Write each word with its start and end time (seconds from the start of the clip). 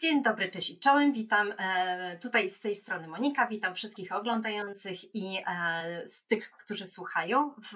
Dzień 0.00 0.22
dobry, 0.22 0.50
cześć 0.50 0.70
i 0.70 0.78
czołem. 0.78 1.12
Witam 1.12 1.52
e, 1.58 2.18
tutaj 2.22 2.48
z 2.48 2.60
tej 2.60 2.74
strony 2.74 3.08
Monika. 3.08 3.46
Witam 3.46 3.74
wszystkich 3.74 4.12
oglądających 4.12 5.14
i 5.14 5.38
e, 5.46 6.06
z 6.06 6.26
tych, 6.26 6.50
którzy 6.50 6.86
słuchają 6.86 7.50
w 7.50 7.74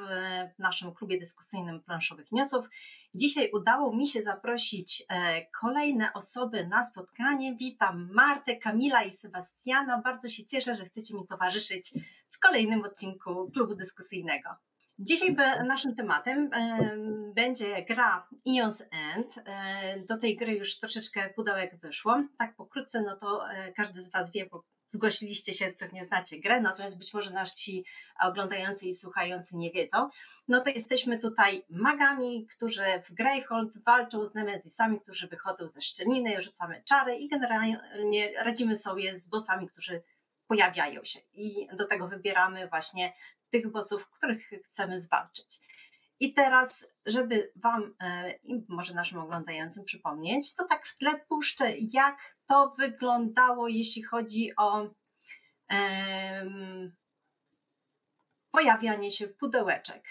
naszym 0.58 0.94
klubie 0.94 1.18
dyskusyjnym 1.18 1.80
planszowych 1.80 2.32
newsów. 2.32 2.68
Dzisiaj 3.14 3.50
udało 3.52 3.96
mi 3.96 4.08
się 4.08 4.22
zaprosić 4.22 5.04
e, 5.08 5.46
kolejne 5.60 6.12
osoby 6.12 6.66
na 6.66 6.82
spotkanie. 6.82 7.56
Witam 7.56 8.08
Martę, 8.12 8.56
Kamila 8.56 9.02
i 9.02 9.10
Sebastiana. 9.10 10.00
Bardzo 10.04 10.28
się 10.28 10.44
cieszę, 10.44 10.76
że 10.76 10.84
chcecie 10.84 11.14
mi 11.14 11.26
towarzyszyć 11.26 11.94
w 12.30 12.38
kolejnym 12.38 12.84
odcinku 12.84 13.50
klubu 13.54 13.74
dyskusyjnego. 13.74 14.48
Dzisiaj 14.98 15.36
naszym 15.66 15.94
tematem 15.94 16.50
będzie 17.34 17.82
gra 17.82 18.28
Eons 18.48 18.84
End. 19.14 19.42
E, 19.46 20.00
do 20.00 20.18
tej 20.18 20.36
gry 20.36 20.54
już 20.54 20.78
troszeczkę 20.78 21.30
pudełek 21.30 21.76
wyszło. 21.76 22.22
Tak 22.38 22.56
pokrótce, 22.56 23.02
no 23.02 23.16
to 23.16 23.50
e, 23.50 23.72
każdy 23.72 24.00
z 24.00 24.10
Was 24.10 24.32
wie, 24.32 24.46
bo 24.46 24.64
zgłosiliście 24.86 25.52
się, 25.54 25.72
pewnie 25.78 26.04
znacie 26.04 26.40
grę, 26.40 26.60
natomiast 26.60 26.98
być 26.98 27.14
może 27.14 27.30
nasi 27.30 27.84
oglądający 28.22 28.86
i 28.86 28.94
słuchający 28.94 29.56
nie 29.56 29.70
wiedzą. 29.70 30.08
No 30.48 30.60
to 30.60 30.70
jesteśmy 30.70 31.18
tutaj 31.18 31.64
magami, 31.70 32.46
którzy 32.56 32.84
w 33.04 33.14
Gravehold 33.14 33.84
walczą 33.84 34.26
z 34.26 34.34
Nemezisami, 34.34 35.00
którzy 35.00 35.28
wychodzą 35.28 35.68
ze 35.68 35.80
szczeliny, 35.80 36.42
rzucamy 36.42 36.82
czary 36.84 37.16
i 37.16 37.28
generalnie 37.28 38.32
radzimy 38.44 38.76
sobie 38.76 39.16
z 39.16 39.28
bossami, 39.28 39.68
którzy 39.68 40.02
pojawiają 40.46 41.04
się 41.04 41.20
i 41.32 41.68
do 41.76 41.86
tego 41.86 42.08
wybieramy 42.08 42.68
właśnie 42.68 43.12
tych 43.52 43.70
bossów, 43.70 44.08
których 44.10 44.50
chcemy 44.66 45.00
zwalczyć. 45.00 45.60
I 46.20 46.34
teraz, 46.34 46.88
żeby 47.06 47.52
Wam 47.56 47.94
e, 48.00 48.32
i 48.32 48.64
może 48.68 48.94
naszym 48.94 49.18
oglądającym 49.18 49.84
przypomnieć, 49.84 50.54
to 50.54 50.64
tak 50.64 50.86
w 50.86 50.98
tle 50.98 51.20
puszczę, 51.28 51.72
jak 51.78 52.36
to 52.46 52.74
wyglądało, 52.78 53.68
jeśli 53.68 54.02
chodzi 54.02 54.56
o 54.56 54.90
um, 55.70 56.92
pojawianie 58.50 59.10
się 59.10 59.28
pudełeczek. 59.28 60.04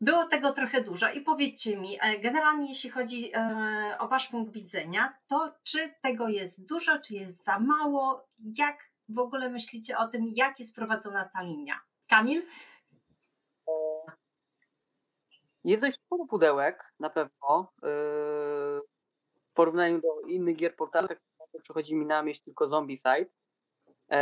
Było 0.00 0.26
tego 0.26 0.52
trochę 0.52 0.82
dużo 0.82 1.12
i 1.12 1.20
powiedzcie 1.20 1.76
mi, 1.76 1.98
e, 2.00 2.18
generalnie 2.18 2.68
jeśli 2.68 2.90
chodzi 2.90 3.30
e, 3.34 3.96
o 3.98 4.08
Wasz 4.08 4.28
punkt 4.28 4.52
widzenia, 4.52 5.18
to 5.26 5.54
czy 5.62 5.94
tego 6.02 6.28
jest 6.28 6.68
dużo, 6.68 6.98
czy 6.98 7.14
jest 7.14 7.44
za 7.44 7.58
mało, 7.58 8.28
jak 8.58 8.93
w 9.08 9.18
ogóle 9.18 9.50
myślicie 9.50 9.98
o 9.98 10.08
tym, 10.08 10.24
jak 10.28 10.58
jest 10.58 10.76
prowadzona 10.76 11.30
ta 11.34 11.42
linia? 11.42 11.80
Kamil? 12.10 12.42
Jest 15.64 15.82
dość 15.82 15.96
sporo 15.96 16.26
pudełek, 16.26 16.92
na 17.00 17.10
pewno. 17.10 17.72
W 17.82 19.54
porównaniu 19.54 20.00
do 20.00 20.20
innych 20.28 20.56
gier 20.56 20.76
portalu, 20.76 21.08
tak 21.08 21.20
przychodzi 21.62 21.94
mi 21.94 22.06
na 22.06 22.22
myśl 22.22 22.42
tylko 22.44 22.68
Zombie 22.68 22.96
Side. 22.96 23.30
Yy, 24.10 24.18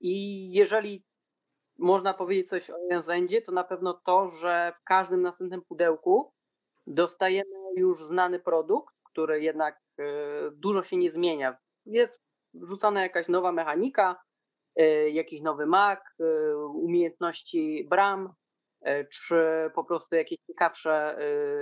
I 0.00 0.52
jeżeli 0.52 1.04
można 1.78 2.14
powiedzieć 2.14 2.48
coś 2.48 2.70
o 2.70 2.78
Jensendzie, 2.90 3.42
to 3.42 3.52
na 3.52 3.64
pewno 3.64 3.94
to, 3.94 4.30
że 4.30 4.72
w 4.80 4.84
każdym 4.84 5.22
następnym 5.22 5.62
pudełku 5.62 6.32
dostajemy 6.86 7.50
już 7.76 8.04
znany 8.04 8.38
produkt, 8.38 8.94
który 9.04 9.42
jednak 9.42 9.80
yy, 9.98 10.50
dużo 10.54 10.82
się 10.82 10.96
nie 10.96 11.10
zmienia. 11.10 11.56
Jest 11.86 12.20
wrzucana 12.54 13.02
jakaś 13.02 13.28
nowa 13.28 13.52
mechanika, 13.52 14.16
e, 14.76 15.10
jakiś 15.10 15.40
nowy 15.40 15.66
mak, 15.66 16.14
e, 16.20 16.56
umiejętności 16.56 17.86
bram, 17.90 18.34
e, 18.80 19.04
czy 19.04 19.70
po 19.74 19.84
prostu 19.84 20.14
jakieś 20.14 20.38
ciekawsze 20.46 21.18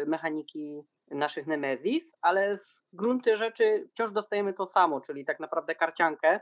mechaniki 0.06 0.83
naszych 1.11 1.47
Nemezis, 1.47 2.12
ale 2.20 2.58
z 2.58 2.83
grunty 2.92 3.36
rzeczy 3.36 3.89
wciąż 3.91 4.12
dostajemy 4.12 4.55
to 4.55 4.67
samo, 4.67 5.00
czyli 5.00 5.24
tak 5.24 5.40
naprawdę 5.40 5.74
karciankę, 5.74 6.40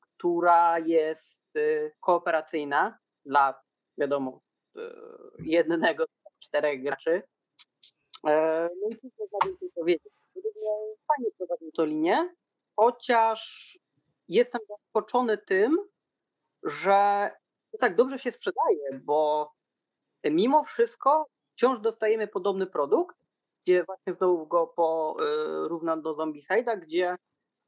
która 0.00 0.78
jest 0.78 1.42
kooperacyjna 2.00 2.98
dla, 3.24 3.62
wiadomo, 3.98 4.40
jednego 5.38 6.04
z 6.06 6.46
czterech 6.46 6.82
graczy. 6.82 7.22
No 8.24 8.88
i 8.90 8.96
cóż 8.96 9.10
można 9.18 9.38
więcej 9.44 9.70
powiedzieć. 9.74 10.12
Fajnie 11.08 11.30
prowadził 11.38 11.72
to 11.72 11.84
linię, 11.84 12.34
chociaż 12.76 13.78
jestem 14.28 14.60
zaskoczony 14.68 15.38
tym, 15.38 15.78
że 16.62 17.30
tak 17.80 17.96
dobrze 17.96 18.18
się 18.18 18.32
sprzedaje, 18.32 19.00
bo 19.04 19.50
mimo 20.24 20.64
wszystko 20.64 21.26
wciąż 21.52 21.80
dostajemy 21.80 22.28
podobny 22.28 22.66
produkt, 22.66 23.16
gdzie 23.64 23.84
właśnie 23.84 24.14
znowu 24.14 24.46
go 24.46 24.66
porównam 24.66 26.02
do 26.02 26.14
Zombicide'a, 26.14 26.80
gdzie 26.80 27.16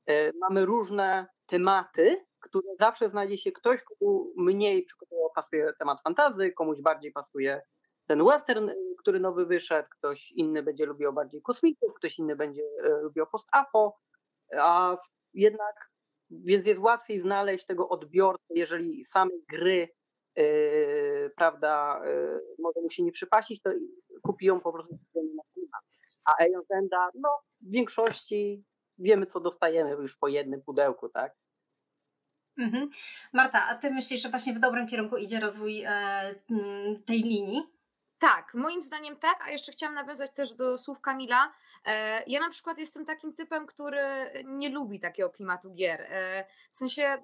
e, 0.06 0.33
mamy 0.33 0.66
różne 0.66 1.27
tematy, 1.47 2.27
które 2.41 2.69
zawsze 2.78 3.11
znajdzie 3.11 3.39
się 3.39 3.53
ktoś, 3.53 3.83
komu 3.83 4.33
mniej 4.37 4.84
przykładowo 4.84 5.31
pasuje 5.34 5.72
temat 5.78 6.03
fantazy, 6.03 6.53
komuś 6.53 6.81
bardziej 6.81 7.12
pasuje 7.12 7.62
ten 8.06 8.25
western, 8.25 8.71
który 8.99 9.21
nowy 9.21 9.47
wyszedł, 9.47 9.89
ktoś 9.91 10.33
inny 10.33 10.62
będzie 10.62 10.87
lubił 10.87 11.12
bardziej 11.12 11.43
kosmitów, 11.43 11.95
ktoś 11.95 12.19
inny 12.19 12.37
będzie 12.37 12.62
lubił 13.03 13.27
post-apo, 13.27 13.99
a 14.61 14.97
jednak, 15.34 15.91
więc 16.31 16.67
jest 16.67 16.81
łatwiej 16.81 17.21
znaleźć 17.21 17.67
tego 17.67 17.89
odbiorcę, 17.89 18.45
jeżeli 18.51 19.05
samej 19.05 19.45
gry, 19.49 19.89
yy, 20.37 21.31
prawda, 21.37 22.01
yy, 22.05 22.41
może 22.59 22.81
mu 22.81 22.91
się 22.91 23.03
nie 23.03 23.12
przypasić, 23.12 23.62
to 23.62 23.71
kupi 24.23 24.47
ją 24.47 24.61
po 24.61 24.73
prostu 24.73 24.99
na 25.15 25.43
klimat. 25.55 25.83
A 26.25 26.43
Aeon 26.43 26.62
Zenda, 26.71 27.11
no 27.15 27.29
w 27.61 27.71
większości 27.71 28.65
wiemy, 28.99 29.27
co 29.27 29.41
dostajemy 29.41 29.91
już 29.91 30.17
po 30.17 30.29
jednym 30.29 30.63
pudełku, 30.63 31.09
tak? 31.09 31.33
Mhm. 32.59 32.91
Marta, 33.33 33.67
a 33.67 33.75
ty 33.75 33.91
myślisz, 33.91 34.23
że 34.23 34.28
właśnie 34.28 34.55
w 34.55 34.59
dobrym 34.59 34.87
kierunku 34.87 35.17
idzie 35.17 35.41
rozwój 35.41 35.83
e, 35.87 35.91
tej 37.07 37.23
linii? 37.23 37.75
Tak, 38.19 38.54
moim 38.54 38.82
zdaniem 38.82 39.16
tak, 39.16 39.43
a 39.43 39.50
jeszcze 39.50 39.72
chciałam 39.72 39.94
nawiązać 39.94 40.31
też 40.31 40.53
do 40.54 40.78
słów 40.78 41.00
Kamila. 41.00 41.53
E, 41.84 42.22
ja 42.27 42.41
na 42.41 42.50
przykład 42.50 42.78
jestem 42.78 43.04
takim 43.04 43.34
typem, 43.34 43.66
który 43.66 44.00
nie 44.44 44.69
lubi 44.69 45.00
takiego 45.00 45.31
klimatu 45.31 45.71
gier. 45.71 46.00
E, 46.00 46.44
w 46.71 46.77
sensie 46.77 47.19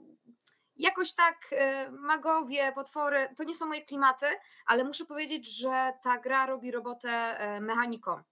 jakoś 0.76 1.14
tak 1.14 1.36
e, 1.52 1.90
magowie, 1.90 2.72
potwory, 2.72 3.28
to 3.36 3.44
nie 3.44 3.54
są 3.54 3.66
moje 3.66 3.84
klimaty, 3.84 4.26
ale 4.66 4.84
muszę 4.84 5.04
powiedzieć, 5.04 5.58
że 5.58 5.92
ta 6.02 6.18
gra 6.18 6.46
robi 6.46 6.70
robotę 6.70 7.36
mechanikom 7.60 8.22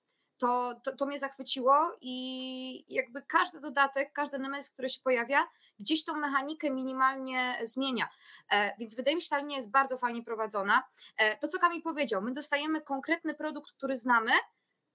to, 0.41 0.81
to, 0.85 0.97
to 0.97 1.07
mnie 1.07 1.19
zachwyciło 1.19 1.97
i 2.01 2.95
jakby 2.95 3.23
każdy 3.23 3.61
dodatek, 3.61 4.13
każdy 4.13 4.39
nemes, 4.39 4.71
który 4.71 4.89
się 4.89 5.01
pojawia, 5.01 5.49
gdzieś 5.79 6.05
tą 6.05 6.17
mechanikę 6.17 6.71
minimalnie 6.71 7.59
zmienia. 7.63 8.09
E, 8.51 8.77
więc 8.79 8.97
wydaje 8.97 9.15
mi 9.15 9.23
się, 9.23 9.25
że 9.25 9.31
ta 9.31 9.39
linia 9.39 9.57
jest 9.57 9.71
bardzo 9.71 9.99
fajnie 9.99 10.23
prowadzona. 10.23 10.83
E, 11.17 11.37
to, 11.37 11.49
co 11.49 11.59
Kamil 11.59 11.83
powiedział, 11.83 12.23
my 12.23 12.33
dostajemy 12.33 12.81
konkretny 12.81 13.35
produkt, 13.35 13.73
który 13.73 13.97
znamy, 13.97 14.33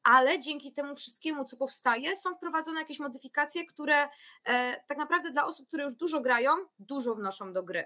ale 0.04 0.40
dzięki 0.40 0.72
temu 0.72 0.96
wszystkiemu, 0.96 1.46
co 1.46 1.58
powstaje, 1.58 2.16
są 2.16 2.36
wprowadzone 2.36 2.80
jakieś 2.80 3.00
modyfikacje, 3.00 3.66
które 3.66 4.08
e, 4.44 4.82
tak 4.88 4.98
naprawdę 4.98 5.32
dla 5.32 5.46
osób, 5.46 5.68
które 5.68 5.84
już 5.84 5.96
dużo 5.96 6.22
grają, 6.22 6.52
dużo 6.80 7.16
wnoszą 7.16 7.54
do 7.54 7.64
gry. 7.64 7.86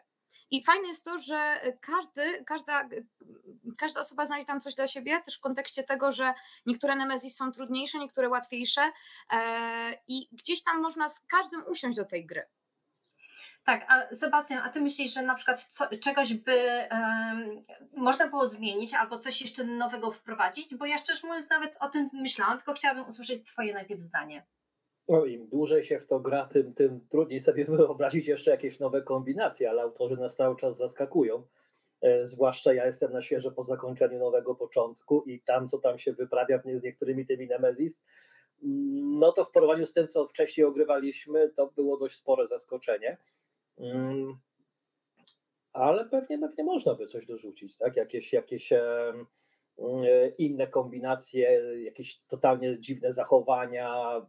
I 0.52 0.64
fajne 0.64 0.88
jest 0.88 1.06
to, 1.06 1.18
że 1.18 1.62
każdy, 1.82 2.44
każda, 2.44 2.90
każda 3.78 4.00
osoba 4.00 4.26
znajdzie 4.26 4.46
tam 4.46 4.62
coś 4.62 4.76
dla 4.76 4.88
siebie, 4.88 5.22
też 5.26 5.38
w 5.38 5.42
kontekście 5.42 5.84
tego, 5.84 6.12
że 6.12 6.34
niektóre 6.66 6.96
Nemesis 6.96 7.36
są 7.36 7.52
trudniejsze, 7.52 8.00
niektóre 8.00 8.30
łatwiejsze 8.30 8.92
e, 9.32 9.94
i 10.08 10.30
gdzieś 10.32 10.64
tam 10.64 10.82
można 10.82 11.08
z 11.08 11.26
każdym 11.26 11.64
usiąść 11.68 11.98
do 11.98 12.06
tej 12.06 12.26
gry. 12.26 12.44
Tak, 13.64 13.86
a 13.88 14.16
Sebastian, 14.16 14.60
a 14.64 14.70
ty 14.70 14.82
myślisz, 14.82 15.14
że 15.14 15.22
na 15.22 15.36
przykład 15.36 15.64
co, 15.64 15.88
czegoś 15.98 16.34
by 16.34 16.88
um, 16.92 17.62
można 17.94 18.28
było 18.28 18.48
zmienić 18.48 18.94
albo 18.94 19.20
coś 19.20 19.42
jeszcze 19.42 19.64
nowego 19.64 20.12
wprowadzić? 20.12 20.76
Bo 20.76 20.86
ja 20.86 20.98
szczerze 20.98 21.28
mówiąc 21.28 21.50
nawet 21.50 21.78
o 21.80 21.90
tym 21.90 22.10
myślałam, 22.14 22.58
tylko 22.58 22.74
chciałabym 22.74 23.08
usłyszeć 23.08 23.46
twoje 23.46 23.74
najpierw 23.74 24.02
zdanie. 24.02 24.46
No, 25.10 25.26
Im 25.26 25.48
dłużej 25.48 25.84
się 25.84 26.00
w 26.00 26.06
to 26.06 26.20
gra, 26.20 26.46
tym, 26.46 26.74
tym 26.74 27.00
trudniej 27.10 27.42
sobie 27.42 27.66
wyobrazić 27.76 28.28
jeszcze 28.28 28.52
jakieś 28.52 28.80
nowe 28.80 29.02
kombinacje, 29.02 29.70
ale 29.70 29.82
autorzy 29.82 30.18
nas 30.18 30.36
cały 30.36 30.56
czas 30.56 30.78
zaskakują. 30.78 31.44
E, 32.02 32.26
zwłaszcza 32.26 32.74
ja 32.74 32.86
jestem 32.86 33.14
na 33.14 33.22
świeżo 33.22 33.52
po 33.52 33.64
zakończeniu 33.64 34.20
nowego 34.20 34.56
początku 34.56 35.24
i 35.24 35.42
tam, 35.42 35.68
co 35.68 35.78
tam 35.78 36.00
się 36.00 36.14
wyprawia 36.14 36.62
z 36.74 36.84
niektórymi 36.84 37.26
tymi 37.26 37.48
Nemesis, 37.48 38.02
mm, 38.64 39.20
no 39.20 39.32
to 39.32 39.46
w 39.46 39.52
porównaniu 39.52 39.86
z 39.86 39.94
tym, 39.94 40.08
co 40.08 40.28
wcześniej 40.28 40.66
ogrywaliśmy, 40.66 41.50
to 41.56 41.68
było 41.68 41.98
dość 41.98 42.16
spore 42.16 42.48
zaskoczenie. 42.48 43.18
Mm, 43.78 44.38
ale 45.74 46.06
pewnie, 46.06 46.40
pewnie 46.40 46.64
można 46.64 46.96
by 46.96 47.08
coś 47.08 47.26
dorzucić, 47.26 47.78
tak? 47.78 47.96
Jakieś, 47.96 48.34
jakieś 48.34 48.74
e, 48.74 49.14
inne 50.38 50.68
kombinacje, 50.68 51.62
jakieś 51.84 52.20
totalnie 52.20 52.80
dziwne 52.80 53.12
zachowania, 53.12 54.22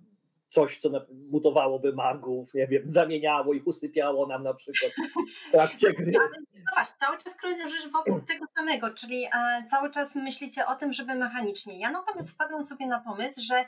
coś, 0.51 0.79
co 0.79 0.91
mutowałoby 1.31 1.93
magów, 1.93 2.55
nie 2.55 2.67
wiem, 2.67 2.83
zamieniało 2.85 3.55
ich, 3.55 3.67
usypiało 3.67 4.27
nam 4.27 4.43
na 4.43 4.55
przykład 4.55 4.93
w 5.49 5.51
trakcie 5.51 5.93
gry. 5.93 6.13
Ale 6.21 6.29
zobacz, 6.71 6.89
cały 6.89 7.17
czas 7.17 7.37
krążysz 7.37 7.89
wokół 7.89 8.21
tego 8.29 8.47
samego, 8.57 8.91
czyli 8.91 9.27
cały 9.67 9.91
czas 9.91 10.17
myślicie 10.17 10.67
o 10.67 10.75
tym, 10.75 10.93
żeby 10.93 11.15
mechanicznie. 11.15 11.79
Ja 11.79 11.91
natomiast 11.91 12.31
wpadłam 12.31 12.63
sobie 12.63 12.87
na 12.87 13.01
pomysł, 13.01 13.41
że 13.45 13.65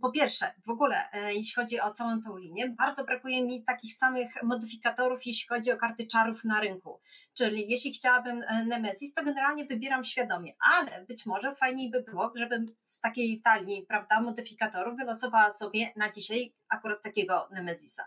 po 0.00 0.10
pierwsze, 0.10 0.52
w 0.66 0.70
ogóle, 0.70 1.12
e, 1.12 1.34
jeśli 1.34 1.54
chodzi 1.54 1.80
o 1.80 1.90
całą 1.90 2.22
tą 2.22 2.36
linię, 2.36 2.68
bardzo 2.68 3.04
brakuje 3.04 3.44
mi 3.44 3.64
takich 3.64 3.94
samych 3.94 4.42
modyfikatorów, 4.42 5.26
jeśli 5.26 5.48
chodzi 5.48 5.72
o 5.72 5.76
karty 5.76 6.06
czarów 6.06 6.44
na 6.44 6.60
rynku. 6.60 7.00
Czyli 7.34 7.70
jeśli 7.70 7.92
chciałabym 7.92 8.42
e, 8.42 8.64
Nemesis, 8.64 9.14
to 9.14 9.24
generalnie 9.24 9.64
wybieram 9.64 10.04
świadomie, 10.04 10.52
ale 10.74 11.04
być 11.04 11.26
może 11.26 11.54
fajniej 11.54 11.90
by 11.90 12.02
było, 12.02 12.32
żebym 12.34 12.66
z 12.82 13.00
takiej 13.00 13.40
talii, 13.40 13.86
prawda, 13.88 14.20
modyfikatorów 14.20 14.96
wylosowała 14.96 15.50
sobie 15.50 15.92
na 15.96 16.12
dzisiaj 16.12 16.54
akurat 16.68 17.02
takiego 17.02 17.48
Nemesisa. 17.52 18.04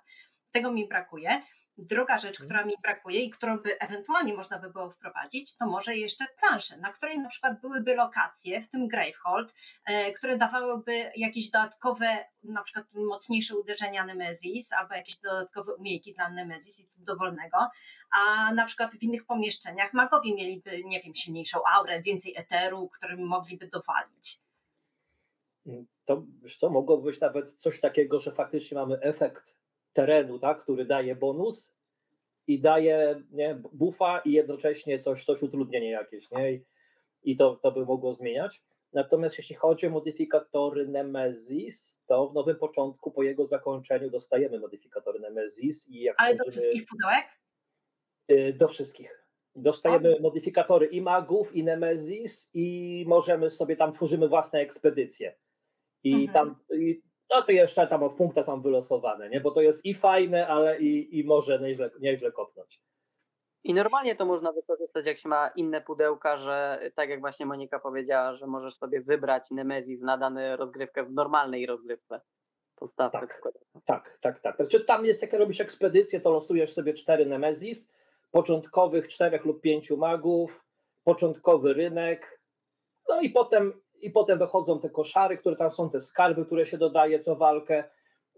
Tego 0.51 0.71
mi 0.71 0.87
brakuje. 0.87 1.41
Druga 1.77 2.17
rzecz, 2.17 2.41
Mhm. 2.41 2.45
która 2.47 2.65
mi 2.65 2.73
brakuje 2.81 3.21
i 3.21 3.29
którą 3.29 3.57
by 3.59 3.79
ewentualnie 3.79 4.33
można 4.33 4.59
by 4.59 4.69
było 4.69 4.89
wprowadzić, 4.89 5.57
to 5.57 5.65
może 5.65 5.95
jeszcze 5.97 6.25
plansze, 6.39 6.77
na 6.77 6.91
której 6.91 7.19
na 7.19 7.29
przykład 7.29 7.61
byłyby 7.61 7.95
lokacje, 7.95 8.61
w 8.61 8.69
tym 8.69 8.87
Gravehold, 8.87 9.53
e, 9.85 10.11
które 10.11 10.37
dawałyby 10.37 11.11
jakieś 11.15 11.49
dodatkowe, 11.49 12.25
na 12.43 12.63
przykład 12.63 12.85
mocniejsze 12.93 13.55
uderzenia 13.55 14.05
Nemesis 14.05 14.73
albo 14.73 14.95
jakieś 14.95 15.17
dodatkowe 15.17 15.73
umiejki 15.75 16.13
dla 16.13 16.29
Nemesis 16.29 16.79
i 16.79 16.83
to 16.83 16.93
dowolnego, 16.99 17.57
a 18.11 18.53
na 18.53 18.65
przykład 18.65 18.93
w 18.93 19.03
innych 19.03 19.25
pomieszczeniach 19.25 19.93
magowie 19.93 20.35
mieliby, 20.35 20.83
nie 20.83 21.01
wiem, 21.01 21.15
silniejszą 21.15 21.59
aurę, 21.75 22.01
więcej 22.01 22.33
eteru, 22.37 22.89
którym 22.93 23.27
mogliby 23.27 23.67
dowalić. 23.67 24.39
To 26.05 26.23
wiesz 26.43 26.57
co, 26.57 26.69
mogłoby 26.69 27.03
być 27.11 27.19
nawet 27.19 27.53
coś 27.53 27.79
takiego, 27.79 28.19
że 28.19 28.31
faktycznie 28.31 28.77
mamy 28.77 28.99
efekt 29.01 29.54
terenu, 29.95 30.39
tak, 30.39 30.63
który 30.63 30.85
daje 30.85 31.15
bonus 31.15 31.75
i 32.47 32.59
daje 32.59 33.23
nie, 33.31 33.55
buffa 33.73 34.19
i 34.19 34.31
jednocześnie 34.31 34.99
coś, 34.99 35.25
coś 35.25 35.43
utrudnienie 35.43 35.89
jakieś, 35.89 36.31
nie? 36.31 36.53
I, 36.53 36.65
i 37.23 37.37
to, 37.37 37.55
to 37.55 37.71
by 37.71 37.85
mogło 37.85 38.13
zmieniać. 38.13 38.61
Natomiast 38.93 39.37
jeśli 39.37 39.55
chodzi 39.55 39.87
o 39.87 39.89
modyfikatory 39.89 40.87
Nemesis, 40.87 41.99
to 42.05 42.27
w 42.29 42.33
nowym 42.33 42.55
początku 42.55 43.11
po 43.11 43.23
jego 43.23 43.45
zakończeniu 43.45 44.09
dostajemy 44.09 44.59
modyfikatory 44.59 45.19
Nemesis 45.19 45.87
i 45.89 46.01
jak 46.01 46.15
Ale 46.21 46.35
do 46.35 46.43
wszystkich 46.51 46.85
pudełek? 46.85 47.25
Y, 48.31 48.53
Do 48.53 48.67
wszystkich. 48.67 49.25
Dostajemy 49.55 50.19
modyfikatory 50.19 50.85
i 50.85 51.01
magów, 51.01 51.55
i 51.55 51.63
Nemesis, 51.63 52.49
i 52.53 53.03
możemy 53.07 53.49
sobie 53.49 53.75
tam 53.75 53.91
tworzymy 53.93 54.27
własne 54.27 54.59
ekspedycje. 54.59 55.35
I 56.03 56.13
Mhm. 56.13 56.33
tam, 56.33 56.55
i, 56.79 57.01
no 57.29 57.41
to 57.41 57.51
jeszcze 57.51 57.87
tam 57.87 58.09
w 58.09 58.15
punktach 58.15 58.45
tam 58.45 58.61
wylosowane, 58.61 59.29
nie? 59.29 59.41
bo 59.41 59.51
to 59.51 59.61
jest 59.61 59.85
i 59.85 59.93
fajne, 59.93 60.47
ale 60.47 60.79
i, 60.79 61.19
i 61.19 61.23
może 61.23 61.59
nieźle, 61.59 61.91
nieźle 61.99 62.31
kopnąć. 62.31 62.81
I 63.63 63.73
normalnie 63.73 64.15
to 64.15 64.25
można 64.25 64.51
wykorzystać, 64.51 65.05
jak 65.05 65.17
się 65.17 65.29
ma 65.29 65.47
inne 65.47 65.81
pudełka, 65.81 66.37
że 66.37 66.79
tak 66.95 67.09
jak 67.09 67.19
właśnie 67.19 67.45
Monika 67.45 67.79
powiedziała, 67.79 68.35
że 68.35 68.47
możesz 68.47 68.75
sobie 68.75 69.01
wybrać 69.01 69.51
Nemezis 69.51 70.01
na 70.01 70.17
daną 70.17 70.55
rozgrywkę 70.55 71.03
w 71.03 71.11
normalnej 71.11 71.65
rozgrywce. 71.65 72.21
Podstawkę 72.75 73.19
Tak. 73.19 73.41
Tak, 73.85 74.17
tak, 74.21 74.39
tak. 74.39 74.55
Znaczy 74.55 74.85
tam 74.85 75.05
jest, 75.05 75.21
jak 75.21 75.33
robisz 75.33 75.61
ekspedycję, 75.61 76.21
to 76.21 76.31
losujesz 76.31 76.73
sobie 76.73 76.93
cztery 76.93 77.25
Nemesis, 77.25 77.91
początkowych 78.31 79.07
czterech 79.07 79.45
lub 79.45 79.61
pięciu 79.61 79.97
magów, 79.97 80.65
początkowy 81.03 81.73
rynek, 81.73 82.41
no 83.09 83.21
i 83.21 83.29
potem, 83.29 83.81
i 84.01 84.11
potem 84.11 84.39
wychodzą 84.39 84.79
te 84.79 84.89
koszary, 84.89 85.37
które 85.37 85.55
tam 85.55 85.71
są, 85.71 85.89
te 85.89 86.01
skarby, 86.01 86.45
które 86.45 86.65
się 86.65 86.77
dodaje 86.77 87.19
co 87.19 87.35
walkę 87.35 87.83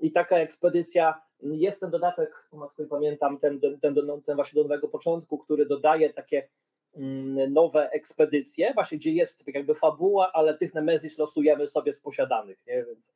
i 0.01 0.12
taka 0.12 0.38
ekspedycja, 0.38 1.21
jest 1.42 1.80
ten 1.80 1.89
dodatek, 1.89 2.50
pamiętam, 2.89 3.39
ten, 3.39 3.59
ten, 3.59 3.80
ten, 3.80 3.95
ten 4.25 4.36
właśnie 4.36 4.56
do 4.56 4.63
nowego 4.63 4.88
początku, 4.88 5.38
który 5.38 5.65
dodaje 5.65 6.13
takie 6.13 6.48
mm, 6.95 7.54
nowe 7.54 7.89
ekspedycje, 7.92 8.74
właśnie 8.74 8.98
gdzie 8.98 9.12
jest 9.12 9.45
tak 9.45 9.56
jakby 9.56 9.75
fabuła, 9.75 10.31
ale 10.33 10.57
tych 10.57 10.74
Nemesis 10.74 11.18
losujemy 11.18 11.68
sobie 11.68 11.94
z 11.94 12.00
posiadanych, 12.00 12.65
nie? 12.68 12.86
więc 12.86 13.13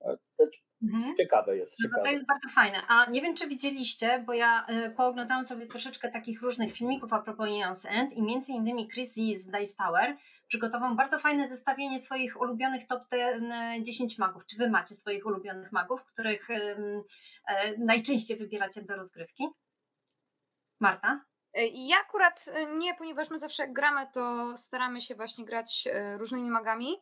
e, 0.00 0.16
Mhm. 0.82 1.16
ciekawe 1.16 1.56
jest. 1.56 1.76
No 1.80 1.88
Ciekawe. 1.88 2.04
to 2.04 2.10
jest 2.10 2.26
bardzo 2.26 2.48
fajne. 2.48 2.78
A 2.88 3.10
nie 3.10 3.22
wiem, 3.22 3.34
czy 3.34 3.48
widzieliście, 3.48 4.24
bo 4.26 4.32
ja 4.32 4.66
y, 4.86 4.90
pooglądałam 4.90 5.44
sobie 5.44 5.66
troszeczkę 5.66 6.10
takich 6.10 6.42
różnych 6.42 6.72
filmików 6.72 7.12
a 7.12 7.18
propos 7.18 7.48
Eons 7.48 7.86
End 7.86 8.12
i 8.12 8.22
między 8.22 8.52
innymi 8.52 8.88
Chris 8.88 9.14
z 9.14 9.46
Dice 9.46 9.76
Tower 9.84 10.16
przygotował 10.50 10.94
bardzo 10.94 11.18
fajne 11.18 11.48
zestawienie 11.48 11.98
swoich 11.98 12.40
ulubionych 12.40 12.86
top 12.86 13.02
10 13.82 14.18
magów. 14.18 14.46
Czy 14.46 14.56
wy 14.56 14.70
macie 14.70 14.94
swoich 14.94 15.26
ulubionych 15.26 15.72
magów, 15.72 16.04
których 16.04 16.50
e, 16.50 16.76
najczęściej 17.78 18.36
wybieracie 18.36 18.82
do 18.82 18.96
rozgrywki? 18.96 19.44
Marta? 20.80 21.24
E, 21.54 21.66
Ja 21.66 21.96
akurat 22.00 22.44
e, 22.48 22.66
nie, 22.76 22.94
ponieważ 22.94 23.30
my 23.30 23.38
zawsze 23.38 23.62
jak 23.62 23.72
gramy, 23.72 24.06
to 24.12 24.56
staramy 24.56 25.00
się 25.00 25.14
właśnie 25.14 25.44
grać 25.44 25.88
e, 25.92 26.18
różnymi 26.18 26.50
magami 26.50 26.88
e, 26.92 26.98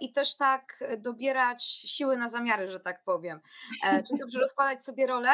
i 0.00 0.12
też 0.12 0.36
tak 0.36 0.76
e, 0.80 0.96
dobierać 0.96 1.64
siły 1.64 2.16
na 2.16 2.28
zamiary, 2.28 2.70
że 2.70 2.80
tak 2.80 3.04
powiem. 3.04 3.40
E, 3.84 4.02
Czyli 4.02 4.18
dobrze 4.20 4.38
rozkładać 4.40 4.84
sobie 4.84 5.06
role, 5.06 5.30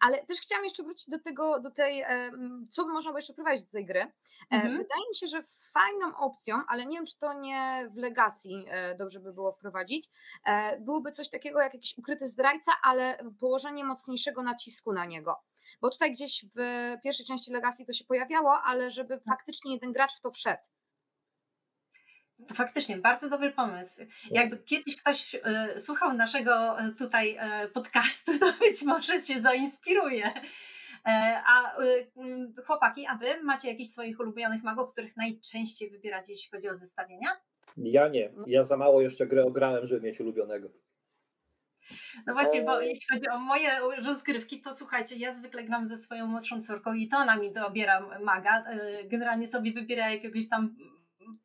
ale 0.00 0.24
też 0.24 0.40
chciałam 0.40 0.64
jeszcze 0.64 0.82
wrócić 0.82 1.10
do 1.10 1.18
tego, 1.18 1.60
do 1.60 1.70
tej, 1.70 2.00
e, 2.00 2.30
co 2.68 2.84
by 2.84 2.92
można 2.92 3.10
było 3.10 3.18
jeszcze 3.18 3.34
prowadzić 3.34 3.64
do 3.64 3.72
tej 3.72 3.86
gry. 3.86 4.00
E, 4.00 4.12
Mhm. 4.50 4.72
Wydaje 4.72 5.08
mi 5.08 5.16
się, 5.16 5.26
że 5.26 5.42
fajną 5.72 6.16
opcją, 6.16 6.62
ale 6.68 6.86
nie 6.86 6.96
wiem, 6.96 7.06
czy 7.06 7.18
to 7.18 7.32
nie 7.32 7.88
w 7.90 7.96
Legacy 7.96 8.48
e, 8.68 8.94
dobrze 8.94 9.20
by 9.20 9.32
było 9.32 9.52
wprowadzić, 9.52 10.08
e, 10.44 10.80
byłoby 10.80 11.10
coś 11.10 11.30
takiego 11.30 11.60
jak 11.60 11.74
jakiś 11.74 11.98
ukryty 11.98 12.26
zdrajca, 12.26 12.72
ale 12.82 13.18
położenie 13.40 13.84
mocniejszego 13.84 14.42
nacisku 14.42 14.92
na 14.92 15.04
niego. 15.04 15.40
Bo 15.80 15.90
tutaj 15.90 16.12
gdzieś 16.12 16.44
w 16.54 16.60
pierwszej 17.02 17.26
części 17.26 17.52
Legacy 17.52 17.84
to 17.86 17.92
się 17.92 18.04
pojawiało, 18.04 18.62
ale 18.62 18.90
żeby 18.90 19.20
faktycznie 19.20 19.72
jeden 19.74 19.92
gracz 19.92 20.16
w 20.16 20.20
to 20.20 20.30
wszedł. 20.30 20.62
To 22.48 22.54
faktycznie 22.54 22.96
bardzo 22.96 23.30
dobry 23.30 23.52
pomysł. 23.52 24.02
Jakby 24.30 24.58
kiedyś 24.58 24.96
ktoś 24.96 25.34
e, 25.34 25.80
słuchał 25.80 26.14
naszego 26.14 26.80
e, 26.80 26.92
tutaj 26.98 27.36
e, 27.40 27.68
podcastu, 27.68 28.32
to 28.40 28.52
być 28.60 28.82
może 28.82 29.18
się 29.18 29.40
zainspiruje. 29.40 30.32
A 31.46 31.76
chłopaki, 32.66 33.06
a 33.06 33.14
wy 33.14 33.42
macie 33.42 33.68
jakichś 33.68 33.90
swoich 33.90 34.20
ulubionych 34.20 34.62
magów, 34.62 34.92
których 34.92 35.16
najczęściej 35.16 35.90
wybieracie, 35.90 36.32
jeśli 36.32 36.50
chodzi 36.50 36.68
o 36.68 36.74
zestawienia? 36.74 37.28
Ja 37.76 38.08
nie. 38.08 38.30
Ja 38.46 38.64
za 38.64 38.76
mało 38.76 39.02
jeszcze 39.02 39.26
grę 39.26 39.44
ograłem, 39.44 39.86
żeby 39.86 40.00
mieć 40.00 40.20
ulubionego. 40.20 40.68
No 42.26 42.32
właśnie, 42.32 42.62
bo 42.62 42.80
jeśli 42.80 43.06
chodzi 43.16 43.28
o 43.28 43.38
moje 43.38 43.68
rozgrywki, 44.04 44.60
to 44.60 44.74
słuchajcie, 44.74 45.16
ja 45.16 45.32
zwykle 45.32 45.64
gram 45.64 45.86
ze 45.86 45.96
swoją 45.96 46.26
młodszą 46.26 46.62
córką 46.62 46.94
i 46.94 47.08
to 47.08 47.16
ona 47.16 47.36
mi 47.36 47.52
dobiera 47.52 48.08
maga. 48.24 48.64
Generalnie 49.04 49.46
sobie 49.46 49.72
wybiera 49.72 50.10
jakiegoś 50.10 50.48
tam 50.48 50.74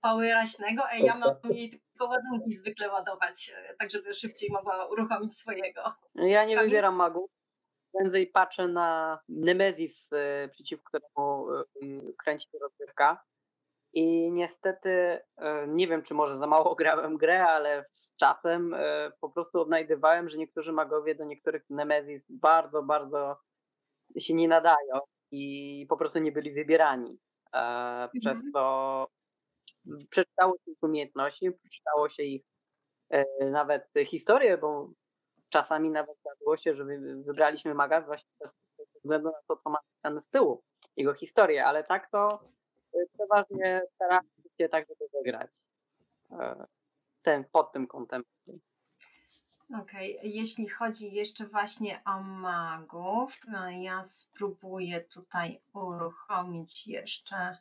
pały 0.01 0.29
raśnego, 0.33 0.85
a 0.85 0.95
ja 0.95 1.16
mam 1.16 1.54
jej 1.54 1.69
tylko 1.69 2.06
ładunki 2.06 2.52
zwykle 2.52 2.90
ładować, 2.90 3.52
e, 3.56 3.75
tak 3.80 3.92
żeby 3.92 4.13
szybciej 4.13 4.49
mogła 4.52 4.87
uruchomić 4.87 5.37
swojego. 5.37 5.81
Ja 6.16 6.45
nie 6.45 6.57
wybieram 6.57 6.95
magów. 6.95 7.31
Prędzej 7.94 8.28
patrzę 8.28 8.68
na 8.68 9.19
Nemezis, 9.30 10.13
e, 10.13 10.49
przeciwko 10.49 10.90
któremu 10.90 11.52
e, 11.52 11.63
kręci 12.18 12.47
się 12.52 12.59
rozgrywka. 12.59 13.23
I 13.94 14.31
niestety 14.31 15.19
nie 15.68 15.87
wiem, 15.87 16.04
czy 16.04 16.13
może 16.13 16.37
za 16.37 16.47
mało 16.47 16.75
grałem 16.75 17.18
grę, 17.18 17.45
ale 17.45 17.85
z 17.95 18.16
czasem 18.16 18.75
po 19.21 19.30
prostu 19.30 19.61
odnajdywałem, 19.61 20.30
że 20.30 20.37
niektórzy 20.37 20.71
magowie 20.71 21.16
do 21.16 21.25
niektórych 21.25 21.69
Nemezis 21.69 22.25
bardzo, 22.30 22.83
bardzo 22.83 23.37
się 24.19 24.33
nie 24.33 24.47
nadają 24.47 24.99
i 25.31 25.85
po 25.90 25.97
prostu 25.97 26.19
nie 26.19 26.31
byli 26.31 26.54
wybierani. 26.54 27.19
Przez 28.19 28.37
to 28.54 29.07
przeczytało 30.09 30.53
się 30.65 30.71
ich 30.71 30.77
umiejętności, 30.83 31.51
przeczytało 31.51 32.09
się 32.09 32.23
ich 32.23 32.41
e, 33.09 33.25
nawet 33.45 33.89
historię, 34.06 34.57
bo 34.57 34.89
czasami 35.49 35.89
nawet 35.89 36.17
zdarzyło 36.19 36.57
się, 36.57 36.75
że 36.75 36.85
wy- 36.85 37.23
wybraliśmy 37.23 37.73
maga 37.73 38.01
właśnie 38.01 38.29
ze 38.39 38.47
względu 38.99 39.27
na 39.27 39.39
to, 39.47 39.57
co 39.63 39.69
ma 39.69 39.79
z 40.21 40.29
tyłu, 40.29 40.63
jego 40.97 41.13
historię, 41.13 41.65
ale 41.65 41.83
tak 41.83 42.11
to 42.11 42.44
e, 42.94 42.97
przeważnie 43.13 43.81
staramy 43.95 44.29
się 44.57 44.69
tak, 44.69 44.87
żeby 44.87 45.06
wygrać 45.13 45.51
e, 46.31 46.65
ten, 47.21 47.45
pod 47.51 47.71
tym 47.71 47.87
kątem. 47.87 48.23
Okej, 49.81 50.19
jeśli 50.23 50.69
chodzi 50.69 51.13
jeszcze 51.13 51.45
właśnie 51.45 52.01
o 52.06 52.21
magów, 52.21 53.39
ja 53.79 54.03
spróbuję 54.03 55.01
tutaj 55.01 55.61
uruchomić 55.73 56.87
jeszcze. 56.87 57.57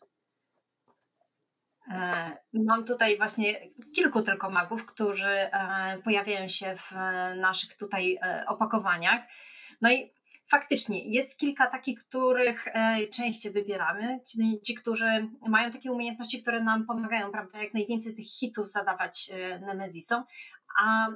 E, 1.91 2.37
Mam 2.53 2.85
tutaj 2.85 3.17
właśnie 3.17 3.71
kilku 3.95 4.23
tylko 4.23 4.51
magów, 4.51 4.87
którzy 4.87 5.29
e, 5.29 5.99
pojawiają 6.05 6.49
się 6.49 6.77
w 6.77 6.93
e, 6.93 7.35
naszych 7.35 7.77
tutaj 7.77 8.19
opakowaniach. 8.49 9.21
No 9.81 9.93
i 9.93 10.13
faktycznie 10.51 11.05
jest 11.05 11.39
kilka 11.39 11.67
takich, 11.67 11.99
których 11.99 12.65
częściej 13.13 13.53
wybieramy. 13.53 14.21
Ci, 14.27 14.61
ci, 14.61 14.75
którzy 14.75 15.29
mają 15.49 15.71
takie 15.71 15.93
umiejętności, 15.93 16.43
które 16.43 16.61
nam 16.61 16.87
pomagają, 16.87 17.31
prawda, 17.31 17.63
jak 17.63 17.75
najwięcej 17.75 18.15
tych 18.15 18.27
hitów 18.27 18.69
zadawać 18.69 19.31
Nemezisom. 19.61 20.25
A 20.83 21.07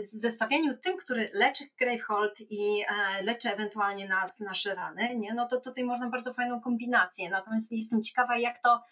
z 0.00 0.20
zestawieniu 0.20 0.78
tym, 0.78 0.96
który 0.96 1.30
leczy 1.34 1.64
Gravehold 1.80 2.40
i 2.50 2.84
leczy 3.22 3.52
ewentualnie 3.52 4.08
nas, 4.08 4.40
nasze 4.40 4.74
rany, 4.74 5.16
nie? 5.16 5.34
no 5.34 5.48
to 5.48 5.60
tutaj 5.60 5.84
można 5.84 6.10
bardzo 6.10 6.34
fajną 6.34 6.60
kombinację. 6.60 7.30
Natomiast 7.30 7.72
jestem 7.72 8.02
ciekawa, 8.02 8.38
jak 8.38 8.58
to 8.58 8.82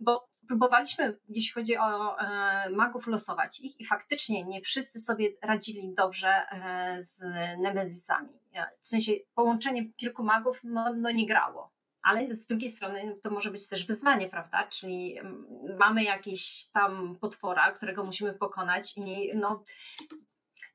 Bo 0.00 0.28
próbowaliśmy, 0.48 1.18
jeśli 1.28 1.52
chodzi 1.52 1.76
o 1.76 2.18
e, 2.20 2.70
magów, 2.70 3.06
losować 3.06 3.60
ich 3.60 3.80
i 3.80 3.84
faktycznie 3.84 4.44
nie 4.44 4.60
wszyscy 4.60 4.98
sobie 4.98 5.28
radzili 5.42 5.94
dobrze 5.94 6.28
e, 6.28 6.96
z 7.00 7.22
Nemezisami. 7.58 8.38
W 8.80 8.88
sensie 8.88 9.12
połączenie 9.34 9.92
kilku 9.92 10.24
magów 10.24 10.60
no, 10.64 10.94
no 10.96 11.10
nie 11.10 11.26
grało. 11.26 11.72
Ale 12.02 12.34
z 12.34 12.46
drugiej 12.46 12.68
strony 12.68 13.16
to 13.22 13.30
może 13.30 13.50
być 13.50 13.68
też 13.68 13.86
wyzwanie, 13.86 14.28
prawda? 14.28 14.66
Czyli 14.66 15.18
mm, 15.18 15.46
mamy 15.78 16.04
jakiś 16.04 16.66
tam 16.72 17.18
potwora, 17.20 17.72
którego 17.72 18.04
musimy 18.04 18.32
pokonać 18.32 18.96
i 18.96 19.30
no, 19.34 19.64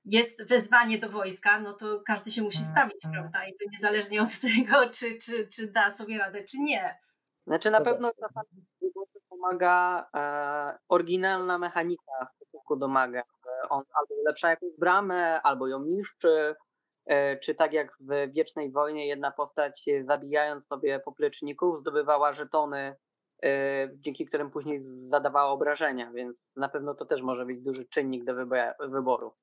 jest 0.06 0.44
wezwanie 0.44 0.98
do 0.98 1.10
wojska, 1.10 1.60
no 1.60 1.74
to 1.74 2.02
każdy 2.06 2.32
się 2.32 2.42
musi 2.42 2.58
mhm, 2.58 2.75
stawić, 2.75 3.06
mhm. 3.06 3.13
prawda? 3.13 3.48
I 3.48 3.52
to 3.52 3.66
niezależnie 3.72 4.22
od 4.22 4.40
tego, 4.40 4.90
czy, 4.90 5.18
czy, 5.18 5.48
czy 5.48 5.68
da 5.68 5.92
sobie 5.92 6.18
radę, 6.18 6.44
czy 6.44 6.60
nie. 6.60 6.98
Znaczy 7.47 7.71
na 7.71 7.81
pewno 7.81 8.12
czasami 8.19 8.65
pomaga 9.29 10.07
e, 10.15 10.77
oryginalna 10.89 11.57
mechanika 11.57 12.27
w 12.31 12.35
stosunku 12.35 12.75
do 12.75 12.88
maga. 12.88 13.23
On 13.69 13.83
albo 13.93 14.15
ulepsza 14.21 14.50
jakąś 14.50 14.77
bramę, 14.77 15.41
albo 15.41 15.67
ją 15.67 15.83
niszczy, 15.83 16.55
e, 17.05 17.38
czy 17.38 17.55
tak 17.55 17.73
jak 17.73 17.97
w 18.00 18.33
Wiecznej 18.33 18.71
Wojnie 18.71 19.07
jedna 19.07 19.31
postać 19.31 19.85
zabijając 20.05 20.67
sobie 20.67 21.00
popleczników 21.00 21.79
zdobywała 21.79 22.33
żetony, 22.33 22.95
e, 23.43 23.89
dzięki 23.93 24.25
którym 24.25 24.51
później 24.51 24.81
zadawała 24.95 25.51
obrażenia, 25.51 26.12
więc 26.12 26.38
na 26.55 26.69
pewno 26.69 26.95
to 26.95 27.05
też 27.05 27.21
może 27.21 27.45
być 27.45 27.62
duży 27.62 27.85
czynnik 27.85 28.23
do 28.23 28.33
wyboru. 28.79 29.33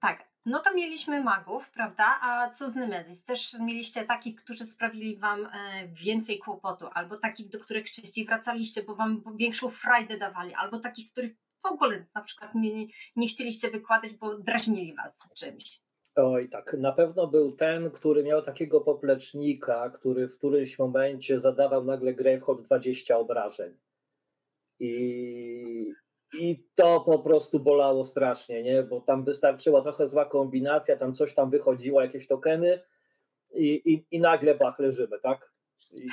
Tak, 0.00 0.28
no 0.46 0.58
to 0.58 0.74
mieliśmy 0.74 1.22
magów, 1.22 1.70
prawda? 1.70 2.18
A 2.22 2.50
co 2.50 2.70
z 2.70 2.74
Nemezis? 2.74 3.24
Też 3.24 3.56
mieliście 3.60 4.04
takich, 4.04 4.36
którzy 4.36 4.66
sprawili 4.66 5.16
wam 5.16 5.46
e, 5.46 5.50
więcej 5.88 6.38
kłopotu, 6.38 6.86
albo 6.94 7.16
takich, 7.16 7.48
do 7.48 7.58
których 7.58 7.90
częściej 7.90 8.24
wracaliście, 8.24 8.82
bo 8.82 8.94
wam 8.94 9.22
większą 9.36 9.68
frajdę 9.68 10.18
dawali, 10.18 10.54
albo 10.54 10.78
takich, 10.78 11.12
których 11.12 11.32
w 11.62 11.66
ogóle 11.66 12.06
na 12.14 12.20
przykład 12.20 12.54
nie, 12.54 12.86
nie 13.16 13.28
chcieliście 13.28 13.70
wykładać, 13.70 14.14
bo 14.14 14.38
drażnili 14.38 14.94
was 14.94 15.30
czymś. 15.34 15.80
Oj, 16.16 16.48
tak. 16.48 16.74
Na 16.78 16.92
pewno 16.92 17.26
był 17.26 17.52
ten, 17.52 17.90
który 17.90 18.22
miał 18.22 18.42
takiego 18.42 18.80
poplecznika, 18.80 19.90
który 19.90 20.28
w 20.28 20.36
którymś 20.36 20.78
momencie 20.78 21.40
zadawał 21.40 21.84
nagle 21.84 22.14
Gravehold 22.14 22.62
20 22.62 23.18
obrażeń. 23.18 23.76
I, 24.80 25.92
i 26.38 26.64
to 26.74 27.00
po 27.00 27.18
prostu 27.18 27.60
bolało 27.60 28.04
strasznie, 28.04 28.62
nie? 28.62 28.82
Bo 28.82 29.00
tam 29.00 29.24
wystarczyła 29.24 29.82
trochę 29.82 30.08
zła 30.08 30.24
kombinacja, 30.24 30.96
tam 30.96 31.14
coś 31.14 31.34
tam 31.34 31.50
wychodziło, 31.50 32.02
jakieś 32.02 32.26
tokeny 32.26 32.82
i, 33.54 33.82
i, 33.92 34.06
i 34.16 34.20
nagle 34.20 34.54
bach, 34.54 34.78
leżymy, 34.78 35.18
tak? 35.22 35.52
I, 35.92 36.06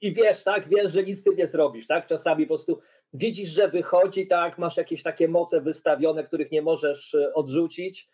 i, 0.00 0.12
wiesz, 0.12 0.44
tak? 0.44 0.68
Wiesz, 0.68 0.92
że 0.92 1.02
nic 1.02 1.20
z 1.20 1.24
tym 1.24 1.36
nie 1.36 1.46
zrobisz, 1.46 1.86
tak? 1.86 2.06
Czasami 2.06 2.44
po 2.44 2.48
prostu 2.48 2.80
widzisz, 3.12 3.48
że 3.48 3.68
wychodzi, 3.68 4.26
tak? 4.26 4.58
Masz 4.58 4.76
jakieś 4.76 5.02
takie 5.02 5.28
moce 5.28 5.60
wystawione, 5.60 6.24
których 6.24 6.50
nie 6.50 6.62
możesz 6.62 7.14
e, 7.14 7.34
odrzucić 7.34 8.08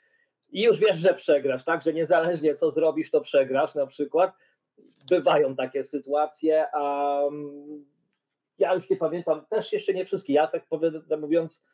i 0.50 0.62
już 0.62 0.78
wiesz, 0.78 0.96
że 0.96 1.14
przegrasz, 1.14 1.64
tak? 1.64 1.82
Że 1.82 1.92
niezależnie 1.92 2.54
co 2.54 2.70
zrobisz, 2.70 3.10
to 3.10 3.20
przegrasz 3.20 3.74
na 3.74 3.86
przykład. 3.86 4.32
Bywają 5.10 5.56
takie 5.56 5.84
sytuacje, 5.84 6.66
a 6.72 7.20
ja 8.58 8.74
już 8.74 8.90
nie 8.90 8.96
pamiętam, 8.96 9.46
też 9.50 9.72
jeszcze 9.72 9.94
nie 9.94 10.04
wszystkie. 10.04 10.32
Ja 10.32 10.46
tak 10.46 10.66
powiem, 10.68 11.02
mówiąc, 11.20 11.64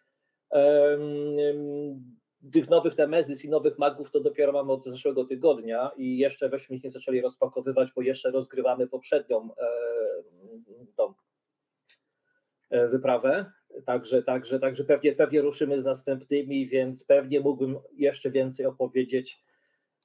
um, 0.51 2.17
tych 2.53 2.71
nowych 2.71 2.99
Nemezis 2.99 3.45
i 3.45 3.49
nowych 3.49 3.79
magów 3.79 4.11
to 4.11 4.21
dopiero 4.21 4.53
mamy 4.53 4.73
od 4.73 4.85
zeszłego 4.85 5.25
tygodnia 5.25 5.91
i 5.97 6.19
jeszcze 6.19 6.49
weźmy 6.49 6.77
ich 6.77 6.85
nie 6.85 6.91
zaczęli 6.91 7.21
rozpakowywać, 7.21 7.93
bo 7.97 8.03
jeszcze 8.03 8.31
rozgrywamy 8.31 8.87
poprzednią 8.87 9.49
e, 9.59 9.67
tą, 10.97 11.15
e, 12.71 12.89
wyprawę. 12.89 13.53
Także, 13.87 14.23
także, 14.23 14.61
także 14.61 14.85
pewnie, 14.85 15.13
pewnie 15.13 15.41
ruszymy 15.41 15.83
z 15.83 15.85
następnymi, 15.85 16.69
więc 16.69 17.05
pewnie 17.05 17.41
mógłbym 17.41 17.79
jeszcze 17.97 18.31
więcej 18.31 18.67
opowiedzieć 18.67 19.43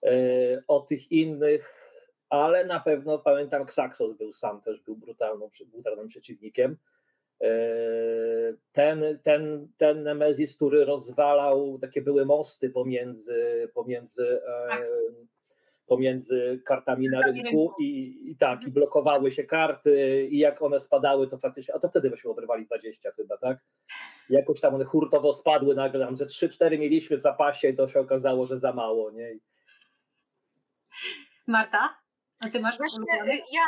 e, 0.03 0.63
o 0.67 0.79
tych 0.79 1.12
innych 1.12 1.76
ale 2.29 2.65
na 2.65 2.79
pewno 2.79 3.19
pamiętam, 3.19 3.62
Xaxos 3.62 4.17
był 4.17 4.34
sam 4.34 4.62
też, 4.62 4.81
był 4.81 4.96
brutalną, 4.96 5.50
brutalnym 5.65 6.07
przeciwnikiem. 6.07 6.77
E, 7.41 7.50
ten, 8.72 9.19
ten, 9.24 9.67
ten 9.77 10.03
Nemezis, 10.03 10.55
który 10.55 10.86
rozwalał, 10.86 11.79
takie 11.79 12.01
były 12.01 12.25
mosty 12.25 12.69
pomiędzy, 12.69 13.69
pomiędzy, 13.74 14.41
e, 14.48 14.67
tak. 14.69 14.88
pomiędzy 15.88 16.62
kartami 16.65 17.10
na 17.10 17.19
rynku 17.22 17.74
i, 17.79 18.19
i 18.31 18.38
tak, 18.38 18.53
i 18.53 18.55
mhm. 18.55 18.74
blokowały 18.74 19.31
się 19.31 19.43
karty 19.43 20.27
i 20.31 20.38
jak 20.38 20.62
one 20.62 20.79
spadały, 20.79 21.27
to 21.27 21.38
faktycznie, 21.38 21.75
a 21.75 21.79
to 21.79 21.89
wtedy 21.89 22.10
byśmy 22.10 22.31
obrywali 22.31 22.65
20 22.65 23.12
chyba, 23.12 23.38
tak? 23.38 23.57
Jakoś 24.29 24.62
tam 24.62 24.75
one 24.75 24.86
hurtowo 24.86 25.34
spadły 25.34 25.75
nagle, 25.75 26.05
tam, 26.05 26.15
że 26.15 26.25
3-4 26.25 26.79
mieliśmy 26.79 27.17
w 27.17 27.22
zapasie 27.22 27.69
i 27.69 27.75
to 27.75 27.88
się 27.88 28.00
okazało, 28.00 28.46
że 28.46 28.60
za 28.60 28.74
mało, 28.74 29.12
nie? 29.12 29.39
Marta? 31.48 32.06
A 32.39 32.50
ty 32.50 32.60
masz 32.60 32.77
Właśnie 32.77 33.24
y, 33.24 33.41
ja 33.51 33.63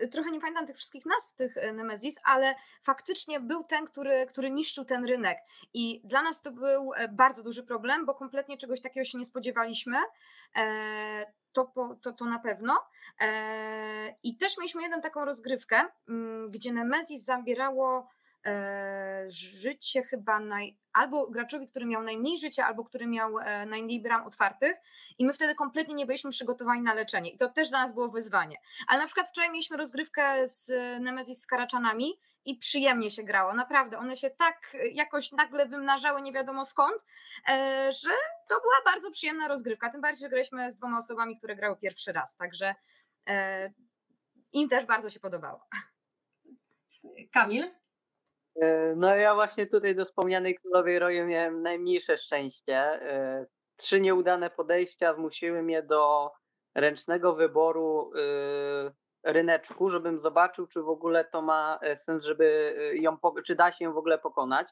y, 0.00 0.08
trochę 0.08 0.30
nie 0.30 0.40
pamiętam 0.40 0.66
tych 0.66 0.76
wszystkich 0.76 1.06
nazw 1.06 1.32
tych 1.32 1.56
y, 1.56 1.72
Nemezis, 1.72 2.20
ale 2.24 2.54
faktycznie 2.82 3.40
był 3.40 3.64
ten, 3.64 3.86
który, 3.86 4.26
który 4.26 4.50
niszczył 4.50 4.84
ten 4.84 5.04
rynek. 5.04 5.38
I 5.74 6.00
dla 6.04 6.22
nas 6.22 6.42
to 6.42 6.52
był 6.52 6.92
e, 6.94 7.08
bardzo 7.08 7.42
duży 7.42 7.62
problem, 7.62 8.06
bo 8.06 8.14
kompletnie 8.14 8.56
czegoś 8.56 8.80
takiego 8.80 9.04
się 9.04 9.18
nie 9.18 9.24
spodziewaliśmy. 9.24 9.96
E, 10.56 11.26
to, 11.52 11.72
to, 12.02 12.12
to 12.12 12.24
na 12.24 12.38
pewno. 12.38 12.80
E, 13.20 14.14
I 14.22 14.36
też 14.36 14.58
mieliśmy 14.58 14.82
jedną 14.82 15.00
taką 15.00 15.24
rozgrywkę, 15.24 15.84
mm, 16.08 16.50
gdzie 16.50 16.72
Nemezis 16.72 17.24
zabierało 17.24 18.08
życie 19.26 20.02
chyba 20.02 20.40
naj, 20.40 20.78
albo 20.92 21.30
graczowi, 21.30 21.66
który 21.66 21.86
miał 21.86 22.02
najmniej 22.02 22.38
życia, 22.38 22.66
albo 22.66 22.84
który 22.84 23.06
miał 23.06 23.38
e, 23.38 23.66
najmniej 23.66 24.00
bram 24.00 24.26
otwartych 24.26 24.76
i 25.18 25.24
my 25.24 25.32
wtedy 25.32 25.54
kompletnie 25.54 25.94
nie 25.94 26.06
byliśmy 26.06 26.30
przygotowani 26.30 26.82
na 26.82 26.94
leczenie 26.94 27.30
i 27.30 27.36
to 27.36 27.48
też 27.48 27.70
dla 27.70 27.82
nas 27.82 27.92
było 27.92 28.08
wyzwanie. 28.08 28.56
Ale 28.88 29.00
na 29.00 29.06
przykład 29.06 29.28
wczoraj 29.28 29.50
mieliśmy 29.50 29.76
rozgrywkę 29.76 30.48
z 30.48 30.72
Nemesis 31.00 31.40
z 31.40 31.46
Karaczanami 31.46 32.18
i 32.44 32.56
przyjemnie 32.56 33.10
się 33.10 33.22
grało, 33.22 33.54
naprawdę. 33.54 33.98
One 33.98 34.16
się 34.16 34.30
tak 34.30 34.76
jakoś 34.92 35.32
nagle 35.32 35.66
wymnażały 35.66 36.22
nie 36.22 36.32
wiadomo 36.32 36.64
skąd, 36.64 37.02
e, 37.48 37.92
że 37.92 38.10
to 38.48 38.60
była 38.60 38.76
bardzo 38.84 39.10
przyjemna 39.10 39.48
rozgrywka, 39.48 39.90
tym 39.90 40.00
bardziej, 40.00 40.20
że 40.20 40.28
graliśmy 40.28 40.70
z 40.70 40.76
dwoma 40.76 40.98
osobami, 40.98 41.38
które 41.38 41.56
grały 41.56 41.76
pierwszy 41.76 42.12
raz, 42.12 42.36
także 42.36 42.74
im 44.52 44.68
też 44.68 44.86
bardzo 44.86 45.10
się 45.10 45.20
podobało. 45.20 45.66
Kamil? 47.32 47.83
E, 48.62 48.94
no 48.96 49.16
ja 49.16 49.34
właśnie 49.34 49.66
tutaj 49.66 49.94
do 49.94 50.04
wspomnianej 50.04 50.54
Królowej 50.54 50.98
Roju 50.98 51.26
miałem 51.26 51.62
najmniejsze 51.62 52.16
szczęście. 52.16 52.76
E, 52.76 53.46
trzy 53.76 54.00
nieudane 54.00 54.50
podejścia 54.50 55.14
zmusiły 55.14 55.62
mnie 55.62 55.82
do 55.82 56.30
ręcznego 56.74 57.34
wyboru 57.34 58.12
e, 58.14 59.32
ryneczku, 59.32 59.90
żebym 59.90 60.20
zobaczył, 60.20 60.66
czy 60.66 60.82
w 60.82 60.88
ogóle 60.88 61.24
to 61.24 61.42
ma 61.42 61.78
sens, 61.96 62.24
żeby 62.24 62.76
ją, 63.00 63.16
czy 63.46 63.54
da 63.54 63.72
się 63.72 63.84
ją 63.84 63.92
w 63.92 63.98
ogóle 63.98 64.18
pokonać. 64.18 64.68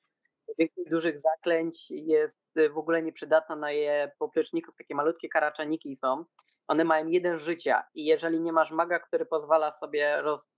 Większość 0.58 0.90
dużych 0.90 1.20
zaklęć 1.20 1.90
jest 1.90 2.36
w 2.70 2.78
ogóle 2.78 3.02
nieprzydatna 3.02 3.56
na 3.56 3.72
je 3.72 4.12
popleczników, 4.18 4.76
takie 4.76 4.94
malutkie 4.94 5.28
karaczaniki 5.28 5.96
są. 5.96 6.24
One 6.68 6.84
mają 6.84 7.06
jeden 7.06 7.40
życia 7.40 7.84
i 7.94 8.04
jeżeli 8.04 8.40
nie 8.40 8.52
masz 8.52 8.70
maga, 8.70 8.98
który 8.98 9.26
pozwala 9.26 9.70
sobie 9.70 10.22
roz, 10.22 10.48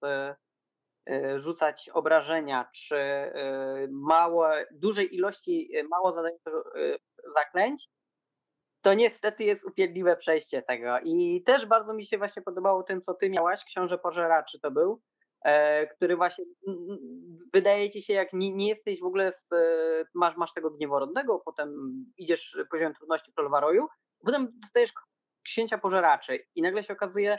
rzucać 1.37 1.91
obrażenia, 1.93 2.71
czy 2.75 2.97
e, 2.97 3.89
małe, 3.91 4.67
dużej 4.73 5.15
ilości 5.15 5.71
e, 5.77 5.83
mało 5.83 6.13
zadających 6.13 6.55
zaklęć, 7.35 7.89
to 8.83 8.95
niestety 8.95 9.45
jest 9.45 9.65
upierdliwe 9.65 10.17
przejście 10.17 10.63
tego. 10.63 10.99
I 11.05 11.43
też 11.47 11.67
bardzo 11.67 11.95
mi 11.95 12.07
się 12.07 12.19
właśnie 12.19 12.43
podobało 12.43 12.83
tym, 12.83 13.01
co 13.01 13.15
ty 13.15 13.31
miałaś, 13.31 13.65
Książę 13.65 13.99
Pożeraczy 13.99 14.61
to 14.61 14.71
był, 14.71 15.03
który 15.97 16.17
właśnie 16.17 16.45
wydaje 17.53 17.91
ci 17.91 18.03
się, 18.03 18.15
jak 18.15 18.33
nie, 18.33 18.53
nie 18.53 18.69
jesteś 18.69 19.01
w 19.01 19.05
ogóle, 19.05 19.33
z, 19.33 19.47
masz, 20.15 20.37
masz 20.37 20.53
tego 20.53 20.71
gnieworodnego, 20.71 21.43
potem 21.45 21.95
idziesz 22.19 22.59
poziom 22.71 22.95
trudności 22.95 23.33
Królowa 23.33 23.61
Roju, 23.61 23.87
potem 24.25 24.49
dostajesz 24.63 24.93
Księcia 25.45 25.79
Pożeraczy 25.79 26.39
i 26.55 26.63
nagle 26.63 26.83
się 26.83 26.93
okazuje, 26.93 27.37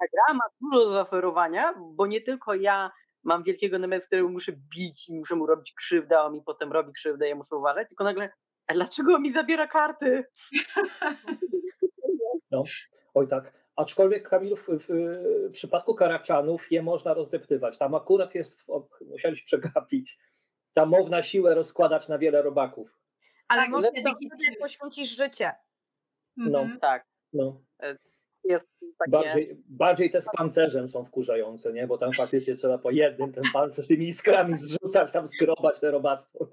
ta 0.00 0.06
gra 0.12 0.34
ma 0.34 0.44
dużo 0.60 0.84
do 0.84 0.92
zaoferowania, 0.92 1.74
bo 1.78 2.06
nie 2.06 2.20
tylko 2.20 2.54
ja 2.54 2.90
mam 3.22 3.42
wielkiego 3.42 3.78
Nemeza, 3.78 4.06
którego 4.06 4.28
muszę 4.28 4.52
bić 4.52 5.08
i 5.08 5.14
muszę 5.14 5.34
mu 5.34 5.46
robić 5.46 5.72
krzywdę, 5.72 6.18
a 6.18 6.22
on 6.22 6.32
mi 6.32 6.42
potem 6.42 6.72
robi 6.72 6.92
krzywdę, 6.92 7.28
ja 7.28 7.34
muszę 7.34 7.56
uważać, 7.56 7.88
tylko 7.88 8.04
nagle, 8.04 8.30
a 8.66 8.74
dlaczego 8.74 9.18
mi 9.18 9.32
zabiera 9.32 9.66
karty? 9.66 10.24
No, 12.50 12.64
oj 13.14 13.28
tak. 13.28 13.52
Aczkolwiek 13.76 14.28
Kamil, 14.28 14.56
w, 14.56 14.66
w, 14.68 14.86
w, 15.48 15.52
przypadku 15.52 15.94
Karaczanów 15.94 16.72
je 16.72 16.82
można 16.82 17.14
rozdeptywać. 17.14 17.78
Tam 17.78 17.94
akurat 17.94 18.34
jest, 18.34 18.64
o, 18.68 18.88
musieliśmy 19.10 19.46
przegapić, 19.46 20.18
tam 20.74 20.88
można 20.88 21.22
siłę 21.22 21.54
rozkładać 21.54 22.08
na 22.08 22.18
wiele 22.18 22.42
robaków. 22.42 22.98
Ale 23.48 23.62
tak, 23.62 23.70
można 23.70 23.90
wtedy, 23.90 24.10
poświęcić 24.60 25.16
życie. 25.16 25.52
No, 26.36 26.60
mhm. 26.60 26.80
tak. 26.80 27.06
No. 27.32 27.60
Jest 28.44 28.68
takie... 28.98 29.10
Bardziej, 29.10 29.62
bardziej 29.68 30.10
te 30.10 30.20
z 30.20 30.28
pancerzem 30.36 30.88
są 30.88 31.04
wkurzające, 31.04 31.72
nie? 31.72 31.86
Bo 31.86 31.98
tam 31.98 32.12
faktycznie 32.12 32.54
trzeba 32.54 32.78
po 32.78 32.90
jednym 32.90 33.32
ten 33.32 33.44
pancerz 33.52 33.86
tymi 33.86 34.06
iskrami 34.06 34.56
zrzucać, 34.56 35.12
tam 35.12 35.28
skrobać 35.28 35.80
te 35.80 35.90
robactwo. 35.90 36.48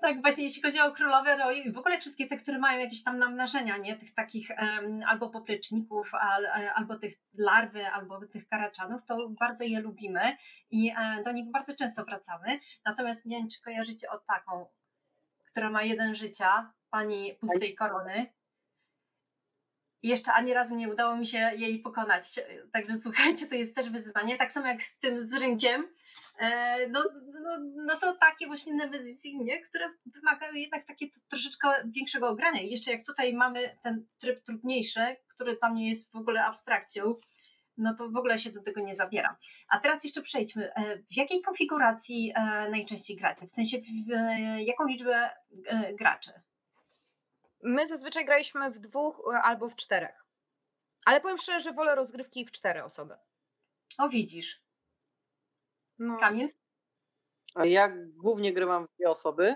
Tak, 0.00 0.22
właśnie 0.22 0.44
jeśli 0.44 0.62
chodzi 0.62 0.80
o 0.80 0.92
królowe 0.92 1.36
roju 1.36 1.62
i 1.62 1.72
w 1.72 1.78
ogóle 1.78 1.98
wszystkie 1.98 2.26
te, 2.26 2.36
które 2.36 2.58
mają 2.58 2.80
jakieś 2.80 3.04
tam 3.04 3.18
namnażenia, 3.18 3.76
nie? 3.76 3.96
Tych 3.96 4.14
takich 4.14 4.48
um, 4.50 5.00
albo 5.06 5.30
popleczników, 5.30 6.14
al, 6.14 6.46
e, 6.46 6.72
albo 6.72 6.96
tych 6.98 7.14
larwy, 7.38 7.86
albo 7.86 8.26
tych 8.26 8.48
karaczanów, 8.48 9.04
to 9.04 9.28
bardzo 9.40 9.64
je 9.64 9.80
lubimy 9.80 10.36
i 10.70 10.90
e, 10.90 11.22
do 11.24 11.32
nich 11.32 11.50
bardzo 11.50 11.76
często 11.76 12.04
wracamy. 12.04 12.60
Natomiast 12.84 13.26
nie 13.26 13.38
wiem, 13.38 13.48
czy 13.48 13.62
kojarzycie 13.62 14.10
o 14.10 14.18
taką, 14.18 14.66
która 15.46 15.70
ma 15.70 15.82
jeden 15.82 16.14
życia, 16.14 16.72
pani 16.90 17.34
pustej 17.40 17.74
korony. 17.74 18.26
I 20.02 20.08
jeszcze 20.08 20.32
ani 20.32 20.54
razu 20.54 20.76
nie 20.76 20.88
udało 20.88 21.16
mi 21.16 21.26
się 21.26 21.50
jej 21.56 21.78
pokonać. 21.78 22.40
Także 22.72 22.96
słuchajcie, 22.96 23.46
to 23.46 23.54
jest 23.54 23.76
też 23.76 23.90
wyzwanie. 23.90 24.36
Tak 24.36 24.52
samo 24.52 24.66
jak 24.66 24.82
z 24.82 24.98
tym 24.98 25.26
z 25.26 25.32
rynkiem. 25.32 25.88
E, 26.38 26.88
no, 26.88 27.04
no, 27.42 27.58
no 27.86 27.96
są 27.96 28.16
takie 28.16 28.46
właśnie 28.46 28.74
nemezisy, 28.74 29.28
nie? 29.34 29.60
które 29.60 29.90
wymagają 30.06 30.54
jednak 30.54 30.84
takie 30.84 31.06
troszeczkę 31.30 31.68
większego 31.86 32.28
ogrania. 32.28 32.60
I 32.60 32.70
jeszcze 32.70 32.92
jak 32.92 33.06
tutaj 33.06 33.34
mamy 33.34 33.78
ten 33.82 34.06
tryb 34.18 34.44
trudniejszy, 34.44 35.16
który 35.28 35.56
dla 35.56 35.70
mnie 35.70 35.88
jest 35.88 36.12
w 36.12 36.16
ogóle 36.16 36.44
abstrakcją, 36.44 37.14
no 37.76 37.94
to 37.94 38.10
w 38.10 38.16
ogóle 38.16 38.38
się 38.38 38.50
do 38.50 38.62
tego 38.62 38.80
nie 38.80 38.94
zabieram. 38.94 39.34
A 39.68 39.80
teraz 39.80 40.04
jeszcze 40.04 40.22
przejdźmy. 40.22 40.74
E, 40.74 40.98
w 40.98 41.16
jakiej 41.16 41.42
konfiguracji 41.42 42.32
e, 42.34 42.70
najczęściej 42.70 43.16
gracie? 43.16 43.46
W 43.46 43.50
sensie, 43.50 43.78
w 43.78 44.10
jaką 44.58 44.86
liczbę 44.86 45.30
graczy? 45.98 46.32
My 47.62 47.86
zazwyczaj 47.86 48.24
graliśmy 48.24 48.70
w 48.70 48.78
dwóch 48.78 49.22
albo 49.42 49.68
w 49.68 49.76
czterech. 49.76 50.24
Ale 51.06 51.20
powiem 51.20 51.38
szczerze, 51.38 51.60
że 51.60 51.72
wolę 51.72 51.94
rozgrywki 51.94 52.46
w 52.46 52.52
cztery 52.52 52.84
osoby. 52.84 53.14
O, 53.98 54.08
widzisz. 54.08 54.62
No. 55.98 56.18
Kamil? 56.18 56.48
Ja 57.64 57.92
głównie 58.16 58.52
grywam 58.52 58.86
w 58.86 58.90
dwie 58.96 59.10
osoby 59.10 59.54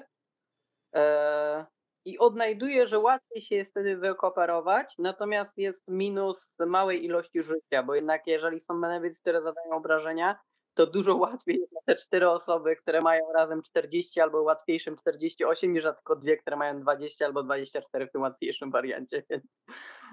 e, 0.94 1.66
i 2.04 2.18
odnajduję, 2.18 2.86
że 2.86 2.98
łatwiej 2.98 3.42
się 3.42 3.56
jest 3.56 3.70
wtedy 3.70 3.96
wykooperować, 3.96 4.94
natomiast 4.98 5.58
jest 5.58 5.88
minus 5.88 6.50
małej 6.58 7.04
ilości 7.04 7.42
życia, 7.42 7.82
bo 7.82 7.94
jednak 7.94 8.26
jeżeli 8.26 8.60
są 8.60 8.74
menewicy, 8.74 9.20
które 9.20 9.42
zadają 9.42 9.70
obrażenia, 9.70 10.40
to 10.76 10.86
dużo 10.86 11.16
łatwiej 11.16 11.60
jest 11.60 11.72
na 11.72 11.80
te 11.86 11.96
cztery 11.96 12.30
osoby, 12.30 12.76
które 12.76 13.00
mają 13.00 13.32
razem 13.32 13.62
40 13.62 14.20
albo 14.20 14.42
łatwiejszym 14.42 14.96
48, 14.96 15.72
niż 15.72 15.84
na 15.84 15.92
tylko 15.92 16.16
dwie, 16.16 16.36
które 16.36 16.56
mają 16.56 16.80
20 16.80 17.26
albo 17.26 17.42
24 17.42 18.06
w 18.06 18.12
tym 18.12 18.20
łatwiejszym 18.20 18.70
wariancie. 18.70 19.22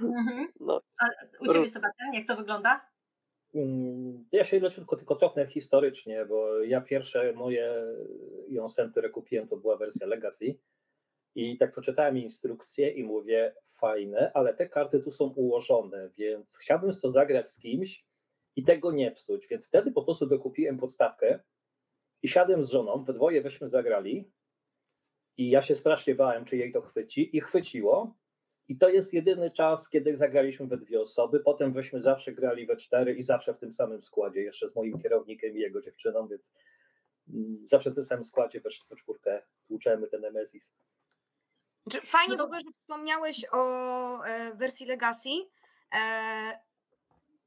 Mhm. 0.02 0.48
No. 0.60 0.82
A 1.00 1.06
u 1.40 1.54
Ciebie 1.54 1.68
Sebastian, 1.68 2.14
jak 2.14 2.28
to 2.28 2.36
wygląda? 2.36 2.82
Mm, 3.56 4.26
ja 4.32 4.44
się 4.44 4.60
leciutko 4.60 4.96
tylko 4.96 5.16
cofnę 5.16 5.48
historycznie, 5.48 6.26
bo 6.26 6.60
ja 6.60 6.82
pierwsze 6.82 7.34
moje 7.34 7.84
Jonsen, 8.48 8.92
które 8.92 9.10
kupiłem, 9.10 9.48
to 9.48 9.58
była 9.58 9.78
wersja 9.78 10.08
Legacy. 10.08 10.58
I 11.36 11.58
tak 11.58 11.72
przeczytałem 11.72 12.18
instrukcję 12.18 12.90
i 12.90 13.04
mówię, 13.04 13.56
fajne, 13.66 14.32
ale 14.34 14.54
te 14.54 14.70
karty 14.70 15.00
tu 15.00 15.12
są 15.12 15.26
ułożone, 15.26 16.10
więc 16.18 16.58
chciałbym 16.58 16.92
to 17.02 17.10
zagrać 17.10 17.50
z 17.50 17.60
kimś 17.60 18.06
i 18.56 18.64
tego 18.64 18.92
nie 18.92 19.12
psuć. 19.12 19.48
Więc 19.48 19.68
wtedy 19.68 19.92
po 19.92 20.04
prostu 20.04 20.26
dokupiłem 20.26 20.78
podstawkę 20.78 21.40
i 22.22 22.28
siadłem 22.28 22.66
z 22.66 22.70
żoną, 22.70 23.04
we 23.04 23.14
dwoje 23.14 23.42
weźmy 23.42 23.70
zagrali. 23.70 24.32
I 25.38 25.50
ja 25.50 25.62
się 25.62 25.76
strasznie 25.76 26.16
bałem, 26.16 26.46
czy 26.46 26.58
jej 26.58 26.74
to 26.74 26.82
chwyci, 26.82 27.38
i 27.38 27.42
chwyciło. 27.42 28.16
I 28.68 28.78
to 28.78 28.90
jest 28.90 29.14
jedyny 29.14 29.52
czas, 29.52 29.90
kiedy 29.90 30.18
zagraliśmy 30.18 30.68
we 30.68 30.78
dwie 30.78 31.02
osoby. 31.02 31.40
Potem 31.40 31.74
weźmy 31.74 32.02
zawsze 32.02 32.32
grali 32.32 32.66
we 32.66 32.76
cztery 32.76 33.16
i 33.16 33.24
zawsze 33.24 33.54
w 33.54 33.58
tym 33.58 33.74
samym 33.74 34.02
składzie, 34.02 34.42
jeszcze 34.42 34.70
z 34.70 34.76
moim 34.76 35.00
kierownikiem 35.00 35.58
i 35.58 35.60
jego 35.60 35.82
dziewczyną, 35.82 36.28
więc 36.28 36.54
mm, 37.30 37.68
zawsze 37.68 37.92
w 37.92 37.96
tym 37.96 38.04
samym 38.04 38.24
składzie 38.24 38.62
we 38.62 38.96
czwórkę 38.96 39.42
tłuczemy 39.68 40.08
ten 40.08 40.22
Nemesis. 40.22 40.74
Fajnie 42.04 42.32
no 42.32 42.38
to... 42.38 42.44
w 42.44 42.46
ogóle, 42.46 42.60
że 42.60 42.72
wspomniałeś 42.72 43.46
o 43.52 44.26
e, 44.26 44.56
wersji 44.56 44.86
Legacy. 44.86 45.30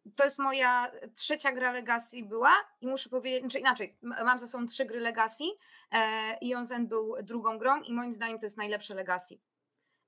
E, 0.06 0.10
to 0.16 0.24
jest 0.24 0.38
moja 0.38 0.90
trzecia 1.14 1.52
gra 1.52 1.72
Legacy 1.72 2.22
była 2.22 2.52
i 2.80 2.86
muszę 2.86 3.10
powiedzieć, 3.10 3.40
znaczy 3.40 3.58
inaczej, 3.58 3.96
mam 4.02 4.38
za 4.38 4.46
sobą 4.46 4.66
trzy 4.66 4.84
gry 4.84 5.00
Legacy 5.00 5.44
e, 5.92 6.38
i 6.40 6.54
Onzen 6.54 6.86
był 6.86 7.14
drugą 7.22 7.58
grą 7.58 7.82
i 7.82 7.94
moim 7.94 8.12
zdaniem 8.12 8.38
to 8.38 8.44
jest 8.44 8.56
najlepsze 8.56 8.94
Legacy. 8.94 9.38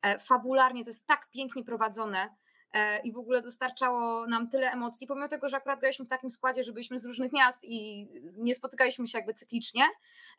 E, 0.03 0.19
fabularnie 0.19 0.85
to 0.85 0.91
jest 0.91 1.07
tak 1.07 1.31
pięknie 1.31 1.65
prowadzone 1.65 2.37
e, 2.73 3.01
i 3.01 3.13
w 3.13 3.19
ogóle 3.19 3.43
dostarczało 3.43 4.27
nam 4.27 4.51
tyle 4.51 4.73
emocji, 4.73 5.07
pomimo 5.07 5.29
tego, 5.29 5.49
że 5.49 5.57
akurat 5.57 5.81
graliśmy 5.81 6.05
w 6.05 6.09
takim 6.09 6.31
składzie, 6.31 6.63
że 6.63 6.73
byliśmy 6.73 6.99
z 6.99 7.05
różnych 7.05 7.33
miast 7.33 7.65
i 7.65 8.07
nie 8.37 8.55
spotykaliśmy 8.55 9.09
się 9.09 9.19
jakby 9.19 9.35
cyklicznie, 9.35 9.83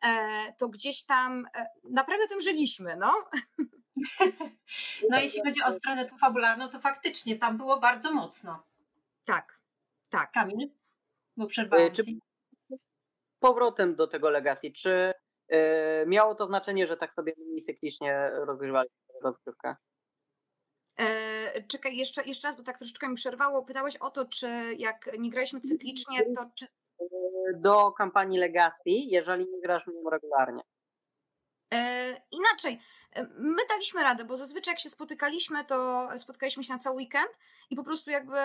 e, 0.04 0.54
to 0.58 0.69
gdzieś 0.69 1.04
tam 1.04 1.48
naprawdę 1.84 2.28
tym 2.28 2.41
żyliśmy, 2.41 2.95
no. 2.95 3.13
No 5.10 5.19
jeśli 5.19 5.41
chodzi 5.41 5.63
o 5.63 5.72
stronę 5.72 6.06
tą 6.06 6.17
fabularną, 6.17 6.69
to 6.69 6.80
faktycznie 6.80 7.38
tam 7.38 7.58
było 7.58 7.80
bardzo 7.80 8.12
mocno. 8.12 8.68
Tak, 9.30 9.60
tak. 10.10 10.32
Kamil? 10.32 10.70
Bo 11.38 11.48
przerwałam 11.48 11.92
czy, 11.92 12.04
ci. 12.04 12.20
Powrotem 13.39 13.96
do 13.96 14.08
tego 14.08 14.30
Legacy, 14.30 14.72
czy 14.72 15.13
miało 16.08 16.36
to 16.36 16.46
znaczenie, 16.46 16.88
że 16.88 16.98
tak 16.98 17.13
sobie 17.13 17.34
mniej 17.38 17.62
cyklicznie 17.62 18.30
rozgrywali 18.34 18.89
rozgrywkę. 19.24 19.76
E, 21.00 21.63
czekaj, 21.63 21.98
jeszcze, 21.98 22.24
jeszcze 22.24 22.48
raz, 22.48 22.58
bo 22.58 22.63
tak 22.63 22.78
troszeczkę 22.78 23.10
mi 23.10 23.15
przerwało. 23.15 23.65
Pytałeś 23.65 23.98
o 23.98 24.10
to, 24.10 24.26
czy 24.26 24.48
jak 24.78 25.10
nie 25.20 25.30
graliśmy 25.30 25.62
cyklicznie, 25.62 26.34
to 26.36 26.50
czy... 26.56 26.65
Do 27.56 27.92
kampanii 27.92 28.39
Legacy, 28.39 28.89
jeżeli 28.89 29.46
nie 29.52 29.62
grasz 29.62 29.84
w 29.84 29.88
nią 29.88 30.10
regularnie. 30.10 30.62
E, 31.73 32.21
inaczej, 32.32 32.79
e, 33.13 33.23
my 33.38 33.62
daliśmy 33.69 34.03
radę, 34.03 34.25
bo 34.25 34.38
zazwyczaj 34.38 34.71
jak 34.71 34.79
się 34.79 34.89
spotykaliśmy, 34.89 35.65
to 35.65 36.08
spotykaliśmy 36.17 36.63
się 36.63 36.73
na 36.73 36.79
cały 36.79 36.95
weekend 36.95 37.32
i 37.69 37.75
po 37.75 37.84
prostu 37.84 38.12
jakby 38.12 38.38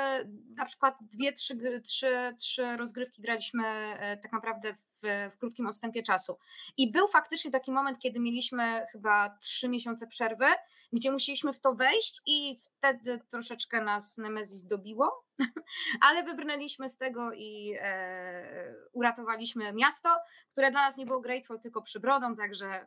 na 0.57 0.65
przykład 0.65 0.97
dwie, 1.01 1.33
trzy, 1.33 1.81
trzy, 1.85 2.35
trzy 2.39 2.77
rozgrywki 2.77 3.23
graliśmy 3.23 3.67
e, 3.67 4.17
tak 4.17 4.33
naprawdę 4.33 4.75
w, 4.75 4.94
w 5.31 5.39
krótkim 5.39 5.67
odstępie 5.67 6.03
czasu. 6.03 6.39
I 6.77 6.93
był 6.93 7.09
faktycznie 7.09 7.51
taki 7.51 7.73
moment, 7.73 7.99
kiedy 7.99 8.21
mieliśmy 8.21 8.85
chyba 8.93 9.37
trzy 9.41 9.69
miesiące 9.69 10.07
przerwy, 10.07 10.47
gdzie 10.93 11.13
musieliśmy 11.13 11.53
w 11.53 11.61
to 11.61 11.75
wejść 11.75 12.21
i 12.27 12.57
wtedy 12.57 13.21
troszeczkę 13.29 13.85
nas 13.85 14.19
Nemezis 14.19 14.65
dobiło, 14.65 15.25
ale 16.07 16.23
wybrnęliśmy 16.23 16.89
z 16.89 16.97
tego 16.97 17.33
i 17.33 17.77
e, 17.81 18.75
uratowaliśmy 18.93 19.73
miasto, 19.73 20.17
które 20.53 20.71
dla 20.71 20.81
nas 20.81 20.97
nie 20.97 21.07
było 21.07 21.21
grateful, 21.21 21.61
tylko 21.61 21.83
przybrodą, 21.83 22.37
także 22.37 22.87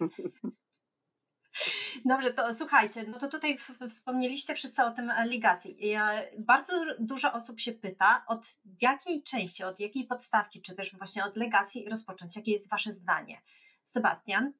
Dobrze, 2.04 2.34
to 2.34 2.54
słuchajcie, 2.54 3.04
no 3.08 3.18
to 3.18 3.28
tutaj 3.28 3.56
wspomnieliście 3.88 4.54
wszyscy 4.54 4.82
o 4.82 4.90
tym 4.90 5.12
Legacy. 5.26 5.68
Bardzo 6.38 6.72
dużo 6.98 7.32
osób 7.32 7.60
się 7.60 7.72
pyta, 7.72 8.24
od 8.26 8.46
jakiej 8.82 9.22
części, 9.22 9.64
od 9.64 9.80
jakiej 9.80 10.04
podstawki, 10.04 10.62
czy 10.62 10.74
też 10.74 10.96
właśnie 10.96 11.24
od 11.24 11.36
Legacy 11.36 11.84
rozpocząć? 11.90 12.36
Jakie 12.36 12.52
jest 12.52 12.70
Wasze 12.70 12.92
zdanie? 12.92 13.42
Sebastian? 13.84 14.52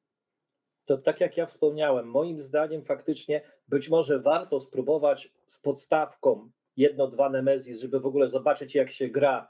To 0.85 0.97
tak 0.97 1.21
jak 1.21 1.37
ja 1.37 1.45
wspomniałem, 1.45 2.07
moim 2.09 2.39
zdaniem 2.39 2.85
faktycznie 2.85 3.41
być 3.67 3.89
może 3.89 4.19
warto 4.19 4.59
spróbować 4.59 5.31
z 5.47 5.59
podstawką 5.59 6.51
jedno, 6.77 7.07
dwa 7.07 7.29
Nemezis, 7.29 7.81
żeby 7.81 7.99
w 7.99 8.05
ogóle 8.05 8.29
zobaczyć 8.29 8.75
jak 8.75 8.91
się 8.91 9.07
gra, 9.07 9.47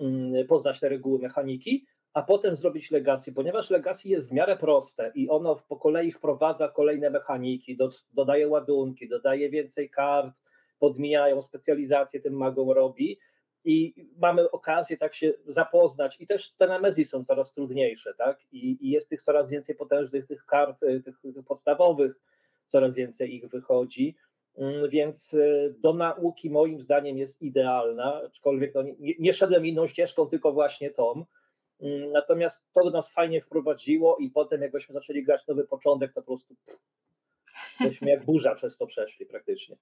mm, 0.00 0.46
poznać 0.46 0.80
te 0.80 0.88
reguły 0.88 1.18
mechaniki, 1.18 1.86
a 2.18 2.22
potem 2.22 2.56
zrobić 2.56 2.90
legacy, 2.90 3.32
ponieważ 3.32 3.70
legacy 3.70 4.08
jest 4.08 4.28
w 4.28 4.32
miarę 4.32 4.56
proste 4.56 5.12
i 5.14 5.28
ono 5.28 5.56
po 5.68 5.76
kolei 5.76 6.12
wprowadza 6.12 6.68
kolejne 6.68 7.10
mechaniki, 7.10 7.76
do, 7.76 7.90
dodaje 8.14 8.48
ładunki, 8.48 9.08
dodaje 9.08 9.50
więcej 9.50 9.90
kart, 9.90 10.34
podmijają 10.78 11.42
specjalizację 11.42 12.20
tym 12.20 12.34
magom 12.34 12.70
robi 12.70 13.18
i 13.64 13.94
mamy 14.16 14.50
okazję 14.50 14.96
tak 14.96 15.14
się 15.14 15.32
zapoznać 15.46 16.20
i 16.20 16.26
też 16.26 16.52
te 16.52 16.66
nemezji 16.66 17.04
są 17.04 17.24
coraz 17.24 17.54
trudniejsze, 17.54 18.14
tak? 18.14 18.38
I, 18.52 18.86
I, 18.86 18.90
jest 18.90 19.08
tych 19.08 19.22
coraz 19.22 19.50
więcej 19.50 19.74
potężnych 19.74 20.26
tych 20.26 20.44
kart, 20.44 20.82
y, 20.82 21.02
tych, 21.02 21.20
tych 21.20 21.44
podstawowych, 21.44 22.20
coraz 22.66 22.94
więcej 22.94 23.34
ich 23.34 23.48
wychodzi, 23.48 24.16
mm, 24.56 24.90
więc 24.90 25.34
y, 25.34 25.74
do 25.78 25.94
nauki 25.94 26.50
moim 26.50 26.80
zdaniem 26.80 27.18
jest 27.18 27.42
idealna, 27.42 28.22
aczkolwiek 28.26 28.74
no, 28.74 28.82
nie, 28.82 29.14
nie 29.18 29.32
szedłem 29.32 29.66
inną 29.66 29.86
ścieżką, 29.86 30.26
tylko 30.26 30.52
właśnie 30.52 30.90
tą, 30.90 31.24
natomiast 32.12 32.66
to 32.72 32.90
nas 32.90 33.12
fajnie 33.12 33.40
wprowadziło 33.40 34.16
i 34.16 34.30
potem 34.30 34.62
jakbyśmy 34.62 34.92
zaczęli 34.92 35.22
grać 35.22 35.46
nowy 35.46 35.64
początek, 35.64 36.12
to 36.12 36.22
po 36.22 36.26
prostu 36.26 36.56
myśmy 37.80 38.10
jak 38.10 38.24
burza 38.24 38.54
przez 38.54 38.76
to 38.76 38.86
przeszli 38.86 39.26
praktycznie. 39.26 39.76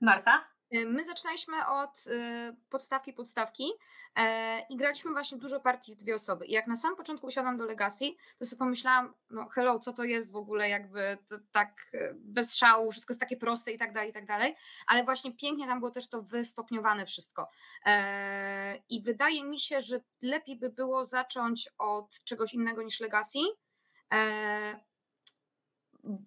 Marta? 0.00 0.57
Y, 0.74 0.86
my 0.86 1.04
zaczynaliśmy 1.04 1.66
od 1.66 2.06
y, 2.06 2.56
podstawki, 2.70 3.12
podstawki 3.12 3.70
e, 4.16 4.60
i 4.68 4.76
graliśmy 4.76 5.10
właśnie 5.12 5.38
dużo 5.38 5.60
partii 5.60 5.94
w 5.94 5.98
dwie 5.98 6.14
osoby. 6.14 6.46
I 6.46 6.52
jak 6.52 6.66
na 6.66 6.76
samym 6.76 6.96
początku 6.96 7.26
usiadłam 7.26 7.56
do 7.56 7.64
Legacy, 7.64 8.04
to 8.38 8.44
sobie 8.44 8.58
pomyślałam, 8.58 9.14
no 9.30 9.48
hello, 9.48 9.78
co 9.78 9.92
to 9.92 10.04
jest 10.04 10.32
w 10.32 10.36
ogóle 10.36 10.68
jakby 10.68 11.18
tak 11.52 11.90
e, 11.94 12.14
bez 12.14 12.56
szału, 12.56 12.92
wszystko 12.92 13.12
jest 13.12 13.20
takie 13.20 13.36
proste 13.36 13.72
i 13.72 13.78
tak 13.78 13.92
dalej, 13.92 14.10
i 14.10 14.12
tak 14.12 14.26
dalej. 14.26 14.56
Ale 14.86 15.04
właśnie 15.04 15.36
pięknie 15.36 15.66
tam 15.66 15.78
było 15.78 15.90
też 15.90 16.08
to 16.08 16.22
wystopniowane 16.22 17.06
wszystko. 17.06 17.50
E, 17.86 18.76
I 18.88 19.02
wydaje 19.02 19.44
mi 19.44 19.58
się, 19.58 19.80
że 19.80 20.00
lepiej 20.22 20.56
by 20.56 20.70
było 20.70 21.04
zacząć 21.04 21.68
od 21.78 22.20
czegoś 22.24 22.54
innego 22.54 22.82
niż 22.82 23.00
Legacy, 23.00 23.38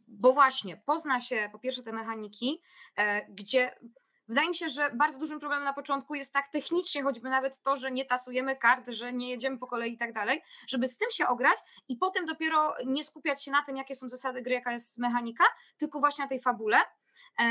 bo 0.08 0.34
właśnie 0.34 0.78
pozna 0.78 1.22
się 1.22 1.50
po 1.52 1.60
pierwsze 1.60 1.84
te 1.84 1.92
mechaniki, 1.92 2.62
gdzie 3.30 3.76
Wydaje 4.28 4.50
mi 4.50 4.56
się, 4.56 4.70
że 4.70 4.92
bardzo 4.94 5.20
dużym 5.20 5.40
problemem 5.40 5.66
na 5.66 5.74
początku 5.74 6.16
jest 6.16 6.34
tak 6.34 6.48
technicznie, 6.48 7.04
choćby 7.04 7.30
nawet 7.30 7.62
to, 7.62 7.78
że 7.78 7.92
nie 7.92 8.06
tasujemy 8.06 8.56
kart, 8.56 8.90
że 8.90 9.14
nie 9.14 9.30
jedziemy 9.30 9.58
po 9.58 9.68
kolei 9.68 9.94
i 9.94 9.98
tak 9.98 10.14
dalej, 10.14 10.42
żeby 10.68 10.88
z 10.88 10.98
tym 10.98 11.08
się 11.12 11.28
ograć 11.28 11.58
i 11.90 11.98
potem 11.98 12.26
dopiero 12.26 12.74
nie 12.86 13.04
skupiać 13.04 13.44
się 13.44 13.52
na 13.52 13.64
tym, 13.64 13.78
jakie 13.78 13.96
są 13.96 14.08
zasady 14.08 14.42
gry, 14.42 14.54
jaka 14.54 14.72
jest 14.72 14.98
mechanika, 14.98 15.44
tylko 15.78 16.00
właśnie 16.00 16.26
na 16.26 16.30
tej 16.30 16.42
fabule. 16.42 16.78
E, 17.40 17.44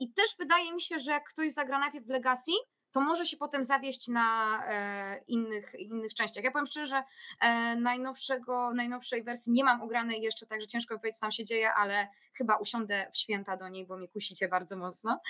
I 0.00 0.12
też 0.12 0.26
wydaje 0.38 0.72
mi 0.72 0.80
się, 0.80 0.98
że 0.98 1.10
jak 1.10 1.28
ktoś 1.28 1.52
zagra 1.52 1.78
najpierw 1.78 2.06
w 2.06 2.10
Legacy, 2.10 2.52
to 2.96 3.00
może 3.00 3.26
się 3.26 3.36
potem 3.36 3.64
zawieść 3.64 4.08
na 4.08 4.60
e, 4.68 5.20
innych, 5.26 5.74
innych 5.78 6.14
częściach. 6.14 6.44
Ja 6.44 6.50
powiem 6.50 6.66
szczerze, 6.66 6.86
że 6.86 7.02
e, 7.40 7.76
najnowszego, 7.76 8.72
najnowszej 8.74 9.22
wersji 9.22 9.52
nie 9.52 9.64
mam 9.64 9.82
ugranej 9.82 10.22
jeszcze, 10.22 10.46
także 10.46 10.66
ciężko 10.66 10.98
powiedzieć, 10.98 11.18
co 11.18 11.20
tam 11.20 11.32
się 11.32 11.44
dzieje, 11.44 11.74
ale 11.74 12.08
chyba 12.34 12.56
usiądę 12.56 13.06
w 13.12 13.16
święta 13.16 13.56
do 13.56 13.68
niej, 13.68 13.86
bo 13.86 13.96
mnie 13.96 14.08
kusicie 14.08 14.48
bardzo 14.48 14.76
mocno. 14.76 15.20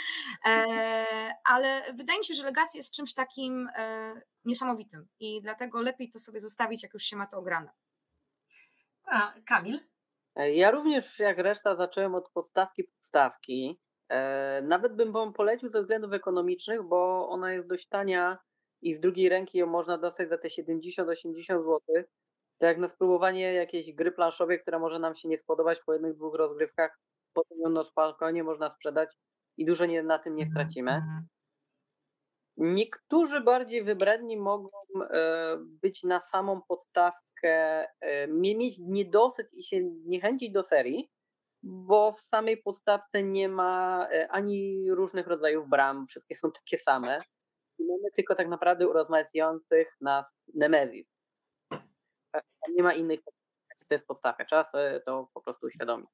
E, 0.46 0.66
ale 1.52 1.82
wydaje 1.94 2.18
mi 2.18 2.24
się, 2.24 2.34
że 2.34 2.42
Legacy 2.42 2.78
jest 2.78 2.94
czymś 2.94 3.14
takim 3.14 3.68
niesamowitym 4.44 5.08
i 5.20 5.40
dlatego 5.42 5.82
lepiej 5.82 6.10
to 6.10 6.18
sobie 6.18 6.40
zostawić, 6.40 6.82
jak 6.82 6.94
już 6.94 7.02
się 7.02 7.16
ma 7.16 7.26
to 7.26 7.38
ograne. 7.38 7.70
A, 9.06 9.34
Kamil? 9.46 9.80
Ja 10.36 10.70
również, 10.70 11.18
jak 11.18 11.38
reszta, 11.38 11.76
zacząłem 11.76 12.14
od 12.14 12.30
podstawki 12.30 12.84
podstawki. 12.84 13.80
E, 14.08 14.62
nawet 14.62 14.92
bym 14.92 15.12
wam 15.12 15.32
polecił 15.32 15.68
ze 15.68 15.80
względów 15.80 16.12
ekonomicznych, 16.12 16.82
bo 16.82 17.28
ona 17.28 17.52
jest 17.52 17.68
dość 17.68 17.88
tania 17.88 18.38
i 18.82 18.94
z 18.94 19.00
drugiej 19.00 19.28
ręki 19.28 19.58
ją 19.58 19.66
można 19.66 19.98
dostać 19.98 20.28
za 20.28 20.38
te 20.38 20.48
70-80 20.48 21.44
zł. 21.46 21.80
To 22.58 22.66
jak 22.66 22.78
na 22.78 22.88
spróbowanie 22.88 23.52
jakiejś 23.52 23.92
gry 23.92 24.12
planszowej, 24.12 24.60
która 24.60 24.78
może 24.78 24.98
nam 24.98 25.16
się 25.16 25.28
nie 25.28 25.38
spodobać 25.38 25.78
po 25.86 25.92
jednych, 25.92 26.14
dwóch 26.14 26.34
rozgrywkach, 26.34 26.98
potem 27.32 27.58
ją 27.60 27.68
na 27.68 27.84
spokojnie 27.84 28.44
można 28.44 28.70
sprzedać 28.70 29.16
i 29.56 29.64
dużo 29.64 29.86
nie, 29.86 30.02
na 30.02 30.18
tym 30.18 30.36
nie 30.36 30.46
stracimy. 30.46 31.02
Niektórzy 32.56 33.40
bardziej 33.40 33.84
wybredni 33.84 34.36
mogą 34.36 34.70
e, 35.10 35.56
być 35.58 36.02
na 36.04 36.22
samą 36.22 36.62
podstawkę, 36.68 37.86
e, 38.00 38.28
mieć 38.28 38.78
niedosyt 38.78 39.54
i 39.54 39.62
się 39.62 39.80
niechęcić 40.04 40.52
do 40.52 40.62
serii, 40.62 41.10
bo 41.68 42.12
w 42.12 42.20
samej 42.20 42.56
podstawce 42.56 43.22
nie 43.22 43.48
ma 43.48 44.06
e, 44.12 44.28
ani 44.28 44.90
różnych 44.90 45.26
rodzajów 45.26 45.68
bram, 45.68 46.06
wszystkie 46.06 46.36
są 46.36 46.52
takie 46.52 46.78
same. 46.78 47.20
Mamy 47.78 48.10
tylko 48.16 48.34
tak 48.34 48.48
naprawdę 48.48 48.88
urozmaicających 48.88 49.96
nas 50.00 50.34
Nemezis. 50.54 51.06
E, 52.34 52.40
nie 52.68 52.82
ma 52.82 52.92
innych, 52.92 53.20
to 53.88 53.94
jest 53.94 54.06
podstawka. 54.06 54.44
Trzeba 54.44 54.70
to 55.06 55.28
po 55.34 55.40
prostu 55.40 55.66
uświadomić. 55.66 56.08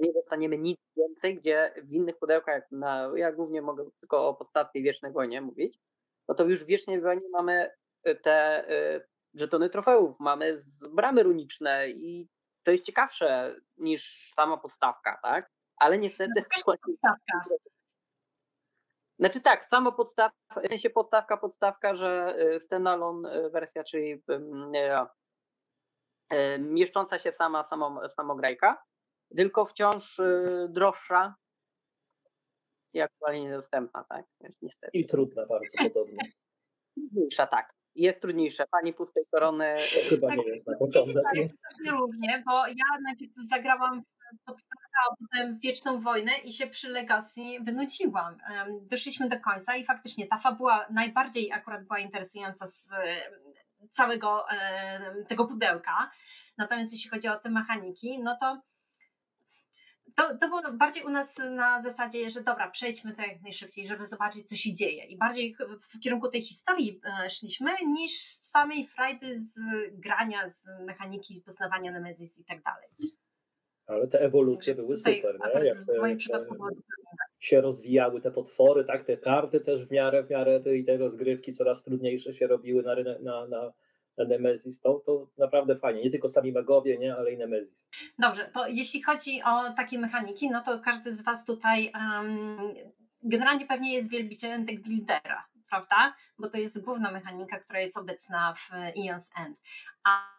Nie 0.00 0.12
dostaniemy 0.12 0.58
nic 0.58 0.78
więcej, 0.96 1.36
gdzie 1.36 1.74
w 1.84 1.92
innych 1.92 2.18
pudełkach, 2.18 2.70
na, 2.70 3.10
ja 3.16 3.32
głównie 3.32 3.62
mogę 3.62 3.90
tylko 4.00 4.28
o 4.28 4.34
podstawce 4.34 4.80
Wiecznej 4.80 5.12
Wojnie 5.12 5.40
mówić, 5.40 5.78
no 6.28 6.34
to 6.34 6.44
już 6.44 6.64
w 6.64 6.66
Wiecznej 6.66 7.00
Wojnie 7.00 7.28
mamy 7.32 7.70
e, 8.04 8.14
te 8.14 8.64
żetony 9.34 9.70
trofeów, 9.70 10.20
mamy 10.20 10.62
bramy 10.90 11.22
runiczne 11.22 11.90
i 11.90 12.28
to 12.62 12.70
jest 12.70 12.84
ciekawsze 12.84 13.56
niż 13.76 14.32
sama 14.34 14.56
podstawka, 14.56 15.18
tak? 15.22 15.50
Ale 15.76 15.98
niestety. 15.98 16.32
No, 16.36 16.74
podstawka. 16.86 17.44
Znaczy 19.18 19.40
tak, 19.40 19.64
sama 19.64 19.92
podstawka, 19.92 20.60
w 20.64 20.68
sensie 20.68 20.90
podstawka, 20.90 21.36
podstawka, 21.36 21.94
że 21.94 22.36
y, 22.56 22.60
standalone 22.60 23.36
y, 23.36 23.50
wersja, 23.50 23.84
czyli 23.84 24.22
y, 26.32 26.58
mieszcząca 26.58 27.18
się 27.18 27.32
sama, 27.32 27.64
samą, 27.64 28.08
samograjka, 28.08 28.82
tylko 29.36 29.66
wciąż 29.66 30.20
droższa 30.68 31.34
i 32.92 33.00
aktualnie 33.00 33.40
niedostępna, 33.40 34.04
tak? 34.08 34.26
Więc 34.40 34.62
niestety. 34.62 34.98
I 34.98 35.06
trudna 35.06 35.46
bardzo 35.46 35.84
podobnie. 35.84 36.32
Trudniejsza, 36.94 37.46
tak 37.46 37.77
jest 37.98 38.20
trudniejsze. 38.20 38.64
Pani 38.70 38.92
pustej 38.92 39.24
korony. 39.30 39.76
Chyba 40.08 40.28
tak, 40.28 40.36
nie 40.36 40.44
jest. 40.44 40.64
To 40.64 40.72
jest 41.34 41.60
różnie, 41.90 42.42
bo 42.46 42.66
ja 42.66 43.00
najpierw 43.02 43.32
zagrałam 43.36 44.02
podstawkę, 44.44 44.88
a 45.10 45.14
potem 45.16 45.58
Wieczną 45.58 46.00
Wojnę 46.00 46.32
i 46.44 46.52
się 46.52 46.66
przy 46.66 46.88
Legacy 46.88 47.40
wynudziłam. 47.60 48.38
Doszliśmy 48.80 49.28
do 49.28 49.40
końca 49.40 49.76
i 49.76 49.84
faktycznie 49.84 50.26
ta 50.26 50.38
fabuła 50.38 50.86
najbardziej 50.90 51.52
akurat 51.52 51.84
była 51.84 51.98
interesująca 51.98 52.66
z 52.66 52.90
całego 53.90 54.46
tego 55.28 55.46
pudełka. 55.46 56.10
Natomiast 56.58 56.92
jeśli 56.92 57.10
chodzi 57.10 57.28
o 57.28 57.38
te 57.38 57.50
mechaniki, 57.50 58.18
no 58.18 58.36
to 58.40 58.60
to, 60.18 60.36
to 60.40 60.48
było 60.48 60.62
bardziej 60.72 61.04
u 61.04 61.10
nas 61.10 61.38
na 61.38 61.80
zasadzie, 61.80 62.30
że 62.30 62.40
dobra, 62.40 62.70
przejdźmy 62.70 63.14
to 63.14 63.22
jak 63.22 63.42
najszybciej, 63.42 63.86
żeby 63.86 64.06
zobaczyć, 64.06 64.44
co 64.48 64.56
się 64.56 64.74
dzieje. 64.74 65.04
I 65.04 65.16
bardziej 65.16 65.56
w 65.80 66.00
kierunku 66.00 66.28
tej 66.28 66.42
historii 66.42 67.00
e, 67.24 67.30
szliśmy, 67.30 67.70
niż 67.86 68.12
samej 68.40 68.86
frajdy 68.86 69.38
z 69.38 69.60
grania, 69.92 70.48
z 70.48 70.68
mechaniki, 70.86 71.42
poznawania 71.44 71.92
Nemesis 71.92 72.40
i 72.40 72.44
tak 72.44 72.62
dalej. 72.62 73.14
Ale 73.86 74.08
te 74.08 74.20
ewolucje 74.20 74.74
były 74.74 74.98
super, 74.98 75.38
nie? 75.54 75.64
Jak 75.64 75.76
w 75.76 76.00
moim 76.00 76.16
przypadku 76.16 76.54
było 76.54 76.68
się 77.38 77.60
rozwijały 77.60 78.20
te 78.20 78.30
potwory, 78.30 78.84
tak, 78.84 79.04
te 79.04 79.16
karty 79.16 79.60
też 79.60 79.86
w 79.86 79.90
miarę, 79.90 80.24
w 80.24 80.30
miarę 80.30 80.60
tej, 80.60 80.84
tej 80.84 80.96
rozgrywki 80.96 81.52
coraz 81.52 81.82
trudniejsze 81.82 82.34
się 82.34 82.46
robiły 82.46 82.82
na, 82.82 82.94
na, 83.20 83.46
na 83.46 83.72
Nemesis, 84.24 84.80
to, 84.80 85.02
to 85.06 85.26
naprawdę 85.38 85.78
fajnie. 85.78 86.02
Nie 86.02 86.10
tylko 86.10 86.28
sami 86.28 86.52
magowie, 86.52 86.98
nie, 86.98 87.16
ale 87.16 87.32
i 87.32 87.38
Nemesis. 87.38 87.88
Dobrze, 88.18 88.44
to 88.44 88.66
jeśli 88.66 89.02
chodzi 89.02 89.42
o 89.42 89.72
takie 89.72 89.98
mechaniki, 89.98 90.50
no 90.50 90.62
to 90.62 90.78
każdy 90.78 91.12
z 91.12 91.22
Was 91.22 91.44
tutaj 91.44 91.92
um, 91.94 92.74
generalnie 93.22 93.66
pewnie 93.66 93.94
jest 93.94 94.10
wielbicielem 94.10 94.64
deck 94.64 94.80
buildera, 94.80 95.46
prawda? 95.70 96.14
Bo 96.38 96.48
to 96.48 96.58
jest 96.58 96.84
główna 96.84 97.12
mechanika, 97.12 97.58
która 97.58 97.80
jest 97.80 97.98
obecna 97.98 98.54
w 98.54 98.70
Eon's 98.70 99.30
End. 99.36 99.58
A 100.04 100.38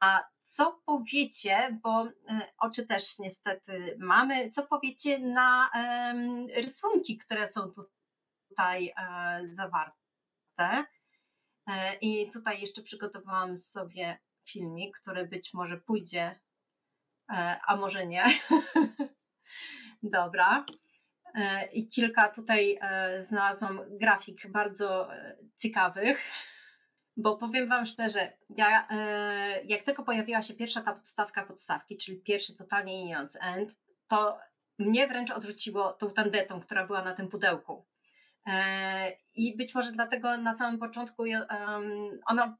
a 0.00 0.24
co 0.40 0.82
powiecie, 0.86 1.78
bo 1.82 2.08
e, 2.28 2.52
oczy 2.58 2.86
też 2.86 3.18
niestety 3.18 3.96
mamy, 3.98 4.50
co 4.50 4.66
powiecie 4.66 5.18
na 5.18 5.70
rysunki, 6.54 7.18
które 7.18 7.46
są 7.46 7.70
tutaj 7.70 8.92
e, 8.96 9.38
zawarte? 9.42 10.84
E, 11.66 11.94
I 11.94 12.30
tutaj 12.30 12.60
jeszcze 12.60 12.82
przygotowałam 12.82 13.56
sobie 13.56 14.18
filmik, 14.48 15.00
który 15.00 15.26
być 15.26 15.54
może 15.54 15.76
pójdzie, 15.76 16.40
e, 17.30 17.60
a 17.66 17.76
może 17.76 18.06
nie. 18.06 18.24
Dobra. 20.02 20.64
E, 21.34 21.66
I 21.66 21.88
kilka 21.88 22.28
tutaj 22.28 22.78
znalazłam 23.18 23.80
grafik 23.90 24.50
bardzo 24.50 25.08
ciekawych, 25.58 26.20
bo 27.16 27.36
powiem 27.36 27.68
Wam 27.68 27.86
szczerze, 27.86 28.32
ja, 28.48 28.88
jak 29.64 29.82
tylko 29.82 30.02
pojawiła 30.02 30.42
się 30.42 30.54
pierwsza 30.54 30.80
ta 30.80 30.94
podstawka 30.94 31.46
podstawki, 31.46 31.96
czyli 31.96 32.20
pierwszy 32.20 32.56
totalnie 32.56 33.16
Eons 33.16 33.38
End, 33.42 33.76
to 34.08 34.38
mnie 34.78 35.06
wręcz 35.06 35.30
odrzuciło 35.30 35.92
tą 35.92 36.10
tandetą, 36.10 36.60
która 36.60 36.86
była 36.86 37.02
na 37.02 37.12
tym 37.12 37.28
pudełku. 37.28 37.86
E, 38.46 39.16
I 39.34 39.56
być 39.56 39.74
może 39.74 39.92
dlatego 39.92 40.36
na 40.36 40.52
samym 40.52 40.80
początku 40.80 41.24
ona 42.26 42.56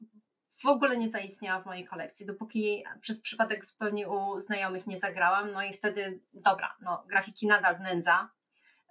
w 0.61 0.65
ogóle 0.65 0.97
nie 0.97 1.09
zaistniała 1.09 1.61
w 1.61 1.65
mojej 1.65 1.85
kolekcji, 1.85 2.25
dopóki 2.25 2.83
przez 2.99 3.21
przypadek 3.21 3.65
zupełnie 3.65 4.09
u 4.09 4.39
znajomych 4.39 4.87
nie 4.87 4.97
zagrałam. 4.97 5.51
No 5.51 5.63
i 5.63 5.73
wtedy, 5.73 6.19
dobra, 6.33 6.75
no, 6.81 7.03
grafiki 7.07 7.47
nadal 7.47 7.79
nędza 7.79 8.29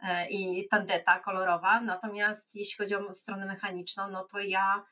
e, 0.03 0.29
i 0.29 0.69
tandeta 0.69 1.21
kolorowa, 1.21 1.81
natomiast 1.81 2.57
jeśli 2.57 2.77
chodzi 2.77 2.95
o 2.95 3.15
stronę 3.15 3.47
mechaniczną, 3.47 4.11
no 4.11 4.25
to 4.25 4.39
ja 4.39 4.85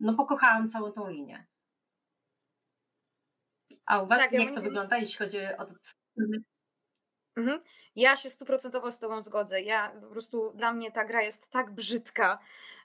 no, 0.00 0.14
pokochałam 0.14 0.68
całą 0.68 0.92
tą 0.92 1.08
linię. 1.08 1.46
A 3.86 4.02
u 4.02 4.06
Was 4.06 4.18
tak, 4.18 4.32
jak 4.32 4.48
ja 4.48 4.54
to 4.54 4.60
wygląda, 4.60 4.98
jeśli 4.98 5.18
chodzi 5.18 5.38
o 5.58 5.66
Mhm. 7.36 7.60
Ja 7.96 8.16
się 8.16 8.30
stuprocentowo 8.30 8.90
z 8.90 8.98
Tobą 8.98 9.22
zgodzę. 9.22 9.60
Ja 9.60 9.92
po 10.00 10.06
prostu 10.06 10.52
dla 10.54 10.72
mnie 10.72 10.92
ta 10.92 11.04
gra 11.04 11.22
jest 11.22 11.50
tak 11.50 11.70
brzydka. 11.70 12.38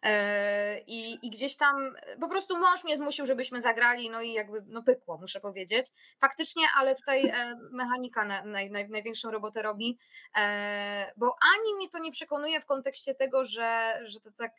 E, 0.04 0.80
I, 0.88 1.26
I 1.26 1.30
gdzieś 1.30 1.58
tam 1.58 1.96
po 2.22 2.30
prostu 2.30 2.58
mąż 2.58 2.84
mnie 2.84 2.98
zmusił, 2.98 3.26
żebyśmy 3.26 3.62
zagrali, 3.62 4.10
no 4.10 4.22
i 4.22 4.34
jakby 4.34 4.64
no 4.68 4.84
pykło, 4.84 5.18
muszę 5.18 5.40
powiedzieć. 5.40 5.88
Faktycznie, 6.20 6.64
ale 6.78 6.96
tutaj 6.96 7.28
e, 7.28 7.60
mechanika 7.72 8.26
naj, 8.26 8.72
naj, 8.72 8.90
największą 8.90 9.32
robotę 9.32 9.62
robi, 9.62 9.98
e, 10.38 11.12
bo 11.18 11.36
ani 11.56 11.76
mnie 11.76 11.90
to 11.90 12.00
nie 12.00 12.12
przekonuje 12.12 12.62
w 12.62 12.66
kontekście 12.66 13.16
tego, 13.16 13.46
że, 13.46 14.00
że 14.04 14.20
to 14.20 14.32
tak 14.32 14.52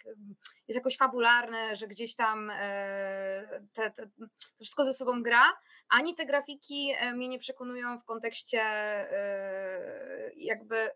jest 0.68 0.78
jakoś 0.78 0.96
fabularne, 0.96 1.76
że 1.76 1.88
gdzieś 1.88 2.14
tam 2.14 2.52
te, 3.72 3.90
te, 3.90 4.06
to 4.26 4.64
wszystko 4.64 4.84
ze 4.84 4.94
sobą 4.94 5.22
gra, 5.22 5.44
ani 5.88 6.14
te 6.14 6.26
grafiki 6.26 6.94
mnie 7.14 7.28
nie 7.28 7.38
przekonują 7.38 7.98
w 7.98 8.04
kontekście 8.04 8.62
jakby 10.36 10.90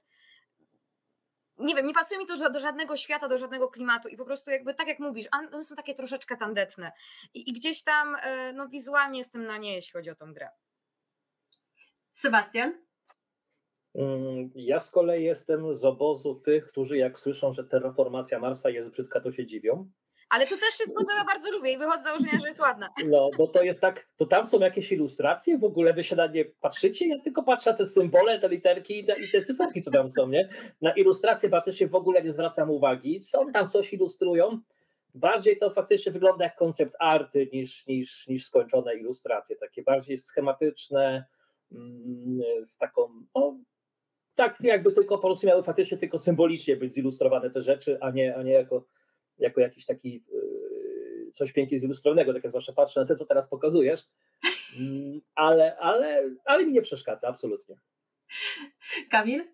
nie 1.62 1.74
wiem, 1.74 1.86
nie 1.86 1.94
pasuje 1.94 2.20
mi 2.20 2.26
to 2.26 2.50
do 2.50 2.60
żadnego 2.60 2.96
świata, 2.96 3.28
do 3.28 3.38
żadnego 3.38 3.68
klimatu 3.68 4.08
i 4.08 4.16
po 4.16 4.24
prostu 4.24 4.50
jakby 4.50 4.74
tak 4.74 4.88
jak 4.88 4.98
mówisz, 4.98 5.26
one 5.32 5.62
są 5.62 5.76
takie 5.76 5.94
troszeczkę 5.94 6.36
tandetne 6.36 6.92
i, 7.34 7.50
i 7.50 7.52
gdzieś 7.52 7.82
tam 7.82 8.16
e, 8.22 8.52
no, 8.52 8.68
wizualnie 8.68 9.18
jestem 9.18 9.46
na 9.46 9.58
nie, 9.58 9.74
jeśli 9.74 9.92
chodzi 9.92 10.10
o 10.10 10.14
tą 10.14 10.32
grę. 10.32 10.48
Sebastian? 12.10 12.72
Mm, 13.94 14.50
ja 14.54 14.80
z 14.80 14.90
kolei 14.90 15.24
jestem 15.24 15.74
z 15.76 15.84
obozu 15.84 16.34
tych, 16.34 16.68
którzy 16.68 16.96
jak 16.96 17.18
słyszą, 17.18 17.52
że 17.52 17.64
terraformacja 17.64 18.38
Marsa 18.38 18.70
jest 18.70 18.90
brzydka, 18.90 19.20
to 19.20 19.32
się 19.32 19.46
dziwią. 19.46 19.90
Ale 20.32 20.46
tu 20.46 20.56
też 20.56 20.74
się 20.78 20.84
zgodzę, 20.86 21.12
ja 21.18 21.24
bardzo 21.24 21.50
lubię 21.50 21.72
i 21.72 21.78
wychodzę 21.78 22.00
z 22.00 22.04
założenia, 22.04 22.40
że 22.40 22.46
jest 22.46 22.60
ładna. 22.60 22.88
No, 23.06 23.30
bo 23.38 23.46
to 23.46 23.62
jest 23.62 23.80
tak, 23.80 24.08
to 24.16 24.26
tam 24.26 24.46
są 24.46 24.60
jakieś 24.60 24.92
ilustracje, 24.92 25.58
w 25.58 25.64
ogóle 25.64 25.92
wy 25.92 26.04
się 26.04 26.16
na 26.16 26.26
nie 26.26 26.44
patrzycie, 26.44 27.08
ja 27.08 27.18
tylko 27.18 27.42
patrzę 27.42 27.70
na 27.70 27.76
te 27.76 27.86
symbole, 27.86 28.40
te 28.40 28.48
literki 28.48 29.00
i 29.00 29.04
te, 29.04 29.12
i 29.12 29.30
te 29.32 29.42
cyferki, 29.42 29.80
co 29.80 29.90
tam 29.90 30.10
są, 30.10 30.28
nie? 30.28 30.48
Na 30.80 30.92
ilustracje 30.92 31.48
faktycznie 31.48 31.86
w 31.86 31.94
ogóle 31.94 32.22
nie 32.22 32.32
zwracam 32.32 32.70
uwagi, 32.70 33.20
są 33.20 33.52
tam 33.52 33.68
coś 33.68 33.92
ilustrują, 33.92 34.60
bardziej 35.14 35.58
to 35.58 35.70
faktycznie 35.70 36.12
wygląda 36.12 36.44
jak 36.44 36.56
koncept 36.56 36.94
arty 37.00 37.48
niż, 37.52 37.86
niż, 37.86 38.26
niż 38.28 38.46
skończone 38.46 38.94
ilustracje, 38.94 39.56
takie 39.56 39.82
bardziej 39.82 40.18
schematyczne, 40.18 41.24
mm, 41.72 42.40
z 42.62 42.78
taką, 42.78 43.08
no, 43.34 43.56
tak 44.34 44.56
jakby 44.60 44.92
tylko 44.92 45.18
po 45.18 45.28
prostu 45.28 45.46
miały 45.46 45.62
faktycznie 45.62 45.98
tylko 45.98 46.18
symbolicznie 46.18 46.76
być 46.76 46.94
zilustrowane 46.94 47.50
te 47.50 47.62
rzeczy, 47.62 47.98
a 48.00 48.10
nie, 48.10 48.36
a 48.36 48.42
nie 48.42 48.52
jako 48.52 48.84
jako 49.38 49.60
jakiś 49.60 49.86
taki 49.86 50.24
yy, 50.32 51.32
coś 51.32 51.52
pięknie 51.52 51.78
zilustrowanego, 51.78 52.32
tak 52.32 52.44
jak 52.44 52.50
zwłaszcza 52.50 52.72
patrzę 52.72 53.00
na 53.00 53.06
te, 53.06 53.16
co 53.16 53.26
teraz 53.26 53.48
pokazujesz, 53.48 54.08
mm, 54.78 55.20
ale, 55.34 55.76
ale, 55.76 56.30
ale 56.44 56.66
mi 56.66 56.72
nie 56.72 56.82
przeszkadza, 56.82 57.28
absolutnie. 57.28 57.76
Kamil? 59.10 59.44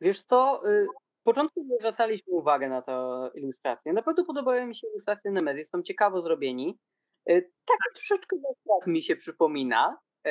Wiesz 0.00 0.22
co, 0.22 0.62
y, 0.68 0.86
w 1.20 1.22
początku 1.22 1.64
nie 1.64 1.76
zwracaliśmy 1.76 2.32
uwagę 2.32 2.68
na 2.68 2.82
tę 2.82 3.30
ilustrację. 3.34 3.92
Na 3.92 4.02
pewno 4.02 4.24
podobały 4.24 4.66
mi 4.66 4.76
się 4.76 4.86
ilustracje 4.86 5.30
Nemesis, 5.30 5.70
są 5.70 5.82
ciekawo 5.82 6.22
zrobieni. 6.22 6.78
Y, 7.30 7.50
tak 7.64 7.78
troszeczkę 7.94 8.36
jak 8.78 8.86
mi 8.86 9.02
się 9.02 9.16
przypomina, 9.16 9.98
y, 10.26 10.30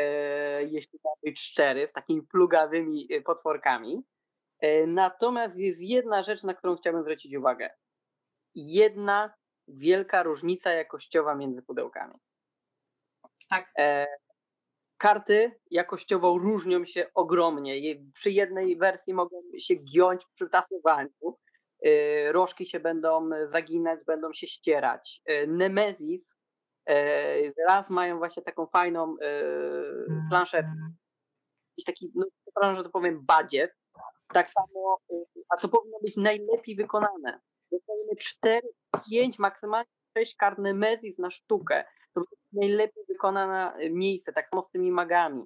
jeśli 0.71 0.99
mam 1.03 1.13
być 1.23 1.39
szczery, 1.39 1.87
z 1.87 1.91
takimi 1.91 2.21
plugawymi 2.21 3.07
potworkami. 3.25 4.03
E, 4.59 4.87
natomiast 4.87 5.57
jest 5.57 5.81
jedna 5.81 6.23
rzecz, 6.23 6.43
na 6.43 6.53
którą 6.53 6.75
chciałbym 6.75 7.03
zwrócić 7.03 7.35
uwagę. 7.35 7.69
Jedna 8.55 9.33
wielka 9.67 10.23
różnica 10.23 10.71
jakościowa 10.71 11.35
między 11.35 11.61
pudełkami. 11.61 12.13
Tak. 13.49 13.71
E, 13.79 14.07
karty 14.97 15.51
jakościowo 15.71 16.37
różnią 16.37 16.85
się 16.85 17.05
ogromnie. 17.15 17.95
Przy 18.13 18.31
jednej 18.31 18.77
wersji 18.77 19.13
mogą 19.13 19.41
się 19.57 19.75
giąć 19.75 20.25
przy 20.35 20.49
tasowaniu. 20.49 21.37
E, 21.85 22.31
rożki 22.31 22.65
się 22.65 22.79
będą 22.79 23.29
zaginać, 23.45 23.99
będą 24.07 24.33
się 24.33 24.47
ścierać. 24.47 25.21
E, 25.25 25.47
Nemesis 25.47 26.35
e, 26.89 27.51
raz 27.67 27.89
mają 27.89 28.17
właśnie 28.17 28.43
taką 28.43 28.67
fajną 28.67 29.15
e, 29.21 29.43
planszetę. 30.29 30.73
Jakiś 31.71 31.85
taki, 31.85 32.11
no, 32.15 32.25
przepraszam, 32.45 32.75
że 32.75 32.83
to 32.83 32.89
powiem, 32.89 33.25
badziew, 33.25 33.71
tak 34.33 34.49
samo, 34.49 34.99
y, 35.11 35.43
a 35.49 35.57
to 35.57 35.69
powinno 35.69 35.97
być 36.01 36.17
najlepiej 36.17 36.75
wykonane. 36.75 37.39
Dostajemy 37.71 38.15
4, 38.15 38.67
5, 39.09 39.39
maksymalnie 39.39 39.91
6 40.17 40.35
kart 40.35 40.59
Nemesis 40.59 41.19
na 41.19 41.31
sztukę. 41.31 41.85
To 42.13 42.21
będzie 42.21 42.35
najlepiej 42.53 43.03
wykonane 43.07 43.79
y, 43.79 43.89
miejsce, 43.89 44.33
tak 44.33 44.49
samo 44.49 44.63
z 44.63 44.71
tymi 44.71 44.91
magami. 44.91 45.43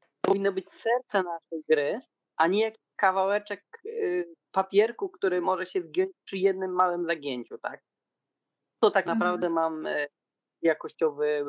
To 0.00 0.30
powinno 0.30 0.52
być 0.52 0.70
serce 0.70 1.22
naszej 1.22 1.64
gry, 1.68 1.98
a 2.36 2.46
nie 2.46 2.62
jakiś 2.62 2.86
kawałeczek 2.96 3.64
y, 3.86 4.34
papierku, 4.52 5.08
który 5.08 5.40
może 5.40 5.66
się 5.66 5.82
zgiąć 5.82 6.10
przy 6.24 6.38
jednym 6.38 6.72
małym 6.72 7.06
zagięciu, 7.06 7.58
tak? 7.58 7.80
To 8.80 8.90
tak 8.90 9.04
mhm. 9.04 9.18
naprawdę 9.18 9.50
mam 9.50 9.88
jakościowy, 10.62 11.44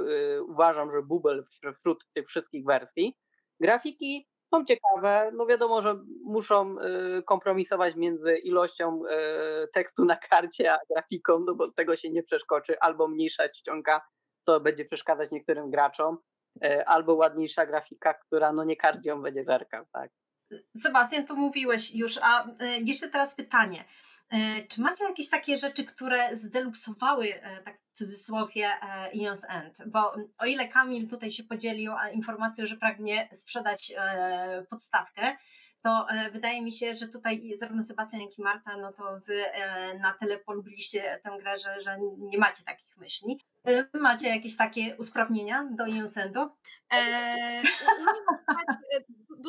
uważam, 0.47 0.91
że 0.91 1.01
bubel 1.01 1.45
wśród 1.75 2.05
tych 2.13 2.27
wszystkich 2.27 2.65
wersji. 2.65 3.17
Grafiki 3.59 4.27
są 4.53 4.65
ciekawe. 4.65 5.31
No 5.33 5.45
wiadomo, 5.45 5.81
że 5.81 5.95
muszą 6.23 6.75
y, 6.79 7.23
kompromisować 7.23 7.95
między 7.95 8.37
ilością 8.37 9.01
y, 9.05 9.67
tekstu 9.73 10.05
na 10.05 10.15
karcie 10.15 10.73
a 10.73 10.77
grafiką, 10.89 11.39
no 11.39 11.55
bo 11.55 11.71
tego 11.71 11.95
się 11.95 12.09
nie 12.09 12.23
przeskoczy. 12.23 12.79
Albo 12.79 13.07
mniejsza 13.07 13.49
czcionka, 13.49 14.01
co 14.45 14.59
będzie 14.59 14.85
przeszkadzać 14.85 15.31
niektórym 15.31 15.69
graczom, 15.69 16.17
y, 16.65 16.85
albo 16.85 17.13
ładniejsza 17.13 17.65
grafika, 17.65 18.13
która 18.13 18.53
no 18.53 18.63
nie 18.63 18.75
każdy 18.75 19.09
ją 19.09 19.21
będzie 19.21 19.43
zerkał, 19.43 19.85
tak. 19.93 20.11
Sebastian, 20.77 21.25
to 21.25 21.35
mówiłeś 21.35 21.95
już, 21.95 22.19
a 22.21 22.47
jeszcze 22.85 23.09
teraz 23.09 23.35
pytanie. 23.35 23.85
E, 24.33 24.67
czy 24.67 24.81
macie 24.81 25.03
jakieś 25.03 25.29
takie 25.29 25.57
rzeczy, 25.57 25.83
które 25.83 26.35
zdeluksowały, 26.35 27.41
e, 27.41 27.63
tak 27.63 27.79
w 27.81 27.97
cudzysłowie, 27.97 28.69
Ions 29.13 29.43
e, 29.43 29.47
End? 29.47 29.83
Bo 29.87 30.15
o 30.37 30.45
ile 30.45 30.67
Kamil 30.67 31.07
tutaj 31.07 31.31
się 31.31 31.43
podzielił 31.43 31.93
informacją, 32.13 32.67
że 32.67 32.77
pragnie 32.77 33.29
sprzedać 33.31 33.93
podstawkę, 34.69 35.37
to 35.81 36.07
wydaje 36.31 36.61
mi 36.61 36.71
się, 36.71 36.95
że 36.95 37.07
tutaj 37.07 37.51
zarówno 37.55 37.81
Sebastian, 37.81 38.21
jak 38.21 38.39
i 38.39 38.41
Marta, 38.41 38.77
no 38.77 38.93
to 38.93 39.19
wy 39.25 39.43
na 39.99 40.13
tyle 40.13 40.37
polubiliście 40.37 41.19
tę 41.23 41.37
grę, 41.39 41.57
że, 41.57 41.81
że 41.81 41.97
nie 42.17 42.37
macie 42.37 42.63
takich 42.63 42.97
myśli. 42.97 43.39
Macie 43.93 44.29
jakieś 44.29 44.57
takie 44.57 44.95
usprawnienia 44.97 45.67
do 45.71 45.85
Ionsendu? 45.85 46.49
Eee, 46.89 47.63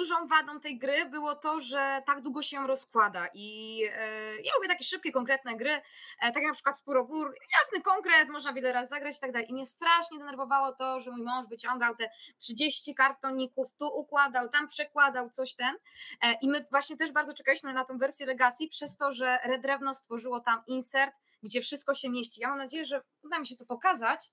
dużą 0.04 0.26
wadą 0.26 0.60
tej 0.60 0.78
gry 0.78 1.06
było 1.06 1.34
to, 1.34 1.60
że 1.60 2.02
tak 2.06 2.20
długo 2.20 2.42
się 2.42 2.56
ją 2.56 2.66
rozkłada 2.66 3.28
i 3.34 3.80
e, 3.92 4.36
ja 4.36 4.52
lubię 4.56 4.68
takie 4.68 4.84
szybkie, 4.84 5.12
konkretne 5.12 5.56
gry, 5.56 5.70
e, 5.70 5.82
tak 6.20 6.36
jak 6.36 6.46
na 6.46 6.52
przykład 6.52 6.78
Spurobór, 6.78 7.34
jasny 7.60 7.82
konkret, 7.82 8.28
można 8.28 8.52
wiele 8.52 8.72
razy 8.72 8.90
zagrać 8.90 9.16
i 9.16 9.20
tak 9.20 9.32
dalej. 9.32 9.50
I 9.50 9.54
mnie 9.54 9.66
strasznie 9.66 10.18
denerwowało 10.18 10.72
to, 10.72 11.00
że 11.00 11.10
mój 11.10 11.22
mąż 11.22 11.48
wyciągał 11.48 11.96
te 11.96 12.10
30 12.38 12.94
kartoników, 12.94 13.72
tu 13.72 13.86
układał, 13.86 14.48
tam 14.48 14.68
przekładał 14.68 15.30
coś 15.30 15.54
ten 15.54 15.76
e, 16.22 16.32
i 16.42 16.48
my 16.48 16.64
właśnie 16.70 16.96
też 16.96 17.12
bardzo 17.12 17.34
czekaliśmy 17.34 17.72
na 17.72 17.84
tą 17.84 17.98
wersję 17.98 18.26
Legacy 18.26 18.68
przez 18.68 18.96
to, 18.96 19.12
że 19.12 19.38
Redrewno 19.44 19.94
stworzyło 19.94 20.40
tam 20.40 20.62
insert, 20.66 21.14
gdzie 21.42 21.60
wszystko 21.60 21.94
się 21.94 22.10
mieści. 22.10 22.40
Ja 22.40 22.48
mam 22.48 22.58
nadzieję, 22.58 22.84
że 22.84 23.02
uda 23.22 23.38
mi 23.38 23.46
się 23.46 23.56
to 23.56 23.64
pokazać. 23.66 24.30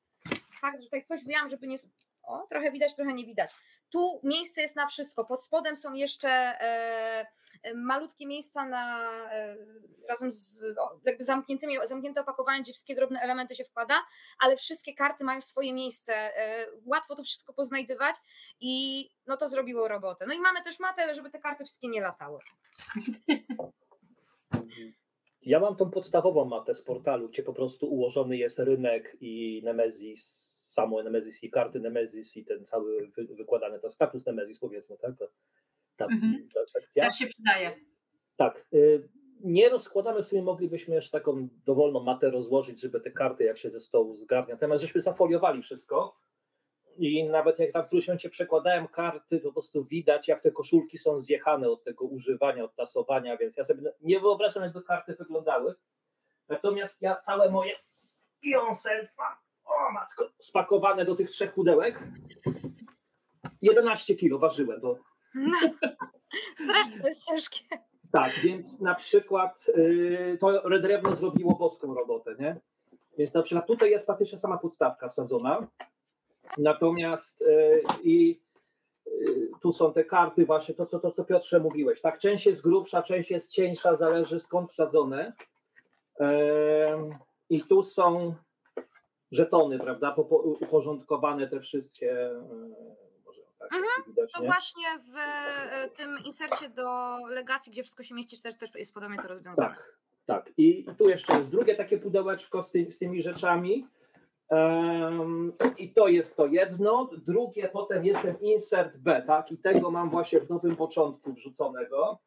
Fakt, 0.61 0.79
że 0.79 0.85
tutaj 0.85 1.05
coś 1.05 1.23
wyjęłam, 1.23 1.49
żeby 1.49 1.67
nie... 1.67 1.77
O, 2.31 2.47
trochę 2.49 2.71
widać, 2.71 2.95
trochę 2.95 3.13
nie 3.13 3.25
widać. 3.25 3.55
Tu 3.91 4.21
miejsce 4.23 4.61
jest 4.61 4.75
na 4.75 4.87
wszystko. 4.87 5.25
Pod 5.25 5.43
spodem 5.43 5.75
są 5.75 5.93
jeszcze 5.93 6.29
e, 6.29 7.27
e 7.63 7.73
malutkie 7.75 8.27
miejsca 8.27 8.65
na 8.65 9.09
e, 9.31 9.57
razem 10.09 10.31
z 10.31 10.63
jakby 11.05 11.23
zamkniętymi, 11.23 11.77
zamknięte 11.83 12.21
opakowanie, 12.21 12.61
gdzie 12.61 12.73
wszystkie 12.73 12.95
drobne 12.95 13.19
elementy 13.21 13.55
się 13.55 13.63
wkłada, 13.63 13.95
ale 14.39 14.57
wszystkie 14.57 14.93
karty 14.93 15.23
mają 15.23 15.41
swoje 15.41 15.73
miejsce. 15.73 16.13
E, 16.13 16.67
łatwo 16.85 17.15
to 17.15 17.23
wszystko 17.23 17.53
poznajdywać 17.53 18.15
i 18.59 19.05
no 19.27 19.37
to 19.37 19.47
zrobiło 19.47 19.87
robotę. 19.87 20.25
No 20.27 20.33
i 20.33 20.39
mamy 20.39 20.63
też 20.63 20.79
matę, 20.79 21.13
żeby 21.13 21.29
te 21.29 21.39
karty 21.39 21.63
wszystkie 21.63 21.87
nie 21.87 22.01
latały. 22.01 22.39
Ja 25.41 25.59
mam 25.59 25.75
tą 25.75 25.91
podstawową 25.91 26.45
matę 26.45 26.75
z 26.75 26.81
portalu, 26.81 27.29
gdzie 27.29 27.43
po 27.43 27.53
prostu 27.53 27.87
ułożony 27.87 28.37
jest 28.37 28.59
rynek 28.59 29.17
i 29.21 29.61
Nemesis 29.63 30.50
samo 30.71 31.03
Nemesis 31.03 31.43
i 31.43 31.49
karty 31.49 31.79
Nemesis 31.79 32.37
i 32.37 32.45
ten 32.45 32.65
cały 32.65 33.07
wy, 33.07 33.35
wykładany, 33.35 33.79
to 33.79 33.89
status 33.89 34.25
Nemesis 34.25 34.59
powiedzmy, 34.59 34.97
tak? 34.97 35.17
To, 35.17 35.27
ta, 35.95 36.05
mhm. 36.05 36.47
ta 36.53 36.65
sekcja. 36.65 37.03
Też 37.03 37.13
się 37.13 37.27
przydaje. 37.27 37.75
Tak. 38.35 38.65
Y, 38.73 39.09
nie 39.43 39.69
rozkładamy, 39.69 40.23
w 40.23 40.27
sumie 40.27 40.41
moglibyśmy 40.41 40.95
jeszcze 40.95 41.11
taką 41.11 41.47
dowolną 41.65 42.03
matę 42.03 42.29
rozłożyć, 42.29 42.81
żeby 42.81 43.01
te 43.01 43.11
karty 43.11 43.43
jak 43.43 43.57
się 43.57 43.69
ze 43.69 43.79
stołu 43.79 44.15
zgarnia. 44.15 44.53
Natomiast 44.53 44.81
żeśmy 44.81 45.01
zafoliowali 45.01 45.61
wszystko 45.61 46.17
i 46.97 47.23
nawet 47.23 47.59
jak 47.59 47.71
tam 47.71 47.83
w 47.83 47.85
którymś 47.85 48.07
momencie 48.07 48.29
przekładałem 48.29 48.87
karty, 48.87 49.39
to 49.39 49.47
po 49.47 49.53
prostu 49.53 49.85
widać, 49.85 50.27
jak 50.27 50.41
te 50.41 50.51
koszulki 50.51 50.97
są 50.97 51.19
zjechane 51.19 51.69
od 51.69 51.83
tego 51.83 52.05
używania, 52.05 52.63
od 52.63 52.75
tasowania, 52.75 53.37
więc 53.37 53.57
ja 53.57 53.63
sobie 53.63 53.91
nie 54.01 54.19
wyobrażam, 54.19 54.63
jakby 54.63 54.83
karty 54.83 55.15
wyglądały. 55.15 55.75
Natomiast 56.47 57.01
ja 57.01 57.15
całe 57.15 57.51
moje 57.51 57.73
mam 58.43 58.75
o 59.87 59.91
matko, 59.91 60.29
spakowane 60.39 61.05
do 61.05 61.15
tych 61.15 61.29
trzech 61.29 61.53
pudełek. 61.53 61.99
11 63.61 64.15
kilo 64.15 64.39
ważyłem. 64.39 64.81
To... 64.81 64.97
Strasznie 66.63 67.01
to 67.01 67.07
jest 67.07 67.27
ciężkie. 67.27 67.65
Tak, 68.11 68.33
więc 68.43 68.81
na 68.81 68.95
przykład 68.95 69.65
y, 69.77 70.37
to 70.39 70.69
Redrewno 70.69 71.15
zrobiło 71.15 71.55
boską 71.55 71.93
robotę, 71.93 72.35
nie? 72.39 72.59
Więc 73.17 73.33
na 73.33 73.43
przykład 73.43 73.67
tutaj 73.67 73.91
jest 73.91 74.05
praktycznie 74.05 74.37
sama 74.37 74.57
podstawka 74.57 75.09
wsadzona. 75.09 75.67
Natomiast 76.57 77.41
y, 77.41 77.83
i 78.03 78.39
y, 79.07 79.51
tu 79.61 79.71
są 79.71 79.93
te 79.93 80.03
karty, 80.03 80.45
właśnie 80.45 80.75
to 80.75 80.85
co, 80.85 80.99
to, 80.99 81.11
co 81.11 81.23
Piotrze 81.23 81.59
mówiłeś. 81.59 82.01
Tak, 82.01 82.17
część 82.19 82.45
jest 82.45 82.61
grubsza, 82.61 83.03
część 83.03 83.31
jest 83.31 83.51
cieńsza, 83.51 83.95
zależy 83.95 84.39
skąd 84.39 84.71
wsadzone. 84.71 85.33
I 87.49 87.61
tu 87.61 87.83
są 87.83 88.35
żetony, 89.31 89.79
prawda? 89.79 90.15
Uporządkowane 90.61 91.47
te 91.47 91.59
wszystkie. 91.59 92.29
Może 93.25 93.41
tak, 93.59 93.73
mhm, 93.73 94.03
widać, 94.07 94.31
to 94.31 94.43
właśnie 94.43 94.87
w 94.99 95.17
e, 95.17 95.89
tym 95.89 96.17
insercie 96.25 96.69
do 96.69 97.17
legacji, 97.29 97.71
gdzie 97.71 97.83
wszystko 97.83 98.03
się 98.03 98.15
mieści, 98.15 98.41
też, 98.41 98.57
też 98.57 98.69
jest 98.75 98.93
podobnie 98.93 99.17
to 99.21 99.27
rozwiązane. 99.27 99.69
Tak, 99.69 99.97
tak. 100.25 100.51
I 100.57 100.85
tu 100.97 101.09
jeszcze 101.09 101.33
jest 101.33 101.49
drugie 101.49 101.75
takie 101.75 101.97
pudełeczko 101.97 102.61
z, 102.61 102.71
ty, 102.71 102.91
z 102.91 102.97
tymi 102.97 103.21
rzeczami. 103.21 103.87
Um, 104.49 105.53
I 105.77 105.93
to 105.93 106.07
jest 106.07 106.37
to 106.37 106.47
jedno. 106.47 107.09
Drugie, 107.27 107.69
potem 107.73 108.05
jest 108.05 108.21
ten 108.21 108.35
insert 108.41 108.97
B, 108.97 109.23
tak? 109.27 109.51
I 109.51 109.57
tego 109.57 109.91
mam 109.91 110.09
właśnie 110.09 110.39
w 110.39 110.49
nowym 110.49 110.75
początku 110.75 111.33
wrzuconego. 111.33 112.19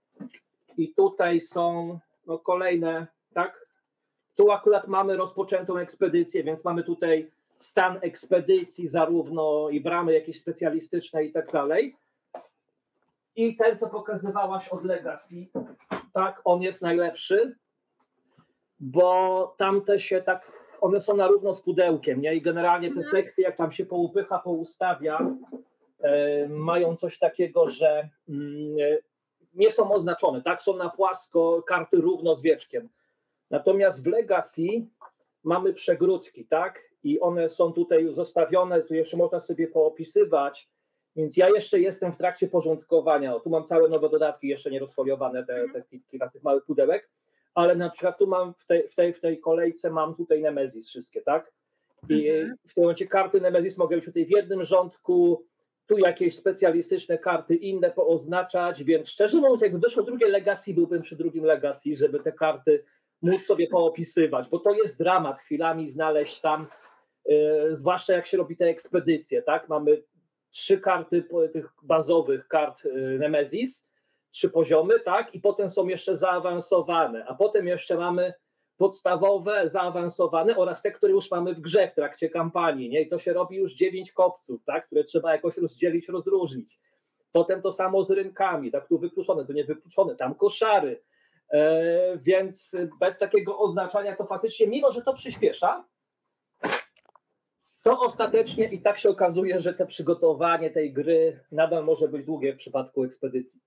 I 0.77 0.95
tutaj 0.95 1.41
są 1.41 1.99
no, 2.27 2.39
kolejne, 2.39 3.07
tak? 3.35 3.64
Tu 4.35 4.51
akurat 4.51 4.89
mamy 4.89 5.17
rozpoczętą 5.17 5.79
ekspedycję, 5.79 6.45
więc 6.45 6.65
mamy 6.65 6.85
tutaj 6.85 7.31
stan 7.57 7.99
ekspedycji 8.03 8.89
zarówno 8.89 9.69
i 9.69 9.81
bramy 9.81 10.13
jakieś 10.13 10.41
specjalistyczne 10.41 11.25
i 11.25 11.33
tak 11.33 11.53
dalej. 11.53 11.97
I 13.37 13.57
ten, 13.57 13.79
co 13.79 13.89
pokazywałaś 13.89 14.69
od 14.69 14.85
Legacy, 14.85 15.47
tak, 16.13 16.41
on 16.45 16.63
jest 16.63 16.83
najlepszy, 16.83 17.57
bo 18.81 19.55
tamte 19.57 19.99
się 19.99 20.23
tak, 20.23 20.53
one 20.81 21.01
są 21.01 21.17
na 21.17 21.27
równo 21.27 21.55
z 21.55 21.63
pudełkiem, 21.63 22.21
nie? 22.21 22.35
I 22.35 22.43
generalnie 22.43 22.89
te 22.89 22.97
mhm. 22.97 23.11
sekcje, 23.11 23.45
jak 23.45 23.57
tam 23.57 23.71
się 23.71 23.87
poupycha, 23.87 24.39
poustawia, 24.39 25.27
e, 26.01 26.49
mają 26.49 26.97
coś 26.97 27.19
takiego, 27.19 27.69
że 27.69 28.09
mm, 28.29 28.77
nie 29.55 29.71
są 29.71 29.93
oznaczone, 29.93 30.43
tak? 30.43 30.63
Są 30.63 30.77
na 30.77 30.89
płasko, 30.89 31.63
karty 31.67 31.97
równo 31.97 32.35
z 32.35 32.43
wieczkiem. 32.43 32.89
Natomiast 33.51 34.05
w 34.05 34.07
Legacy 34.07 34.67
mamy 35.45 35.73
przegródki, 35.73 36.47
tak? 36.47 36.81
I 37.03 37.21
one 37.21 37.49
są 37.49 37.73
tutaj 37.73 38.07
zostawione, 38.11 38.83
tu 38.83 38.95
jeszcze 38.95 39.17
można 39.17 39.41
sobie 39.41 39.69
poopisywać. 39.69 40.69
Więc 41.17 41.37
ja 41.37 41.49
jeszcze 41.49 41.81
jestem 41.81 42.13
w 42.13 42.17
trakcie 42.17 42.49
porządkowania. 42.49 43.35
O, 43.35 43.41
tu 43.41 43.51
mam 43.51 43.65
całe 43.65 43.89
nowe 43.89 44.09
dodatki, 44.09 44.49
jeszcze 44.49 44.71
nie 44.71 44.79
rozfoliowane, 44.79 45.47
te, 45.47 45.65
te 45.73 45.99
kilka 46.07 46.29
z 46.29 46.33
tych 46.33 46.43
małych 46.43 46.65
pudełek, 46.65 47.11
ale 47.55 47.77
na 47.77 47.91
przykład 47.91 48.19
tu 48.19 48.27
mam 48.27 48.55
w 48.55 48.67
tej, 48.67 48.89
w 48.89 48.95
tej, 48.95 49.13
w 49.13 49.21
tej 49.21 49.41
kolejce 49.41 49.91
mam 49.91 50.15
tutaj 50.15 50.43
Nemezis 50.43 50.89
wszystkie, 50.89 51.23
tak? 51.23 51.53
I 52.09 52.29
mhm. 52.29 52.57
w 52.69 52.75
tym 52.75 52.83
momencie 52.83 53.07
karty 53.07 53.41
Nemezis 53.41 53.79
mogę 53.79 53.97
być 53.97 54.05
tutaj 54.05 54.27
w 54.27 54.31
jednym 54.31 54.63
rządku, 54.63 55.47
tu 55.87 55.99
jakieś 55.99 56.37
specjalistyczne 56.37 57.19
karty 57.19 57.55
inne 57.55 57.91
pooznaczać, 57.91 58.85
więc 58.85 59.09
szczerze 59.09 59.37
mówiąc, 59.37 59.61
jakby 59.61 59.79
wyszło 59.79 60.03
drugie 60.03 60.29
Legacy, 60.29 60.75
byłbym 60.75 61.03
przy 61.03 61.17
drugim 61.17 61.45
Legacy, 61.45 61.97
żeby 61.97 62.21
te 62.21 62.33
karty 62.33 62.85
móc 63.23 63.43
sobie 63.43 63.67
poopisywać, 63.67 64.49
bo 64.49 64.59
to 64.59 64.75
jest 64.75 64.99
dramat 64.99 65.41
chwilami 65.41 65.89
znaleźć 65.89 66.41
tam, 66.41 66.67
yy, 67.25 67.75
zwłaszcza 67.75 68.13
jak 68.13 68.27
się 68.27 68.37
robi 68.37 68.57
te 68.57 68.65
ekspedycje, 68.65 69.43
tak? 69.43 69.69
Mamy 69.69 70.03
trzy 70.51 70.81
karty 70.81 71.25
tych 71.53 71.69
bazowych 71.83 72.49
kart 72.49 72.85
yy, 72.85 73.19
Nemesis, 73.19 73.89
trzy 74.31 74.51
poziomy, 74.51 75.01
tak? 75.01 75.35
I 75.35 75.41
potem 75.41 75.71
są 75.71 75.89
jeszcze 75.89 76.17
zaawansowane, 76.17 77.25
a 77.29 77.35
potem 77.35 77.67
jeszcze 77.67 77.97
mamy 77.97 78.35
podstawowe, 78.77 79.69
zaawansowane 79.69 80.57
oraz 80.57 80.83
te, 80.83 80.93
które 80.93 81.13
już 81.13 81.31
mamy 81.31 81.55
w 81.55 81.61
grze 81.61 81.89
w 81.89 81.95
trakcie 81.95 82.29
kampanii, 82.29 82.89
nie? 82.89 83.01
I 83.01 83.09
to 83.09 83.19
się 83.19 83.33
robi 83.33 83.57
już 83.57 83.75
dziewięć 83.75 84.13
kopców, 84.13 84.65
tak? 84.65 84.87
Które 84.87 85.05
trzeba 85.05 85.33
jakoś 85.33 85.59
rozdzielić, 85.59 86.09
rozróżnić. 86.09 86.81
Potem 87.33 87.63
to 87.63 87.73
samo 87.73 88.05
z 88.05 88.11
rynkami, 88.11 88.71
tak? 88.71 88.89
Tu 88.89 88.99
wykluczone, 88.99 89.47
tu 89.47 89.53
nie 89.53 89.65
wykluczone, 89.65 90.17
tam 90.17 90.35
koszary, 90.35 91.03
więc 92.17 92.77
bez 93.01 93.19
takiego 93.19 93.59
oznaczania 93.59 94.17
to 94.17 94.27
faktycznie, 94.27 94.67
mimo 94.67 94.93
że 94.93 95.03
to 95.03 95.15
przyspiesza, 95.15 95.85
to 97.83 98.01
ostatecznie 98.01 98.65
i 98.65 98.83
tak 98.83 98.99
się 98.99 99.09
okazuje, 99.09 99.61
że 99.61 99.75
te 99.75 99.87
przygotowanie 99.87 100.71
tej 100.71 100.93
gry 100.93 101.45
nadal 101.53 101.85
może 101.85 102.09
być 102.09 102.27
długie 102.27 102.55
w 102.55 102.57
przypadku 102.57 103.05
ekspedycji. 103.05 103.61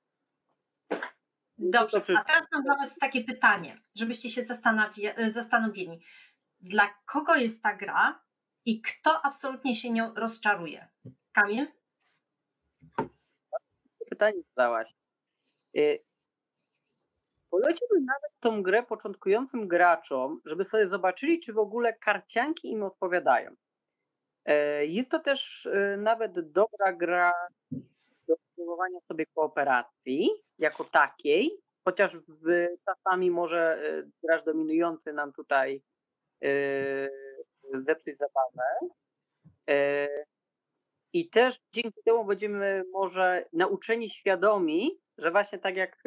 Dobrze, 1.57 1.97
a 1.97 2.23
teraz 2.23 2.47
mam 2.51 2.63
dla 2.63 2.75
Was 2.75 2.97
takie 2.97 3.23
pytanie, 3.23 3.77
żebyście 3.95 4.29
się 4.29 4.45
zastanowili. 5.27 6.01
Dla 6.59 6.89
kogo 7.05 7.35
jest 7.35 7.63
ta 7.63 7.75
gra 7.75 8.23
i 8.65 8.81
kto 8.81 9.21
absolutnie 9.23 9.75
się 9.75 9.91
nią 9.91 10.13
rozczaruje? 10.13 10.87
Kamil? 11.31 11.67
Pytanie 14.09 14.41
zadałaś. 14.55 14.95
Poleciłbym 17.61 18.05
nawet 18.05 18.31
tą 18.39 18.63
grę 18.63 18.83
początkującym 18.83 19.67
graczom, 19.67 20.41
żeby 20.45 20.65
sobie 20.65 20.87
zobaczyli, 20.87 21.39
czy 21.39 21.53
w 21.53 21.57
ogóle 21.57 21.93
karcianki 21.93 22.71
im 22.71 22.83
odpowiadają. 22.83 23.55
E, 24.45 24.85
jest 24.85 25.11
to 25.11 25.19
też 25.19 25.65
e, 25.65 25.97
nawet 25.97 26.51
dobra 26.51 26.93
gra 26.93 27.33
do 28.27 28.35
spróbowania 28.35 28.99
sobie 29.07 29.25
kooperacji 29.25 30.29
jako 30.59 30.83
takiej, 30.83 31.61
chociaż 31.85 32.17
w, 32.17 32.67
czasami 32.85 33.31
może 33.31 33.79
e, 33.83 34.03
gracz 34.23 34.45
dominujący 34.45 35.13
nam 35.13 35.33
tutaj 35.33 35.81
zepsuć 37.73 38.17
zabawę. 38.17 38.63
I 41.13 41.29
też 41.29 41.59
dzięki 41.73 42.03
temu 42.05 42.25
będziemy 42.25 42.83
może 42.91 43.45
nauczeni 43.53 44.09
świadomi, 44.09 44.99
że 45.17 45.31
właśnie 45.31 45.59
tak 45.59 45.75
jak 45.75 46.03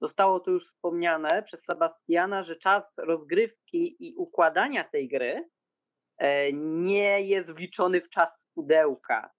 Zostało 0.00 0.40
tu 0.40 0.50
już 0.50 0.66
wspomniane 0.66 1.42
przez 1.42 1.64
Sebastiana, 1.64 2.42
że 2.42 2.56
czas 2.56 2.94
rozgrywki 2.98 3.96
i 4.00 4.14
układania 4.16 4.84
tej 4.84 5.08
gry 5.08 5.48
e, 6.18 6.52
nie 6.52 7.22
jest 7.22 7.50
wliczony 7.50 8.00
w 8.00 8.10
czas 8.10 8.48
pudełka. 8.54 9.30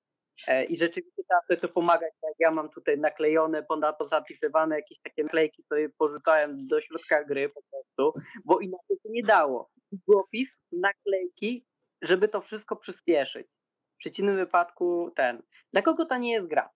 E, 0.48 0.65
I 0.65 0.78
rzeczywiście 0.78 1.24
trzeba 1.48 1.62
to 1.62 1.67
pomagać, 1.67 2.13
ja 2.39 2.52
mam 2.52 2.69
tutaj 2.69 2.98
naklejone, 2.98 3.63
ponadto 3.63 4.08
zapisywane 4.08 4.76
jakieś 4.76 5.00
takie 5.04 5.24
naklejki 5.24 5.63
sobie 5.63 5.89
porzucałem 5.89 6.67
do 6.67 6.82
środka 6.82 7.24
gry 7.24 7.50
po 7.50 7.62
prostu, 7.72 8.19
bo 8.45 8.60
inaczej 8.60 8.98
to 9.04 9.10
nie 9.10 9.24
dało. 9.24 9.69
Długopis, 9.91 10.58
naklejki, 10.72 11.65
żeby 12.02 12.28
to 12.28 12.41
wszystko 12.41 12.76
przyspieszyć. 12.76 13.48
W 13.95 13.98
przeciwnym 13.98 14.36
wypadku 14.36 15.12
ten. 15.15 15.43
Dla 15.74 15.82
kogo 15.82 16.06
to 16.06 16.17
nie 16.17 16.32
jest 16.32 16.48
gra? 16.48 16.69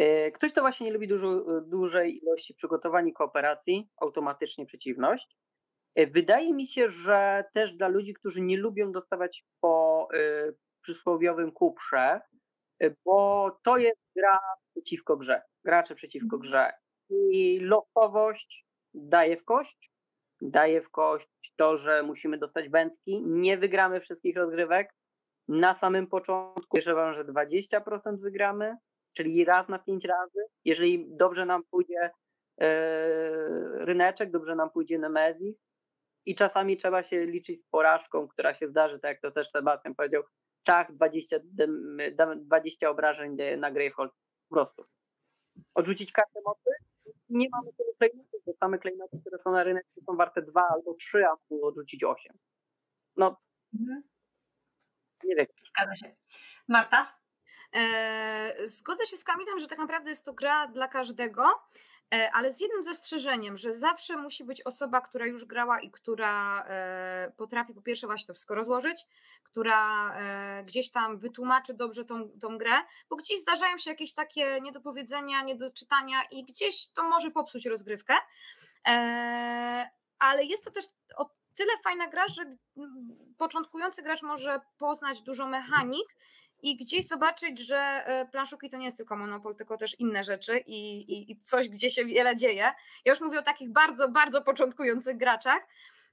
E, 0.00 0.30
ktoś, 0.30 0.52
kto 0.52 0.60
właśnie 0.60 0.86
nie 0.86 0.92
lubi 0.92 1.08
dużo, 1.08 1.60
dużej 1.60 2.18
ilości 2.22 2.54
przygotowań 2.54 3.08
i 3.08 3.12
kooperacji, 3.12 3.88
automatycznie 3.96 4.66
przeciwność. 4.66 5.36
E, 5.94 6.06
wydaje 6.06 6.54
mi 6.54 6.68
się, 6.68 6.90
że 6.90 7.44
też 7.54 7.72
dla 7.76 7.88
ludzi, 7.88 8.14
którzy 8.14 8.40
nie 8.40 8.56
lubią 8.56 8.92
dostawać 8.92 9.44
po 9.60 10.08
y, 10.14 10.54
przysłowiowym 10.82 11.52
kuprze, 11.52 12.20
bo 13.04 13.50
to 13.64 13.76
jest 13.76 14.00
gra 14.16 14.40
przeciwko 14.70 15.16
grze, 15.16 15.42
gracze 15.64 15.94
przeciwko 15.94 16.36
mhm. 16.36 16.42
grze. 16.42 16.72
I 17.10 17.60
losowość 17.60 18.66
daje 18.94 19.36
w 19.36 19.44
kość, 19.44 19.92
daje 20.42 20.82
w 20.82 20.90
kość 20.90 21.28
to, 21.56 21.78
że 21.78 22.02
musimy 22.02 22.38
dostać 22.38 22.68
bęcki, 22.68 23.22
nie 23.22 23.58
wygramy 23.58 24.00
wszystkich 24.00 24.36
rozgrywek. 24.36 24.94
Na 25.48 25.74
samym 25.74 26.06
początku 26.06 26.76
wierzę 26.76 26.94
wam, 26.94 27.14
że 27.14 27.24
20% 27.24 28.20
wygramy, 28.20 28.76
czyli 29.12 29.44
raz 29.44 29.68
na 29.68 29.78
pięć 29.78 30.04
razy. 30.04 30.40
Jeżeli 30.64 31.06
dobrze 31.08 31.46
nam 31.46 31.62
pójdzie 31.70 32.10
e, 32.60 32.70
ryneczek, 33.84 34.30
dobrze 34.30 34.54
nam 34.54 34.70
pójdzie 34.70 34.98
Nemezis 34.98 35.56
i 36.26 36.34
czasami 36.34 36.76
trzeba 36.76 37.02
się 37.02 37.26
liczyć 37.26 37.62
z 37.62 37.66
porażką, 37.66 38.28
która 38.28 38.54
się 38.54 38.68
zdarzy, 38.68 39.00
tak 39.00 39.08
jak 39.08 39.20
to 39.20 39.30
też 39.30 39.50
Sebastian 39.50 39.94
powiedział, 39.94 40.22
czach 40.62 40.92
20, 40.92 41.36
20 42.36 42.90
obrażeń 42.90 43.36
na 43.58 43.70
Gravehold. 43.70 44.12
Po 44.48 44.54
prostu. 44.54 44.84
Odrzucić 45.74 46.12
kartę 46.12 46.40
mocy? 46.44 46.70
Nie 47.28 47.46
mamy 47.52 47.72
tyle 47.72 47.92
klejnotów, 47.98 48.40
bo 48.46 48.52
same 48.52 48.78
klejnoty, 48.78 49.20
które 49.20 49.38
są 49.38 49.52
na 49.52 49.62
rynku 49.62 50.02
są 50.06 50.16
warte 50.16 50.42
2 50.42 50.68
albo 50.68 50.94
3, 50.94 51.26
a 51.26 51.36
tu 51.48 51.66
odrzucić 51.66 52.04
8. 52.04 52.38
No, 53.16 53.36
mhm. 53.80 54.02
nie 55.24 55.36
wiem. 55.36 55.46
Zgadza 55.56 55.94
się. 55.94 56.16
Marta? 56.68 57.19
E, 57.74 58.66
zgodzę 58.66 59.06
się 59.06 59.16
z 59.16 59.24
Kamilem, 59.24 59.58
że 59.58 59.66
tak 59.66 59.78
naprawdę 59.78 60.08
jest 60.08 60.24
to 60.24 60.32
gra 60.32 60.66
dla 60.66 60.88
każdego. 60.88 61.62
E, 62.14 62.30
ale 62.32 62.50
z 62.50 62.60
jednym 62.60 62.82
zastrzeżeniem, 62.82 63.56
że 63.56 63.72
zawsze 63.72 64.16
musi 64.16 64.44
być 64.44 64.62
osoba, 64.62 65.00
która 65.00 65.26
już 65.26 65.44
grała 65.44 65.80
i 65.80 65.90
która 65.90 66.64
e, 66.66 67.32
potrafi 67.36 67.74
po 67.74 67.82
pierwsze 67.82 68.06
właśnie 68.06 68.26
to 68.26 68.34
wszystko 68.34 68.54
rozłożyć, 68.54 69.06
która 69.42 70.14
gdzieś 70.64 70.90
tam 70.90 71.18
wytłumaczy 71.18 71.74
dobrze 71.74 72.04
tą, 72.04 72.30
tą 72.40 72.58
grę, 72.58 72.72
bo 73.08 73.16
gdzieś 73.16 73.40
zdarzają 73.40 73.78
się 73.78 73.90
jakieś 73.90 74.14
takie 74.14 74.60
niedopowiedzenia, 74.60 75.42
niedoczytania 75.42 76.22
i 76.30 76.44
gdzieś 76.44 76.88
to 76.88 77.02
może 77.02 77.30
popsuć 77.30 77.66
rozgrywkę. 77.66 78.14
Ale 80.18 80.44
jest 80.44 80.64
to 80.64 80.70
też 80.70 80.84
o 81.16 81.30
tyle 81.56 81.72
fajna 81.84 82.08
gra, 82.08 82.28
że 82.28 82.56
początkujący 83.38 84.02
gracz 84.02 84.22
może 84.22 84.60
poznać 84.78 85.22
dużo 85.22 85.46
mechanik 85.46 86.16
i 86.62 86.76
gdzieś 86.76 87.06
zobaczyć, 87.06 87.58
że 87.58 87.78
e, 87.78 88.26
planszówki 88.26 88.70
to 88.70 88.76
nie 88.76 88.84
jest 88.84 88.96
tylko 88.96 89.16
monopol, 89.16 89.56
tylko 89.56 89.76
też 89.76 90.00
inne 90.00 90.24
rzeczy 90.24 90.58
i, 90.66 91.00
i, 91.12 91.32
i 91.32 91.36
coś, 91.36 91.68
gdzie 91.68 91.90
się 91.90 92.04
wiele 92.04 92.36
dzieje. 92.36 92.72
Ja 93.04 93.12
już 93.12 93.20
mówię 93.20 93.38
o 93.38 93.42
takich 93.42 93.72
bardzo, 93.72 94.08
bardzo 94.08 94.42
początkujących 94.42 95.16
graczach. 95.16 95.66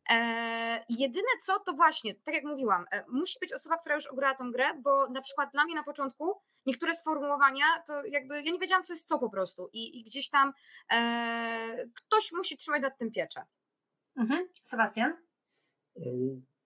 E, 0.09 0.85
jedyne 0.89 1.27
co, 1.41 1.59
to 1.59 1.73
właśnie, 1.73 2.15
tak 2.15 2.35
jak 2.35 2.43
mówiłam, 2.43 2.85
e, 2.91 3.03
musi 3.07 3.39
być 3.39 3.53
osoba, 3.53 3.77
która 3.77 3.95
już 3.95 4.07
ograła 4.07 4.35
tą 4.35 4.51
grę, 4.51 4.65
bo 4.83 5.09
na 5.09 5.21
przykład 5.21 5.51
dla 5.51 5.65
mnie 5.65 5.75
na 5.75 5.83
początku 5.83 6.41
niektóre 6.65 6.93
sformułowania, 6.93 7.65
to 7.87 8.05
jakby 8.05 8.43
ja 8.43 8.51
nie 8.51 8.59
wiedziałam, 8.59 8.83
co 8.83 8.93
jest 8.93 9.07
co 9.07 9.19
po 9.19 9.29
prostu 9.29 9.69
i, 9.73 9.99
i 9.99 10.03
gdzieś 10.03 10.29
tam 10.29 10.53
e, 10.91 11.87
ktoś 11.93 12.31
musi 12.31 12.57
trzymać 12.57 12.81
nad 12.81 12.97
tym 12.97 13.11
pieczę. 13.11 13.45
Mhm. 14.17 14.47
Sebastian? 14.63 15.13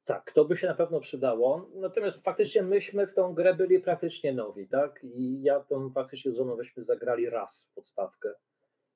Tak, 0.06 0.32
to 0.32 0.46
by 0.46 0.58
się 0.58 0.68
na 0.68 0.74
pewno 0.74 1.00
przydało. 1.00 1.70
Natomiast 1.74 2.24
faktycznie 2.24 2.64
myśmy 2.64 3.08
w 3.08 3.14
tą 3.14 3.34
grę 3.34 3.54
byli 3.56 3.80
praktycznie 3.80 4.34
nowi, 4.34 4.68
tak? 4.68 5.04
I 5.04 5.42
ja 5.42 5.60
tą 5.60 5.90
faktycznie 5.90 6.32
z 6.32 6.36
żoną 6.36 6.56
weźmy 6.56 6.84
zagrali 6.84 7.30
raz 7.30 7.72
podstawkę, 7.76 8.34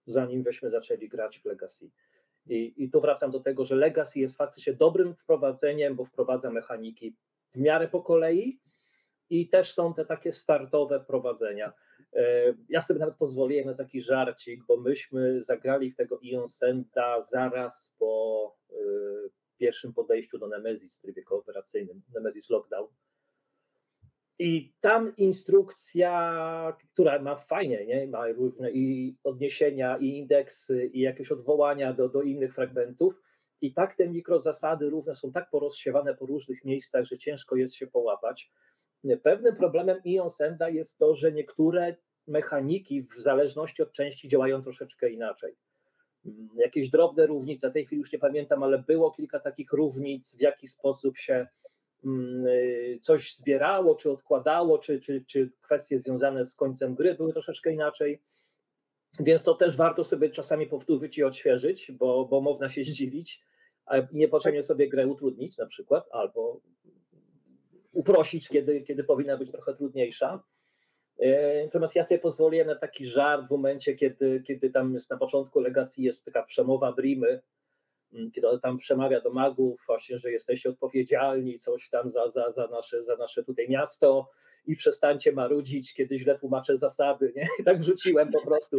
zanim 0.05 0.43
weźmy 0.43 0.69
zaczęli 0.69 1.09
grać 1.09 1.39
w 1.39 1.45
Legacy. 1.45 1.89
I, 2.45 2.73
I 2.83 2.91
tu 2.91 3.01
wracam 3.01 3.31
do 3.31 3.39
tego, 3.39 3.65
że 3.65 3.75
Legacy 3.75 4.19
jest 4.19 4.37
faktycznie 4.37 4.73
dobrym 4.73 5.15
wprowadzeniem, 5.15 5.95
bo 5.95 6.05
wprowadza 6.05 6.51
mechaniki 6.51 7.15
w 7.53 7.59
miarę 7.59 7.87
po 7.87 8.01
kolei 8.01 8.59
i 9.29 9.49
też 9.49 9.73
są 9.73 9.93
te 9.93 10.05
takie 10.05 10.31
startowe 10.31 10.99
wprowadzenia. 10.99 11.73
E, 12.13 12.53
ja 12.69 12.81
sobie 12.81 12.99
nawet 12.99 13.15
pozwoliłem 13.15 13.65
na 13.65 13.73
taki 13.73 14.01
żarcik, 14.01 14.63
bo 14.67 14.77
myśmy 14.77 15.41
zagrali 15.41 15.91
w 15.91 15.95
tego 15.95 16.19
Ion 16.21 16.47
Senda 16.47 17.21
zaraz 17.21 17.95
po 17.99 18.55
e, 18.71 18.75
pierwszym 19.57 19.93
podejściu 19.93 20.37
do 20.37 20.47
Nemesis 20.47 20.97
w 20.97 21.01
trybie 21.01 21.23
kooperacyjnym, 21.23 22.01
Nemesis 22.13 22.49
Lockdown. 22.49 22.87
I 24.39 24.73
tam 24.81 25.15
instrukcja, 25.17 26.77
która 26.93 27.21
ma 27.21 27.35
fajnie, 27.35 27.85
nie? 27.85 28.07
ma 28.07 28.27
różne 28.27 28.71
i 28.71 29.15
odniesienia, 29.23 29.97
i 29.97 30.17
indeksy, 30.17 30.85
i 30.85 30.99
jakieś 30.99 31.31
odwołania 31.31 31.93
do, 31.93 32.09
do 32.09 32.21
innych 32.21 32.55
fragmentów. 32.55 33.21
I 33.61 33.73
tak 33.73 33.95
te 33.95 34.07
mikrozasady 34.07 34.89
różne 34.89 35.15
są 35.15 35.31
tak 35.31 35.49
porozsiewane 35.49 36.15
po 36.15 36.25
różnych 36.25 36.65
miejscach, 36.65 37.05
że 37.05 37.17
ciężko 37.17 37.55
jest 37.55 37.75
się 37.75 37.87
połapać. 37.87 38.51
Pewnym 39.23 39.55
problemem 39.55 40.01
Ion 40.05 40.29
Senda 40.29 40.69
jest 40.69 40.97
to, 40.97 41.15
że 41.15 41.31
niektóre 41.31 41.95
mechaniki 42.27 43.01
w 43.03 43.21
zależności 43.21 43.83
od 43.83 43.91
części 43.91 44.27
działają 44.27 44.63
troszeczkę 44.63 45.09
inaczej. 45.09 45.55
Mm, 46.25 46.49
jakieś 46.57 46.89
drobne 46.89 47.27
różnice, 47.27 47.69
w 47.69 47.73
tej 47.73 47.85
chwili 47.85 47.99
już 47.99 48.11
nie 48.11 48.19
pamiętam, 48.19 48.63
ale 48.63 48.79
było 48.79 49.11
kilka 49.11 49.39
takich 49.39 49.73
różnic, 49.73 50.35
w 50.37 50.41
jaki 50.41 50.67
sposób 50.67 51.17
się 51.17 51.47
mm, 52.05 52.47
y, 52.47 52.99
coś 53.01 53.35
zbierało, 53.35 53.95
czy 53.95 54.11
odkładało, 54.11 54.77
czy, 54.77 54.99
czy, 54.99 55.23
czy 55.27 55.51
kwestie 55.61 55.99
związane 55.99 56.45
z 56.45 56.55
końcem 56.55 56.95
gry 56.95 57.15
były 57.15 57.33
troszeczkę 57.33 57.73
inaczej. 57.73 58.21
Więc 59.19 59.43
to 59.43 59.55
też 59.55 59.77
warto 59.77 60.03
sobie 60.03 60.29
czasami 60.29 60.67
powtórzyć 60.67 61.17
i 61.17 61.23
odświeżyć, 61.23 61.91
bo, 61.91 62.25
bo 62.25 62.41
można 62.41 62.69
się 62.69 62.83
zdziwić, 62.83 63.43
a 63.85 63.95
niepotrzebnie 64.11 64.63
sobie 64.63 64.89
grę 64.89 65.07
utrudnić 65.07 65.57
na 65.57 65.65
przykład, 65.65 66.07
albo 66.11 66.61
uprosić, 67.91 68.49
kiedy, 68.49 68.81
kiedy 68.81 69.03
powinna 69.03 69.37
być 69.37 69.51
trochę 69.51 69.75
trudniejsza. 69.75 70.43
E, 71.19 71.63
natomiast 71.63 71.95
ja 71.95 72.05
sobie 72.05 72.19
pozwoliłem 72.19 72.67
na 72.67 72.75
taki 72.75 73.05
żart 73.05 73.47
w 73.47 73.51
momencie, 73.51 73.95
kiedy, 73.95 74.43
kiedy 74.47 74.69
tam 74.69 74.93
jest 74.93 75.09
na 75.09 75.17
początku 75.17 75.59
Legacy 75.59 76.01
jest 76.01 76.25
taka 76.25 76.43
przemowa 76.43 76.91
Brimy, 76.91 77.41
mm, 78.13 78.31
kiedy 78.31 78.47
tam 78.61 78.77
przemawia 78.77 79.21
do 79.21 79.31
magów 79.31 79.83
właśnie, 79.87 80.19
że 80.19 80.31
jesteście 80.31 80.69
odpowiedzialni 80.69 81.59
coś 81.59 81.89
tam 81.89 82.09
za, 82.09 82.29
za, 82.29 82.51
za, 82.51 82.67
nasze, 82.67 83.03
za 83.03 83.15
nasze 83.15 83.43
tutaj 83.43 83.69
miasto 83.69 84.29
i 84.67 84.75
przestańcie 84.75 85.31
marudzić, 85.31 85.93
kiedy 85.93 86.19
źle 86.19 86.39
tłumaczę 86.39 86.77
zasady, 86.77 87.33
nie? 87.35 87.47
I 87.59 87.63
tak 87.63 87.79
wrzuciłem 87.79 88.31
po 88.31 88.41
prostu. 88.41 88.77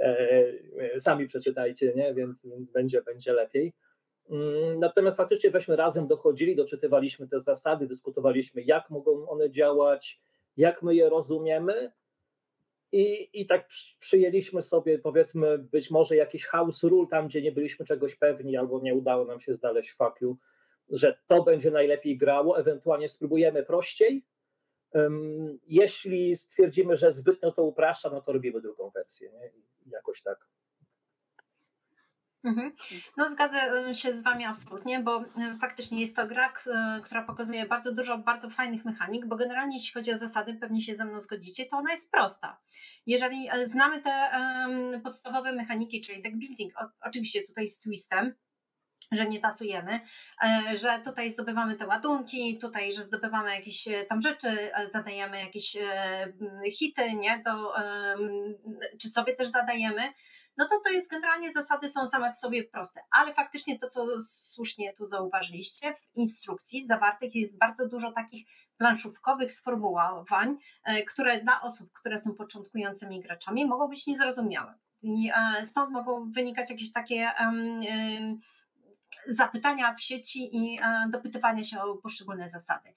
E, 0.00 1.00
sami 1.00 1.28
przeczytajcie, 1.28 1.92
nie? 1.96 2.14
Więc, 2.14 2.46
więc 2.46 2.70
będzie, 2.70 3.02
będzie 3.02 3.32
lepiej. 3.32 3.72
Mm, 4.30 4.80
natomiast 4.80 5.16
faktycznie 5.16 5.50
weźmy 5.50 5.76
razem 5.76 6.06
dochodzili, 6.06 6.56
doczytywaliśmy 6.56 7.28
te 7.28 7.40
zasady, 7.40 7.86
dyskutowaliśmy, 7.86 8.62
jak 8.62 8.90
mogą 8.90 9.28
one 9.28 9.50
działać, 9.50 10.20
jak 10.56 10.82
my 10.82 10.94
je 10.94 11.08
rozumiemy. 11.08 11.92
I, 12.92 13.30
I 13.40 13.46
tak 13.46 13.68
przyjęliśmy 13.98 14.62
sobie, 14.62 14.98
powiedzmy, 14.98 15.58
być 15.58 15.90
może 15.90 16.16
jakiś 16.16 16.46
house 16.46 16.82
rule 16.82 17.06
tam, 17.10 17.28
gdzie 17.28 17.42
nie 17.42 17.52
byliśmy 17.52 17.86
czegoś 17.86 18.16
pewni, 18.16 18.56
albo 18.56 18.80
nie 18.80 18.94
udało 18.94 19.24
nam 19.24 19.40
się 19.40 19.54
znaleźć 19.54 19.92
fakiu, 19.92 20.38
że 20.88 21.18
to 21.26 21.42
będzie 21.42 21.70
najlepiej 21.70 22.18
grało, 22.18 22.58
ewentualnie 22.58 23.08
spróbujemy 23.08 23.62
prościej. 23.62 24.24
Um, 24.92 25.58
jeśli 25.66 26.36
stwierdzimy, 26.36 26.96
że 26.96 27.12
zbytnio 27.12 27.52
to 27.52 27.62
upraszcza, 27.62 28.10
no 28.10 28.20
to 28.20 28.32
robimy 28.32 28.60
drugą 28.60 28.90
wersję. 28.90 29.30
Nie? 29.32 29.50
Jakoś 29.86 30.22
tak 30.22 30.48
Mhm. 32.44 32.72
No 33.16 33.28
zgadzam 33.28 33.94
się 33.94 34.12
z 34.12 34.22
Wami 34.22 34.44
absolutnie, 34.44 35.00
bo 35.00 35.20
e, 35.20 35.56
faktycznie 35.60 36.00
jest 36.00 36.16
to 36.16 36.26
gra, 36.26 36.52
która 37.04 37.22
pokazuje 37.22 37.66
bardzo 37.66 37.94
dużo 37.94 38.18
bardzo 38.18 38.50
fajnych 38.50 38.84
mechanik, 38.84 39.26
bo 39.26 39.36
generalnie 39.36 39.76
jeśli 39.76 39.92
chodzi 39.92 40.12
o 40.12 40.18
zasady, 40.18 40.54
pewnie 40.54 40.80
się 40.80 40.96
ze 40.96 41.04
mną 41.04 41.20
zgodzicie, 41.20 41.66
to 41.66 41.76
ona 41.76 41.90
jest 41.90 42.12
prosta. 42.12 42.60
Jeżeli 43.06 43.48
e, 43.50 43.66
znamy 43.66 44.02
te 44.02 44.30
podstawowe 45.04 45.52
mechaniki, 45.52 46.00
czyli 46.00 46.22
deck 46.22 46.36
building, 46.36 46.74
oczywiście 47.00 47.42
tutaj 47.42 47.68
z 47.68 47.78
twistem, 47.78 48.34
że 49.12 49.26
nie 49.26 49.40
tasujemy, 49.40 50.00
e, 50.44 50.76
że 50.76 51.00
tutaj 51.04 51.30
zdobywamy 51.30 51.76
te 51.76 51.86
ładunki, 51.86 52.58
tutaj, 52.58 52.92
że 52.92 53.04
zdobywamy 53.04 53.54
jakieś 53.54 53.88
tam 54.08 54.22
rzeczy, 54.22 54.70
zadajemy 54.84 55.40
jakieś 55.40 55.76
hity, 56.72 57.14
nie, 57.14 57.42
do, 57.44 57.72
czy 59.00 59.08
sobie 59.08 59.34
też 59.34 59.48
zadajemy, 59.48 60.02
no 60.60 60.66
to 60.68 60.80
to 60.84 60.90
jest 60.90 61.10
generalnie 61.10 61.52
zasady 61.52 61.88
są 61.88 62.06
same 62.06 62.32
w 62.32 62.36
sobie 62.36 62.64
proste, 62.64 63.00
ale 63.10 63.34
faktycznie 63.34 63.78
to, 63.78 63.88
co 63.88 64.20
słusznie 64.20 64.92
tu 64.92 65.06
zauważyliście, 65.06 65.94
w 65.94 66.16
instrukcji 66.16 66.86
zawartych 66.86 67.34
jest 67.34 67.58
bardzo 67.58 67.88
dużo 67.88 68.12
takich 68.12 68.46
planszówkowych 68.76 69.52
sformułowań, 69.52 70.56
e, 70.84 71.02
które 71.02 71.40
dla 71.40 71.60
osób, 71.62 71.92
które 71.92 72.18
są 72.18 72.34
początkującymi 72.34 73.20
graczami 73.20 73.66
mogą 73.66 73.88
być 73.88 74.06
niezrozumiałe. 74.06 74.74
I 75.02 75.30
e, 75.34 75.64
stąd 75.64 75.90
mogą 75.90 76.32
wynikać 76.32 76.70
jakieś 76.70 76.92
takie 76.92 77.30
um, 77.40 78.40
zapytania 79.26 79.94
w 79.94 80.00
sieci 80.00 80.56
i 80.56 80.78
e, 80.82 81.06
dopytywania 81.10 81.64
się 81.64 81.82
o 81.82 81.96
poszczególne 81.96 82.48
zasady. 82.48 82.92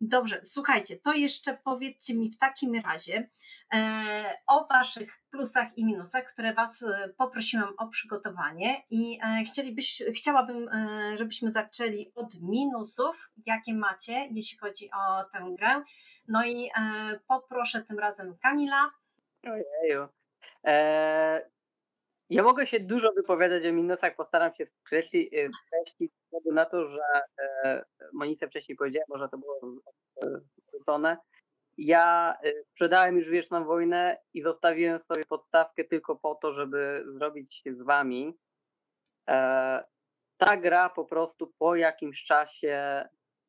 Dobrze, 0.00 0.40
słuchajcie, 0.44 0.96
to 0.96 1.12
jeszcze 1.12 1.58
powiedzcie 1.64 2.14
mi 2.14 2.30
w 2.30 2.38
takim 2.38 2.74
razie 2.74 3.28
e, 3.74 4.38
o 4.46 4.66
Waszych 4.66 5.22
plusach 5.30 5.78
i 5.78 5.84
minusach, 5.84 6.24
które 6.24 6.54
Was 6.54 6.82
e, 6.82 7.08
poprosiłam 7.08 7.74
o 7.78 7.88
przygotowanie 7.88 8.82
i 8.90 9.18
chcielibyś, 9.46 10.02
chciałabym, 10.16 10.70
żebyśmy 11.14 11.50
zaczęli 11.50 12.12
od 12.14 12.40
minusów, 12.40 13.30
jakie 13.46 13.74
macie, 13.74 14.28
jeśli 14.30 14.58
chodzi 14.58 14.90
o 14.90 15.24
tę 15.24 15.54
grę. 15.58 15.82
No 16.28 16.46
i 16.46 16.70
poproszę 17.26 17.82
tym 17.82 17.98
razem 17.98 18.36
Kamila. 18.42 18.90
Ojeju. 19.44 20.08
Eee, 20.64 21.53
ja 22.30 22.42
mogę 22.42 22.66
się 22.66 22.80
dużo 22.80 23.12
wypowiadać 23.12 23.66
o 23.66 23.72
minusach, 23.72 24.16
postaram 24.16 24.54
się 24.54 24.64
e, 24.64 24.66
skreślić 24.66 26.12
ze 26.12 26.26
względu 26.26 26.52
na 26.52 26.64
to, 26.64 26.86
że 26.86 27.02
e, 27.38 27.84
Monice 28.12 28.48
wcześniej 28.48 28.76
powiedziałem, 28.76 29.06
może 29.08 29.28
to 29.28 29.38
było 29.38 29.60
wrzucone. 30.72 31.16
Ja 31.78 32.36
e, 32.44 32.52
sprzedałem 32.64 33.16
już 33.16 33.28
Wieczną 33.28 33.64
Wojnę 33.64 34.18
i 34.34 34.42
zostawiłem 34.42 35.00
sobie 35.00 35.22
podstawkę 35.28 35.84
tylko 35.84 36.16
po 36.16 36.34
to, 36.34 36.52
żeby 36.52 37.04
zrobić 37.06 37.62
z 37.70 37.82
wami. 37.82 38.38
Ta 40.36 40.56
gra 40.56 40.88
po 40.88 41.04
prostu 41.04 41.52
po 41.58 41.76
jakimś 41.76 42.24
czasie 42.24 43.04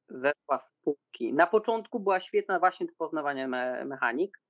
zeszła 0.09 0.59
z 0.59 0.71
półki. 0.83 1.33
Na 1.33 1.47
początku 1.47 1.99
była 1.99 2.19
świetna 2.19 2.59
właśnie 2.59 2.85
do 2.85 2.93
poznawania 2.97 3.47
me 3.47 3.85
mechanik, 3.85 4.41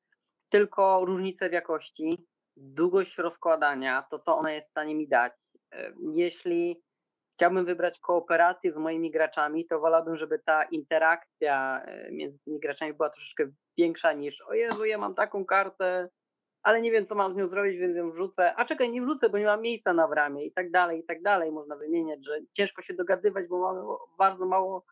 tylko 0.49 1.05
różnice 1.05 1.49
w 1.49 1.53
jakości 1.53 2.25
długość 2.57 3.17
rozkładania, 3.17 4.05
to 4.09 4.19
co 4.19 4.37
ona 4.37 4.51
jest 4.51 4.67
w 4.67 4.71
stanie 4.71 4.95
mi 4.95 5.07
dać. 5.07 5.33
E, 5.71 5.93
jeśli 6.13 6.81
chciałbym 7.33 7.65
wybrać 7.65 7.99
kooperację 7.99 8.71
z 8.71 8.77
moimi 8.77 9.11
graczami, 9.11 9.67
to 9.67 9.79
wolałbym, 9.79 10.17
żeby 10.17 10.39
ta 10.39 10.63
interakcja 10.63 11.81
e, 11.85 12.11
między 12.11 12.39
tymi 12.39 12.59
graczami 12.59 12.93
była 12.93 13.09
troszeczkę 13.09 13.43
większa 13.77 14.13
niż 14.13 14.41
o 14.41 14.53
Jezu, 14.53 14.85
ja 14.85 14.97
mam 14.97 15.15
taką 15.15 15.45
kartę, 15.45 16.09
ale 16.63 16.81
nie 16.81 16.91
wiem, 16.91 17.05
co 17.05 17.15
mam 17.15 17.33
z 17.33 17.35
nią 17.35 17.47
zrobić, 17.47 17.77
więc 17.77 17.97
ją 17.97 18.11
wrzucę. 18.11 18.55
A 18.55 18.65
czekaj, 18.65 18.91
nie 18.91 19.01
wrzucę, 19.01 19.29
bo 19.29 19.37
nie 19.37 19.45
mam 19.45 19.61
miejsca 19.61 19.93
na 19.93 20.07
bramie 20.07 20.45
i 20.45 20.51
tak 20.51 20.71
dalej, 20.71 20.99
i 20.99 21.03
tak 21.03 21.21
dalej. 21.21 21.51
Można 21.51 21.75
wymieniać, 21.75 22.25
że 22.25 22.39
ciężko 22.53 22.81
się 22.81 22.93
dogadywać, 22.93 23.47
bo 23.47 23.59
mamy 23.59 23.81
bardzo 24.17 24.45
mało 24.45 24.85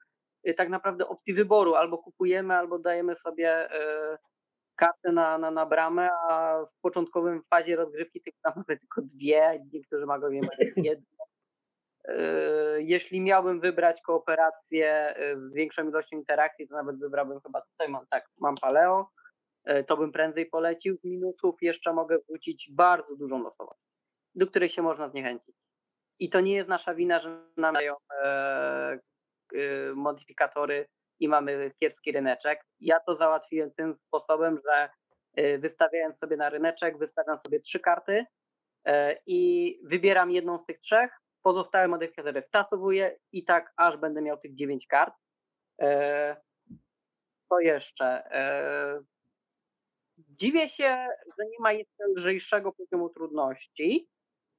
y, 0.47 0.53
tak 0.53 0.69
naprawdę 0.69 1.07
opcji 1.07 1.33
wyboru. 1.33 1.75
Albo 1.75 1.97
kupujemy, 1.97 2.53
albo 2.55 2.79
dajemy 2.79 3.15
sobie 3.15 3.69
y, 4.73 4.75
kartę 4.75 5.11
na, 5.11 5.37
na, 5.37 5.51
na 5.51 5.65
bramę, 5.65 6.09
a 6.29 6.57
w 6.65 6.81
początkowym 6.81 7.43
fazie 7.49 7.75
rozgrywki 7.75 8.21
tych 8.21 8.33
bram 8.43 8.53
mamy 8.55 8.79
tylko 8.79 9.01
dwie, 9.01 9.63
niektórzy 9.73 10.05
magowie 10.05 10.41
mają 10.41 10.71
jedną. 10.89 11.25
Y, 12.09 12.83
jeśli 12.83 13.21
miałbym 13.21 13.59
wybrać 13.59 14.01
kooperację 14.01 15.15
z 15.35 15.53
większą 15.53 15.89
ilością 15.89 16.17
interakcji, 16.17 16.67
to 16.67 16.75
nawet 16.75 16.99
wybrałbym 16.99 17.39
chyba 17.41 17.61
tutaj 17.61 17.89
mam 17.89 18.05
tak, 18.09 18.25
mam 18.39 18.55
Paleo, 18.55 19.09
E, 19.63 19.83
to 19.83 19.97
bym 19.97 20.11
prędzej 20.11 20.45
polecił. 20.45 20.97
Z 20.97 21.03
minusów 21.03 21.61
jeszcze 21.61 21.93
mogę 21.93 22.17
wrócić 22.29 22.71
bardzo 22.71 23.15
dużą 23.15 23.43
losowość, 23.43 23.81
do 24.35 24.47
której 24.47 24.69
się 24.69 24.81
można 24.81 25.09
zniechęcić. 25.09 25.55
I 26.19 26.29
to 26.29 26.39
nie 26.39 26.55
jest 26.55 26.69
nasza 26.69 26.95
wina, 26.95 27.19
że 27.19 27.39
nam 27.57 27.75
dają 27.75 27.95
e, 28.23 28.27
e, 28.27 28.99
modyfikatory 29.95 30.87
i 31.23 31.27
mamy 31.29 31.71
kiepski 31.79 32.11
ryneczek. 32.11 32.65
Ja 32.79 32.99
to 32.99 33.15
załatwiłem 33.15 33.71
tym 33.71 33.95
sposobem, 34.07 34.59
że 34.65 34.89
e, 35.35 35.57
wystawiając 35.57 36.19
sobie 36.19 36.37
na 36.37 36.49
ryneczek, 36.49 36.97
wystawiam 36.97 37.39
sobie 37.45 37.59
trzy 37.59 37.79
karty 37.79 38.25
e, 38.85 39.17
i 39.25 39.79
wybieram 39.83 40.31
jedną 40.31 40.59
z 40.59 40.65
tych 40.65 40.79
trzech, 40.79 41.11
pozostałe 41.41 41.87
modyfikatory 41.87 42.41
wtasowuję 42.41 43.17
i 43.31 43.45
tak 43.45 43.73
aż 43.77 43.97
będę 43.97 44.21
miał 44.21 44.37
tych 44.37 44.55
dziewięć 44.55 44.87
kart. 44.87 45.13
E, 45.81 46.35
co 47.49 47.59
jeszcze? 47.59 48.23
Dziwię 50.17 50.69
się, 50.69 51.07
że 51.37 51.45
nie 51.45 51.57
ma 51.59 51.71
jeszcze 51.71 52.03
lżejszego 52.15 52.71
poziomu 52.71 53.09
trudności 53.09 54.07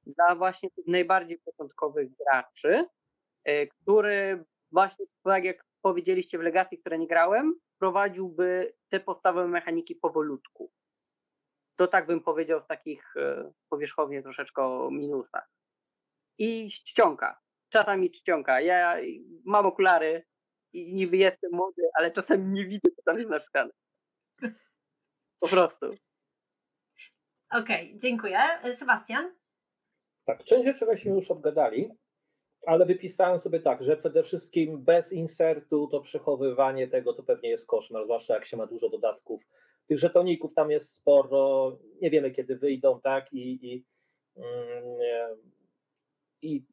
dla 0.05 0.35
właśnie 0.35 0.69
tych 0.71 0.87
najbardziej 0.87 1.39
początkowych 1.39 2.09
graczy, 2.15 2.85
który 3.69 4.45
właśnie, 4.71 5.05
tak 5.23 5.43
jak 5.43 5.64
powiedzieliście 5.85 6.37
w 6.37 6.41
Legacy, 6.41 6.77
które 6.77 6.99
nie 6.99 7.07
grałem, 7.07 7.55
prowadziłby 7.79 8.73
te 8.89 8.99
podstawowe 8.99 9.47
mechaniki 9.47 9.95
powolutku. 9.95 10.71
To 11.75 11.87
tak 11.87 12.07
bym 12.07 12.21
powiedział 12.23 12.61
z 12.61 12.67
takich 12.67 13.17
e, 13.17 13.51
powierzchownie 13.69 14.23
troszeczkę 14.23 14.89
minusach. 14.91 15.49
I 16.37 16.69
czcionka. 16.69 17.39
Czasami 17.69 18.11
czcionka. 18.11 18.61
Ja 18.61 18.97
mam 19.45 19.65
okulary 19.65 20.25
i 20.73 20.93
niby 20.93 21.17
jestem 21.17 21.51
młody, 21.51 21.81
ale 21.93 22.11
czasami 22.11 22.45
nie 22.45 22.65
widzę, 22.65 22.89
co 22.95 23.01
tam 23.05 23.17
jest 23.17 23.29
napisane. 23.29 23.71
Po 25.39 25.47
prostu. 25.47 25.85
Okej, 27.51 27.87
okay, 27.87 27.97
dziękuję. 27.97 28.39
Sebastian? 28.71 29.35
Tak, 30.25 30.43
część 30.43 30.65
rzeczy 30.65 30.85
weźmy 30.85 31.11
już 31.11 31.31
obgadali, 31.31 31.91
ale 32.65 32.85
wypisałem 32.85 33.39
sobie 33.39 33.59
tak, 33.59 33.83
że 33.83 33.97
przede 33.97 34.23
wszystkim 34.23 34.83
bez 34.83 35.13
insertu 35.13 35.87
to 35.87 36.01
przechowywanie 36.01 36.87
tego 36.87 37.13
to 37.13 37.23
pewnie 37.23 37.49
jest 37.49 37.67
koszmar, 37.67 38.03
zwłaszcza 38.03 38.33
jak 38.33 38.45
się 38.45 38.57
ma 38.57 38.67
dużo 38.67 38.89
dodatków. 38.89 39.43
Tych 39.87 39.99
żetoników 39.99 40.53
tam 40.53 40.71
jest 40.71 40.93
sporo, 40.93 41.77
nie 42.01 42.09
wiemy 42.09 42.31
kiedy 42.31 42.55
wyjdą, 42.55 43.01
tak, 43.01 43.33
i, 43.33 43.73
i, 43.73 43.85
mm, 44.35 45.37
i, 46.41 46.63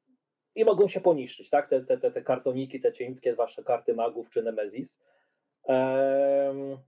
i 0.54 0.64
mogą 0.64 0.88
się 0.88 1.00
poniszczyć, 1.00 1.50
tak, 1.50 1.68
te, 1.68 1.84
te, 1.84 2.10
te, 2.10 2.22
kartoniki, 2.22 2.80
te 2.80 2.92
cienkie 2.92 3.34
wasze 3.34 3.62
karty 3.62 3.94
magów 3.94 4.30
czy 4.30 4.42
Nemezis. 4.42 5.02
Um, 5.64 6.78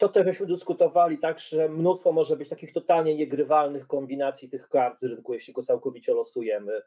to 0.00 0.08
też 0.08 0.26
żeśmy 0.26 0.46
dyskutowali 0.46 1.18
tak, 1.18 1.38
że 1.38 1.68
mnóstwo 1.68 2.12
może 2.12 2.36
być 2.36 2.48
takich 2.48 2.72
totalnie 2.72 3.16
niegrywalnych 3.16 3.86
kombinacji 3.86 4.48
tych 4.48 4.68
kart 4.68 4.98
z 4.98 5.04
rynku, 5.04 5.34
jeśli 5.34 5.54
go 5.54 5.62
całkowicie 5.62 6.14
losujemy. 6.14 6.82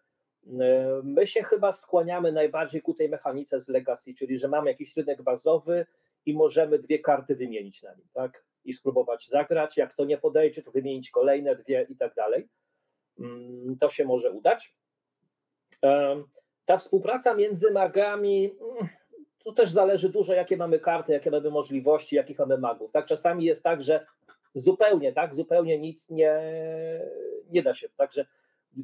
My 1.03 1.27
się 1.27 1.43
chyba 1.43 1.71
skłaniamy 1.71 2.31
najbardziej 2.31 2.81
ku 2.81 2.93
tej 2.93 3.09
mechanice 3.09 3.59
z 3.59 3.67
Legacy, 3.67 4.13
czyli 4.13 4.37
że 4.37 4.47
mamy 4.47 4.69
jakiś 4.71 4.97
rynek 4.97 5.21
bazowy 5.21 5.85
i 6.25 6.33
możemy 6.33 6.79
dwie 6.79 6.99
karty 6.99 7.35
wymienić 7.35 7.83
na 7.83 7.95
nim, 7.95 8.07
tak? 8.13 8.43
I 8.65 8.73
spróbować 8.73 9.27
zagrać. 9.27 9.77
Jak 9.77 9.95
to 9.95 10.05
nie 10.05 10.17
podejdzie, 10.17 10.63
to 10.63 10.71
wymienić 10.71 11.11
kolejne 11.11 11.55
dwie 11.55 11.85
i 11.89 11.95
tak 11.95 12.15
dalej. 12.15 12.49
Mm, 13.19 13.77
to 13.79 13.89
się 13.89 14.05
może 14.05 14.31
udać. 14.31 14.75
Ta 16.65 16.77
współpraca 16.77 17.33
między 17.33 17.71
magami 17.71 18.45
mm, 18.45 18.89
to 19.43 19.51
też 19.51 19.71
zależy 19.71 20.09
dużo, 20.09 20.33
jakie 20.33 20.57
mamy 20.57 20.79
karty, 20.79 21.13
jakie 21.13 21.31
mamy 21.31 21.49
możliwości, 21.49 22.15
jakich 22.15 22.39
mamy 22.39 22.57
magów. 22.57 22.91
Tak, 22.91 23.05
czasami 23.05 23.45
jest 23.45 23.63
tak, 23.63 23.83
że 23.83 24.05
zupełnie, 24.55 25.13
tak, 25.13 25.35
zupełnie 25.35 25.79
nic 25.79 26.09
nie, 26.09 26.39
nie 27.49 27.63
da 27.63 27.73
się. 27.73 27.89
Także 27.89 28.25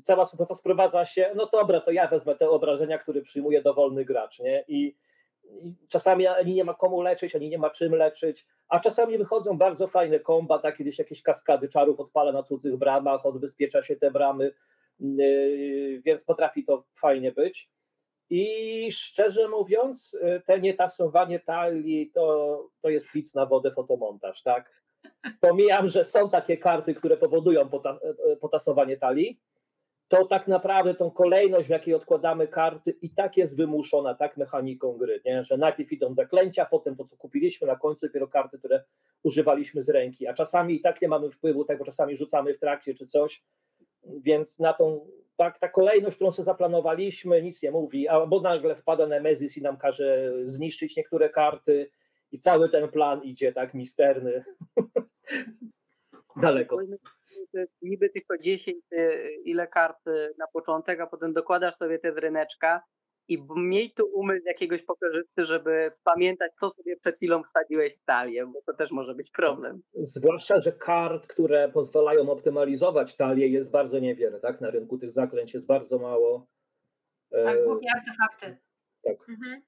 cała 0.04 0.26
współpraca 0.26 0.56
sprowadza 0.56 1.06
się, 1.06 1.32
no 1.36 1.50
dobra, 1.52 1.82
to 1.82 1.92
ja 1.92 2.08
wezmę 2.08 2.36
te 2.36 2.50
obrażenia, 2.50 2.98
które 2.98 3.22
przyjmuje 3.22 3.62
dowolny 3.62 4.06
gracz, 4.06 4.40
nie? 4.40 4.64
I, 4.68 4.96
I, 5.44 5.76
czasami 5.90 6.28
ani 6.28 6.54
nie 6.54 6.64
ma 6.64 6.74
komu 6.74 7.02
leczyć, 7.02 7.36
ani 7.36 7.50
nie 7.50 7.58
ma 7.58 7.70
czym 7.70 7.96
leczyć, 7.96 8.48
a 8.70 8.80
czasami 8.80 9.18
wychodzą 9.18 9.58
bardzo 9.58 9.88
fajne 9.88 10.20
komba, 10.20 10.60
tak 10.60 10.78
kiedyś 10.78 11.00
jakieś 11.00 11.22
kaskady 11.24 11.68
czarów 11.68 12.00
odpala 12.00 12.32
na 12.32 12.44
cudzych 12.44 12.78
bramach, 12.78 13.26
odbezpiecza 13.26 13.82
się 13.82 13.96
te 13.96 14.12
bramy, 14.12 14.52
yy, 15.00 16.02
więc 16.06 16.24
potrafi 16.24 16.66
to 16.66 16.84
fajnie 16.96 17.32
być. 17.32 17.70
I 18.30 18.92
szczerze 18.92 19.48
mówiąc, 19.48 20.14
y, 20.14 20.42
te 20.46 20.60
nietasowanie 20.60 21.40
talii 21.40 22.12
to, 22.14 22.70
to 22.82 22.90
jest 22.90 23.12
pic 23.12 23.36
na 23.36 23.46
wodę 23.46 23.72
fotomontaż, 23.72 24.44
tak? 24.44 24.84
Pomijam, 25.42 25.90
że 25.90 26.04
są 26.04 26.30
takie 26.30 26.58
karty, 26.58 26.96
które 26.96 27.18
powodują 27.18 27.70
pota, 27.70 28.00
y, 28.34 28.38
potasowanie 28.38 28.98
talii, 28.98 29.40
to 30.10 30.26
tak 30.26 30.48
naprawdę 30.48 30.96
tą 30.96 31.12
kolejność, 31.12 31.68
w 31.68 31.72
jakiej 31.72 31.94
odkładamy 31.94 32.48
karty 32.48 32.92
i 33.02 33.10
tak 33.10 33.38
jest 33.38 33.58
wymuszona 33.58 34.16
tak 34.16 34.38
mechaniką 34.38 34.94
gry, 34.94 35.22
nie? 35.26 35.44
że 35.44 35.58
najpierw 35.58 35.92
idą 35.92 36.14
zaklęcia, 36.14 36.66
potem 36.66 36.96
to, 36.96 37.06
co 37.06 37.18
kupiliśmy, 37.18 37.68
na 37.68 37.76
końcu 37.76 38.08
dopiero 38.08 38.28
karty, 38.28 38.58
które 38.58 38.84
używaliśmy 39.24 39.84
z 39.84 39.90
ręki, 39.90 40.28
a 40.28 40.34
czasami 40.34 40.76
i 40.76 40.82
tak 40.82 41.02
nie 41.02 41.08
mamy 41.08 41.32
wpływu, 41.32 41.66
tak, 41.66 41.78
bo 41.78 41.86
czasami 41.86 42.16
rzucamy 42.16 42.54
w 42.54 42.60
trakcie 42.60 42.94
czy 42.94 43.06
coś, 43.06 43.44
więc 44.04 44.60
na 44.60 44.74
tą 44.74 45.08
tak, 45.36 45.60
ta 45.60 45.68
kolejność, 45.68 46.16
którą 46.16 46.32
sobie 46.32 46.46
zaplanowaliśmy, 46.46 47.42
nic 47.42 47.64
nie 47.64 47.72
mówi, 47.72 48.08
albo 48.08 48.42
nagle 48.42 48.76
wpada 48.76 49.08
Nemezis 49.08 49.58
i 49.58 49.62
nam 49.62 49.78
każe 49.78 50.34
zniszczyć 50.46 50.98
niektóre 50.98 51.30
karty 51.30 51.90
i 52.32 52.40
cały 52.40 52.70
ten 52.70 52.88
plan 52.88 53.24
idzie 53.24 53.54
tak 53.54 53.74
misterny. 53.74 54.44
Daleko. 56.42 56.78
Niby 57.82 58.10
tylko 58.10 58.38
10 58.38 58.78
y, 58.94 59.32
ile 59.44 59.68
kart 59.68 60.08
y, 60.08 60.34
na 60.38 60.48
początek, 60.48 61.00
a 61.00 61.08
potem 61.08 61.34
dokładasz 61.34 61.78
sobie 61.78 62.00
te 62.00 62.14
z 62.14 62.18
ryneczka 62.18 62.84
i 63.30 63.44
miej 63.56 63.92
tu 63.92 64.06
umysł 64.14 64.46
jakiegoś 64.46 64.84
pokorzysty, 64.84 65.46
żeby 65.46 65.92
spamiętać, 65.94 66.52
co 66.60 66.70
sobie 66.70 66.98
przed 66.98 67.16
chwilą 67.16 67.44
wsadziłeś 67.44 67.98
w 67.98 68.06
talię, 68.06 68.46
bo 68.46 68.62
to 68.66 68.74
też 68.74 68.92
może 68.92 69.16
być 69.16 69.32
problem. 69.32 69.82
Zwłaszcza, 69.94 70.62
że 70.62 70.72
kart, 70.72 71.28
które 71.28 71.70
pozwalają 71.70 72.30
optymalizować 72.30 73.18
talię 73.18 73.48
jest 73.48 73.72
bardzo 73.72 74.00
niewiele, 74.00 74.40
tak? 74.40 74.62
Na 74.62 74.70
rynku 74.70 74.98
tych 74.98 75.12
zaklęć 75.12 75.54
jest 75.54 75.68
bardzo 75.68 76.00
mało. 76.00 76.48
Tak, 77.46 77.64
głównie 77.64 77.92
artefakty. 77.96 78.58
Tak. 79.04 79.30
Mhm. 79.30 79.62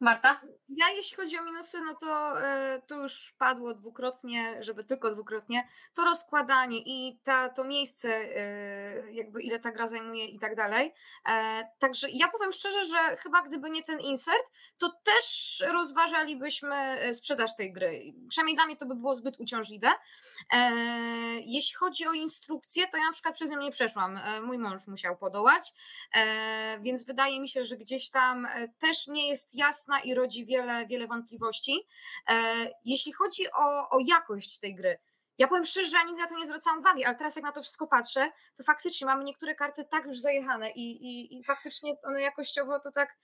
Marta? 0.00 0.40
Ja 0.68 0.90
jeśli 0.96 1.16
chodzi 1.16 1.38
o 1.38 1.42
minusy, 1.42 1.80
no 1.80 1.94
to, 1.94 2.42
e, 2.42 2.82
to 2.86 2.94
już 2.94 3.34
padło 3.38 3.74
dwukrotnie, 3.74 4.62
żeby 4.62 4.84
tylko 4.84 5.10
dwukrotnie, 5.10 5.68
to 5.94 6.04
rozkładanie 6.04 6.78
i 6.78 7.18
ta, 7.24 7.48
to 7.48 7.64
miejsce, 7.64 8.08
e, 8.08 9.12
jakby 9.12 9.42
ile 9.42 9.60
ta 9.60 9.72
gra 9.72 9.86
zajmuje 9.86 10.26
i 10.26 10.38
tak 10.38 10.54
dalej. 10.54 10.92
E, 11.28 11.68
także 11.78 12.08
ja 12.10 12.28
powiem 12.28 12.52
szczerze, 12.52 12.84
że 12.84 13.16
chyba 13.16 13.42
gdyby 13.42 13.70
nie 13.70 13.82
ten 13.82 14.00
insert, 14.00 14.52
to 14.78 14.92
też 15.04 15.58
rozważalibyśmy 15.72 16.98
sprzedaż 17.14 17.56
tej 17.56 17.72
gry. 17.72 18.14
Przynajmniej 18.28 18.56
dla 18.56 18.66
mnie 18.66 18.76
to 18.76 18.86
by 18.86 18.94
było 18.94 19.14
zbyt 19.14 19.40
uciążliwe. 19.40 19.88
Jeśli 21.44 21.76
chodzi 21.76 22.06
o 22.06 22.12
instrukcję, 22.12 22.88
to 22.88 22.96
ja 22.96 23.04
na 23.04 23.12
przykład 23.12 23.34
przez 23.34 23.50
nią 23.50 23.60
nie 23.60 23.70
przeszłam. 23.70 24.20
Mój 24.42 24.58
mąż 24.58 24.86
musiał 24.86 25.16
podołać, 25.16 25.72
więc 26.80 27.06
wydaje 27.06 27.40
mi 27.40 27.48
się, 27.48 27.64
że 27.64 27.76
gdzieś 27.76 28.10
tam 28.10 28.48
też 28.78 29.06
nie 29.06 29.28
jest 29.28 29.54
jasna 29.54 30.00
i 30.00 30.14
rodzi 30.14 30.46
wiele, 30.46 30.57
wiele 30.88 31.06
wątpliwości. 31.06 31.86
E, 32.28 32.34
jeśli 32.84 33.12
chodzi 33.12 33.52
o, 33.52 33.90
o 33.90 33.98
jakość 34.06 34.58
tej 34.58 34.74
gry, 34.74 34.98
ja 35.38 35.48
powiem 35.48 35.64
szczerze, 35.64 35.90
że 35.90 35.96
ja 35.96 36.02
nigdy 36.02 36.22
na 36.22 36.28
to 36.28 36.38
nie 36.38 36.46
zwracam 36.46 36.78
uwagi, 36.78 37.04
ale 37.04 37.14
teraz 37.14 37.36
jak 37.36 37.44
na 37.44 37.52
to 37.52 37.62
wszystko 37.62 37.86
patrzę, 37.86 38.32
to 38.56 38.62
faktycznie 38.62 39.06
mamy 39.06 39.24
niektóre 39.24 39.54
karty 39.54 39.84
tak 39.84 40.04
już 40.04 40.20
zajechane 40.20 40.70
i, 40.70 40.90
i, 40.90 41.38
i 41.38 41.44
faktycznie 41.44 41.96
one 42.02 42.22
jakościowo 42.22 42.80
to 42.80 42.92
tak 42.92 43.16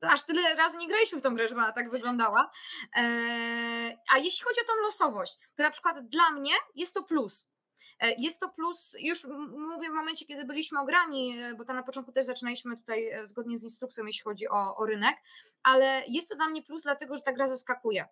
aż 0.00 0.26
tyle 0.26 0.54
razy 0.54 0.78
nie 0.78 0.88
graliśmy 0.88 1.18
w 1.18 1.22
tą 1.22 1.34
grę, 1.34 1.48
żeby 1.48 1.60
ona 1.60 1.72
tak 1.72 1.90
wyglądała. 1.90 2.50
E, 2.96 3.00
a 4.14 4.18
jeśli 4.18 4.44
chodzi 4.44 4.60
o 4.60 4.64
tą 4.64 4.82
losowość, 4.82 5.38
to 5.54 5.62
na 5.62 5.70
przykład 5.70 6.08
dla 6.08 6.30
mnie 6.30 6.52
jest 6.74 6.94
to 6.94 7.02
plus. 7.02 7.46
E, 8.00 8.14
jest 8.18 8.40
to 8.40 8.48
plus, 8.48 8.96
już 9.00 9.24
mówię 9.50 9.90
w 9.90 9.94
momencie, 9.94 10.26
kiedy 10.26 10.44
byliśmy 10.44 10.80
ograni, 10.80 11.38
e, 11.38 11.54
bo 11.54 11.64
tam 11.64 11.76
na 11.76 11.82
początku 11.82 12.12
też 12.12 12.26
zaczynaliśmy 12.26 12.76
tutaj 12.76 13.08
e, 13.08 13.26
zgodnie 13.26 13.58
z 13.58 13.64
instrukcją, 13.64 14.06
jeśli 14.06 14.22
chodzi 14.22 14.48
o, 14.48 14.76
o 14.76 14.86
rynek, 14.86 15.16
ale 15.62 16.02
jest 16.08 16.28
to 16.28 16.36
dla 16.36 16.48
mnie 16.48 16.62
plus, 16.62 16.82
dlatego 16.82 17.16
że 17.16 17.22
ta 17.22 17.32
gra 17.32 17.46
zaskakuje. 17.46 18.08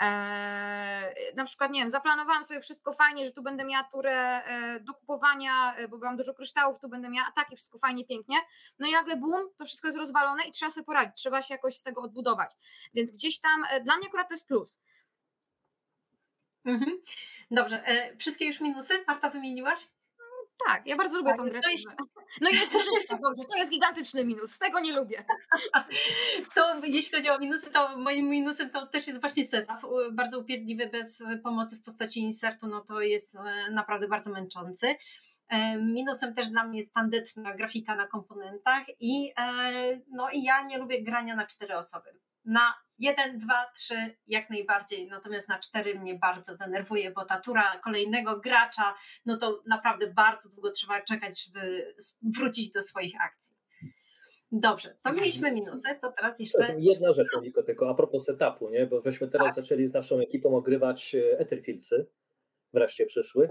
Eee, 0.00 1.34
na 1.36 1.44
przykład, 1.44 1.70
nie 1.70 1.80
wiem, 1.80 1.90
zaplanowałam 1.90 2.44
sobie 2.44 2.60
wszystko 2.60 2.92
fajnie, 2.92 3.24
że 3.24 3.32
tu 3.32 3.42
będę 3.42 3.64
miała 3.64 3.84
turę 3.84 4.44
e, 4.44 4.80
do 4.80 4.94
kupowania, 4.94 5.74
e, 5.74 5.88
bo 5.88 5.98
mam 5.98 6.16
dużo 6.16 6.34
kryształów, 6.34 6.80
tu 6.80 6.88
będę 6.88 7.08
miała 7.08 7.28
ataki, 7.28 7.56
wszystko 7.56 7.78
fajnie, 7.78 8.04
pięknie. 8.04 8.36
No 8.78 8.88
i 8.88 8.92
nagle 8.92 9.16
bum, 9.16 9.50
to 9.56 9.64
wszystko 9.64 9.88
jest 9.88 9.98
rozwalone 9.98 10.44
i 10.44 10.52
trzeba 10.52 10.70
sobie 10.70 10.84
poradzić, 10.84 11.16
trzeba 11.16 11.42
się 11.42 11.54
jakoś 11.54 11.76
z 11.76 11.82
tego 11.82 12.02
odbudować. 12.02 12.50
Więc 12.94 13.12
gdzieś 13.12 13.40
tam, 13.40 13.64
e, 13.70 13.80
dla 13.80 13.96
mnie 13.96 14.06
akurat 14.06 14.28
to 14.28 14.34
jest 14.34 14.48
plus. 14.48 14.80
Mhm. 16.68 16.98
Dobrze, 17.50 17.86
e, 17.86 18.16
wszystkie 18.16 18.46
już 18.46 18.60
minusy 18.60 18.94
Marta 19.06 19.30
wymieniłaś? 19.30 19.78
Tak, 20.66 20.86
ja 20.86 20.96
bardzo 20.96 21.18
lubię 21.18 21.30
Tak, 21.30 21.36
tą 21.36 21.44
no 21.44 21.50
grę. 21.50 21.60
to 21.60 21.70
jest- 21.70 21.88
No 22.40 22.50
jest 22.50 22.68
brzydka, 22.68 23.18
dobrze, 23.22 23.42
to 23.52 23.58
jest 23.58 23.70
gigantyczny 23.70 24.24
minus, 24.24 24.58
tego 24.58 24.80
nie 24.80 24.92
lubię. 24.92 25.24
To 26.54 26.80
jeśli 26.84 27.16
chodzi 27.18 27.30
o 27.30 27.38
minusy, 27.38 27.70
to 27.70 27.96
moim 27.98 28.28
minusem 28.28 28.70
to 28.70 28.86
też 28.86 29.06
jest 29.06 29.20
właśnie 29.20 29.44
setup. 29.44 29.76
Bardzo 30.12 30.38
upierdliwy 30.38 30.86
bez 30.86 31.24
pomocy 31.42 31.76
w 31.76 31.82
postaci 31.82 32.20
insertu, 32.20 32.66
no 32.66 32.80
to 32.80 33.00
jest 33.00 33.36
e, 33.36 33.70
naprawdę 33.70 34.08
bardzo 34.08 34.30
męczący. 34.32 34.96
E, 35.48 35.76
Minusem 35.78 36.34
też 36.34 36.48
dla 36.48 36.64
mnie 36.64 36.78
jest 36.78 36.94
tandetna 36.94 37.54
grafika 37.56 37.96
na 37.96 38.06
komponentach 38.06 38.82
i, 39.00 39.32
e, 39.38 39.72
no 40.10 40.28
i 40.32 40.42
ja 40.42 40.62
nie 40.62 40.78
lubię 40.78 41.02
grania 41.02 41.36
na 41.36 41.46
cztery 41.46 41.76
osoby. 41.76 42.10
Na 42.44 42.74
jeden, 42.98 43.38
dwa, 43.38 43.70
trzy 43.74 44.16
jak 44.26 44.50
najbardziej, 44.50 45.06
natomiast 45.06 45.48
na 45.48 45.58
cztery 45.58 45.94
mnie 45.94 46.14
bardzo 46.14 46.56
denerwuje, 46.56 47.10
bo 47.10 47.24
ta 47.24 47.40
tura 47.40 47.78
kolejnego 47.84 48.40
gracza, 48.40 48.94
no 49.26 49.36
to 49.36 49.62
naprawdę 49.66 50.12
bardzo 50.12 50.50
długo 50.50 50.70
trzeba 50.70 51.02
czekać, 51.02 51.44
żeby 51.44 51.94
wrócić 52.22 52.70
do 52.70 52.82
swoich 52.82 53.14
akcji. 53.24 53.56
Dobrze, 54.52 54.96
to 55.02 55.12
mieliśmy 55.12 55.52
minusy, 55.52 55.88
to 56.00 56.12
teraz 56.12 56.40
jeszcze 56.40 56.58
Zresztą 56.58 56.78
Jedna 56.78 57.12
rzecz, 57.12 57.28
Moniko, 57.36 57.62
tylko 57.62 57.90
a 57.90 57.94
propos 57.94 58.24
setupu, 58.24 58.70
nie? 58.70 58.86
bo 58.86 59.02
żeśmy 59.02 59.28
teraz 59.28 59.46
Tak. 59.46 59.54
zaczęli 59.54 59.86
z 59.86 59.92
naszą 59.92 60.18
ekipą 60.20 60.56
ogrywać 60.56 61.14
e, 61.14 61.38
Etherfieldsy, 61.38 62.06
wreszcie 62.72 63.06
przyszły. 63.06 63.48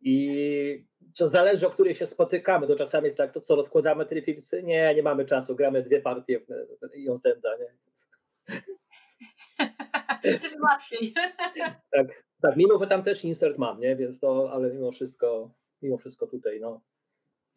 I 0.00 0.86
to 1.18 1.28
zależy, 1.28 1.66
o 1.66 1.70
której 1.70 1.94
się 1.94 2.06
spotykamy. 2.06 2.66
To 2.66 2.76
czasami 2.76 3.04
jest 3.04 3.16
tak, 3.16 3.32
to 3.32 3.40
co, 3.40 3.56
rozkładamy 3.56 4.04
Etherfieldsy? 4.04 4.62
Nie, 4.62 4.94
nie 4.94 5.02
mamy 5.02 5.24
czasu, 5.24 5.56
gramy 5.56 5.82
dwie 5.82 6.00
partie 6.00 6.40
w, 6.40 6.46
w 6.92 6.96
Jonsenda, 6.96 7.56
nie? 7.56 7.66
Więc 7.86 8.08
Czyli 10.42 10.60
łatwiej. 10.60 11.14
Tak, 11.90 12.24
tak, 12.42 12.56
mimo 12.56 12.78
że 12.78 12.86
tam 12.86 13.02
też 13.02 13.24
insert 13.24 13.58
mam, 13.58 13.80
nie? 13.80 13.96
Więc 13.96 14.20
to, 14.20 14.50
ale 14.52 14.70
mimo 14.74 14.92
wszystko, 14.92 15.54
mimo 15.82 15.98
wszystko 15.98 16.26
tutaj, 16.26 16.60
no, 16.60 16.80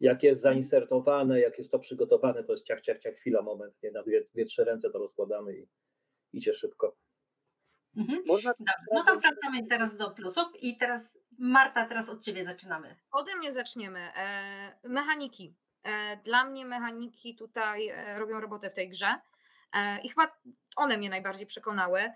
jak 0.00 0.22
jest 0.22 0.40
zainsertowane, 0.40 1.40
jak 1.40 1.58
jest 1.58 1.70
to 1.70 1.78
przygotowane, 1.78 2.44
to 2.44 2.52
jest 2.52 2.64
ciach, 2.64 2.80
ciach, 2.80 2.98
ciach, 2.98 3.14
chwila, 3.14 3.42
moment, 3.42 3.74
nie? 3.82 3.90
Na 3.90 4.02
dwie, 4.02 4.24
dwie 4.34 4.44
trzy 4.44 4.64
ręce 4.64 4.90
to 4.90 4.98
rozkładamy 4.98 5.56
i 5.56 5.68
idzie 6.32 6.52
szybko. 6.52 6.96
Mhm. 7.96 8.22
Można 8.28 8.54
no 8.92 9.04
to 9.04 9.20
wracamy 9.20 9.66
teraz 9.68 9.96
do 9.96 10.10
plusów 10.10 10.44
i 10.60 10.76
teraz 10.76 11.18
Marta, 11.38 11.86
teraz 11.86 12.08
od 12.08 12.24
Ciebie 12.24 12.44
zaczynamy. 12.44 12.96
Ode 13.12 13.36
mnie 13.36 13.52
zaczniemy. 13.52 13.98
E, 13.98 14.78
mechaniki. 14.88 15.54
E, 15.84 16.16
dla 16.16 16.44
mnie 16.44 16.66
mechaniki 16.66 17.36
tutaj 17.36 17.88
e, 17.88 18.18
robią 18.18 18.40
robotę 18.40 18.70
w 18.70 18.74
tej 18.74 18.88
grze 18.88 19.06
e, 19.06 19.20
i 20.02 20.08
chyba 20.08 20.36
one 20.76 20.96
mnie 20.96 21.10
najbardziej 21.10 21.46
przekonały. 21.46 22.12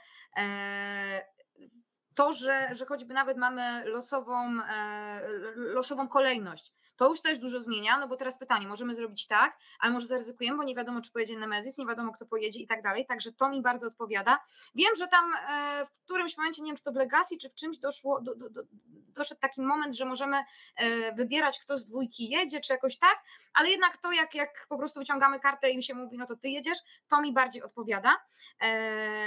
To, 2.17 2.33
że, 2.33 2.69
że 2.73 2.87
choćby 2.87 3.14
nawet 3.14 3.37
mamy 3.37 3.85
losową, 3.85 4.61
e, 4.69 5.21
losową 5.57 6.09
kolejność, 6.09 6.73
to 6.97 7.09
już 7.09 7.21
też 7.21 7.39
dużo 7.39 7.61
zmienia, 7.61 7.99
no 7.99 8.09
bo 8.09 8.17
teraz 8.17 8.39
pytanie, 8.39 8.69
możemy 8.69 8.95
zrobić 8.95 9.27
tak, 9.27 9.59
ale 9.81 9.93
może 9.93 10.07
zaryzykujemy, 10.07 10.57
bo 10.57 10.62
nie 10.62 10.75
wiadomo, 10.75 11.01
czy 11.01 11.12
pojedzie 11.12 11.39
Nemezis, 11.39 11.79
nie 11.79 11.87
wiadomo, 11.87 12.12
kto 12.12 12.27
pojedzie 12.27 12.61
i 12.61 12.67
tak 12.67 12.83
dalej, 12.83 13.07
także 13.07 13.33
to 13.33 13.49
mi 13.49 13.62
bardzo 13.62 13.87
odpowiada. 13.87 14.39
Wiem, 14.75 14.95
że 14.99 15.09
tam 15.09 15.33
e, 15.35 15.85
w 15.85 15.91
którymś 16.05 16.37
momencie, 16.37 16.62
nie 16.62 16.69
wiem, 16.69 16.77
czy 16.77 16.83
to 16.83 16.93
w 16.93 16.97
Legacy, 16.97 17.37
czy 17.39 17.49
w 17.49 17.55
czymś 17.55 17.79
doszło, 17.79 18.21
do, 18.21 18.35
do, 18.35 18.51
do, 18.51 18.62
doszedł 18.93 19.41
taki 19.41 19.62
moment, 19.62 19.95
że 19.95 20.05
możemy 20.05 20.37
e, 20.77 21.14
wybierać, 21.14 21.61
kto 21.61 21.77
z 21.77 21.85
dwójki 21.85 22.31
jedzie, 22.31 22.61
czy 22.61 22.73
jakoś 22.73 22.99
tak, 22.99 23.19
ale 23.55 23.71
jednak 23.71 23.97
to, 23.97 24.12
jak, 24.12 24.35
jak 24.35 24.67
po 24.69 24.79
prostu 24.79 25.01
wyciągamy 25.01 25.41
kartę 25.41 25.71
i 25.71 25.77
mi 25.77 25.83
się 25.83 25.95
mówi, 25.95 26.19
no 26.19 26.27
to 26.27 26.37
ty 26.37 26.49
jedziesz, 26.49 26.79
to 27.09 27.21
mi 27.21 27.33
bardziej 27.33 27.62
odpowiada, 27.62 28.17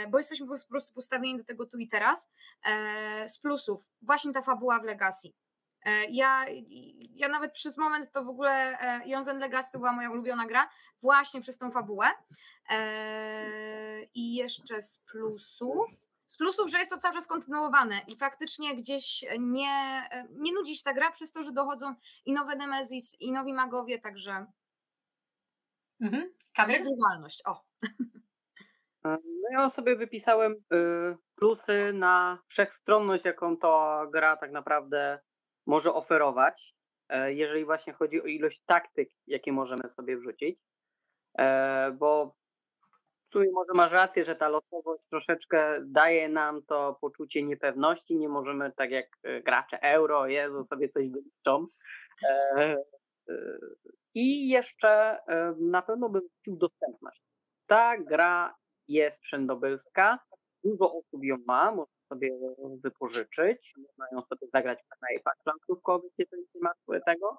bo 0.10 0.18
jesteśmy 0.18 0.48
po 0.48 0.54
prostu 0.70 0.94
postawieni 0.94 1.38
do 1.38 1.44
tego 1.44 1.66
tu 1.66 1.78
i 1.78 1.88
teraz. 1.88 2.32
E, 2.80 3.28
z 3.28 3.40
plusów, 3.40 3.84
właśnie 4.02 4.34
ta 4.34 4.42
fabuła 4.42 4.80
w 4.80 4.84
Legacy. 4.84 5.28
E, 5.86 6.06
Ja, 6.06 6.46
ja 7.14 7.28
nawet 7.28 7.52
przez 7.54 7.78
moment 7.78 8.12
to 8.12 8.24
w 8.24 8.30
ogóle 8.30 8.52
e, 8.80 9.02
Jonzen 9.10 9.40
Legacy 9.40 9.72
to 9.72 9.78
była 9.80 9.92
moja 9.94 10.12
ulubiona 10.12 10.46
gra, 10.46 10.70
właśnie 11.02 11.42
przez 11.42 11.58
tą 11.58 11.72
fabułę. 11.72 12.08
I 14.14 14.36
jeszcze 14.36 14.82
z 14.82 15.00
plusów. 15.12 15.86
Z 16.26 16.38
plusów, 16.38 16.70
że 16.70 16.78
jest 16.78 16.90
to 16.92 16.98
cały 16.98 17.14
czas 17.14 17.28
kontynuowane 17.28 18.02
i 18.08 18.18
faktycznie 18.18 18.76
gdzieś 18.76 19.26
nie, 19.40 20.04
nie 20.32 20.54
nudzi 20.54 20.76
się 20.76 20.84
ta 20.84 20.94
gra 20.94 21.12
przez 21.12 21.32
to, 21.32 21.44
że 21.44 21.52
dochodzą 21.52 21.96
i 22.26 22.34
nowe 22.34 22.56
Nemesis, 22.56 23.16
i 23.20 23.32
nowi 23.32 23.54
magowie, 23.54 24.00
także 24.00 24.46
Mhm. 26.02 26.34
Kamil? 26.56 26.78
O, 27.46 27.64
No 29.04 29.50
ja 29.52 29.70
sobie 29.70 29.96
wypisałem 29.96 30.52
y, 30.52 31.18
plusy 31.40 31.94
na 31.94 32.40
wszechstronność, 32.48 33.26
jaką 33.26 33.58
ta 33.58 34.08
gra 34.14 34.38
tak 34.38 34.52
naprawdę 34.52 35.20
może 35.66 35.94
oferować, 35.94 36.76
e, 37.10 37.34
jeżeli 37.34 37.66
właśnie 37.66 37.94
chodzi 37.94 38.22
o 38.22 38.26
ilość 38.26 38.62
taktyk, 38.66 39.10
jakie 39.28 39.52
możemy 39.52 39.90
sobie 39.96 40.18
wrzucić. 40.18 40.60
E, 41.38 41.92
Bo 41.92 42.36
tu 43.30 43.40
może 43.54 43.74
masz 43.74 43.92
rację, 43.92 44.26
że 44.26 44.36
ta 44.36 44.50
losowość 44.50 45.04
troszeczkę 45.10 45.82
daje 45.86 46.30
nam 46.30 46.64
to 46.64 46.98
poczucie 47.02 47.44
niepewności. 47.44 48.18
Nie 48.18 48.30
możemy 48.30 48.72
tak 48.72 48.92
jak 48.92 49.08
e, 49.24 49.42
gracze 49.42 49.82
euro, 49.82 50.28
Jezu, 50.28 50.66
sobie 50.66 50.90
coś 50.90 51.10
wyliczą. 51.10 51.68
I 54.14 54.50
jeszcze 54.50 55.20
na 55.60 55.82
pewno 55.82 56.10
bym 56.10 56.22
wrócił 56.22 56.58
dostępność. 56.58 57.22
Ta 57.68 57.98
gra 57.98 58.56
jest 58.88 59.24
wszędobylska, 59.24 60.20
dużo 60.64 60.93
osób 60.93 61.24
ją 61.24 61.38
ma, 61.47 61.72
można 61.72 61.93
sobie 62.10 62.39
wypożyczyć, 62.84 63.74
można 63.78 64.05
ją 64.12 64.22
sobie 64.22 64.47
zagrać 64.53 64.80
w 64.84 64.97
knajpach 64.97 65.34
plankówkowych, 65.43 66.12
jeżeli 66.18 66.43
nie 66.55 66.62
ma 66.62 66.72
tego. 67.05 67.38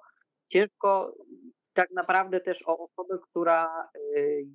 Ciężko 0.49 1.15
tak 1.73 1.91
naprawdę 1.91 2.39
też 2.39 2.67
o 2.67 2.77
osobę, 2.77 3.19
która 3.29 3.89
y, 4.17 4.45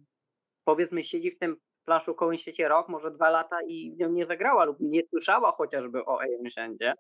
powiedzmy 0.64 1.04
siedzi 1.04 1.30
w 1.30 1.38
tym 1.38 1.56
planszówkowym 1.84 2.38
świecie 2.38 2.68
rok, 2.68 2.88
może 2.88 3.10
dwa 3.10 3.30
lata 3.30 3.58
i 3.62 3.92
w 3.92 3.98
nią 3.98 4.08
nie 4.08 4.26
zagrała 4.26 4.64
lub 4.64 4.76
nie 4.80 5.00
słyszała 5.10 5.52
chociażby 5.52 6.04
o 6.04 6.20
Aeonshandzie. 6.20 6.94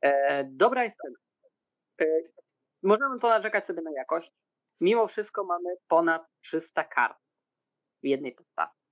E, 0.00 0.44
dobra 0.44 0.84
jest 0.84 0.96
cena. 0.96 1.16
E, 2.00 2.22
możemy 2.82 3.18
to 3.18 3.28
narzekać 3.28 3.66
sobie 3.66 3.82
na 3.82 3.92
jakość. 3.92 4.30
Mimo 4.80 5.06
wszystko 5.06 5.44
mamy 5.44 5.70
ponad 5.88 6.22
300 6.40 6.84
kart 6.84 7.18
w 8.02 8.06
jednej 8.06 8.32
podstawie. 8.32 8.83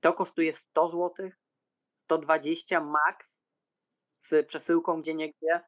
To 0.00 0.12
kosztuje 0.12 0.54
100 0.54 0.88
zł, 0.88 1.30
120 2.04 2.80
max 2.80 3.42
z 4.20 4.46
przesyłką 4.46 5.02
gdzie 5.02 5.14
niegdzie 5.14 5.60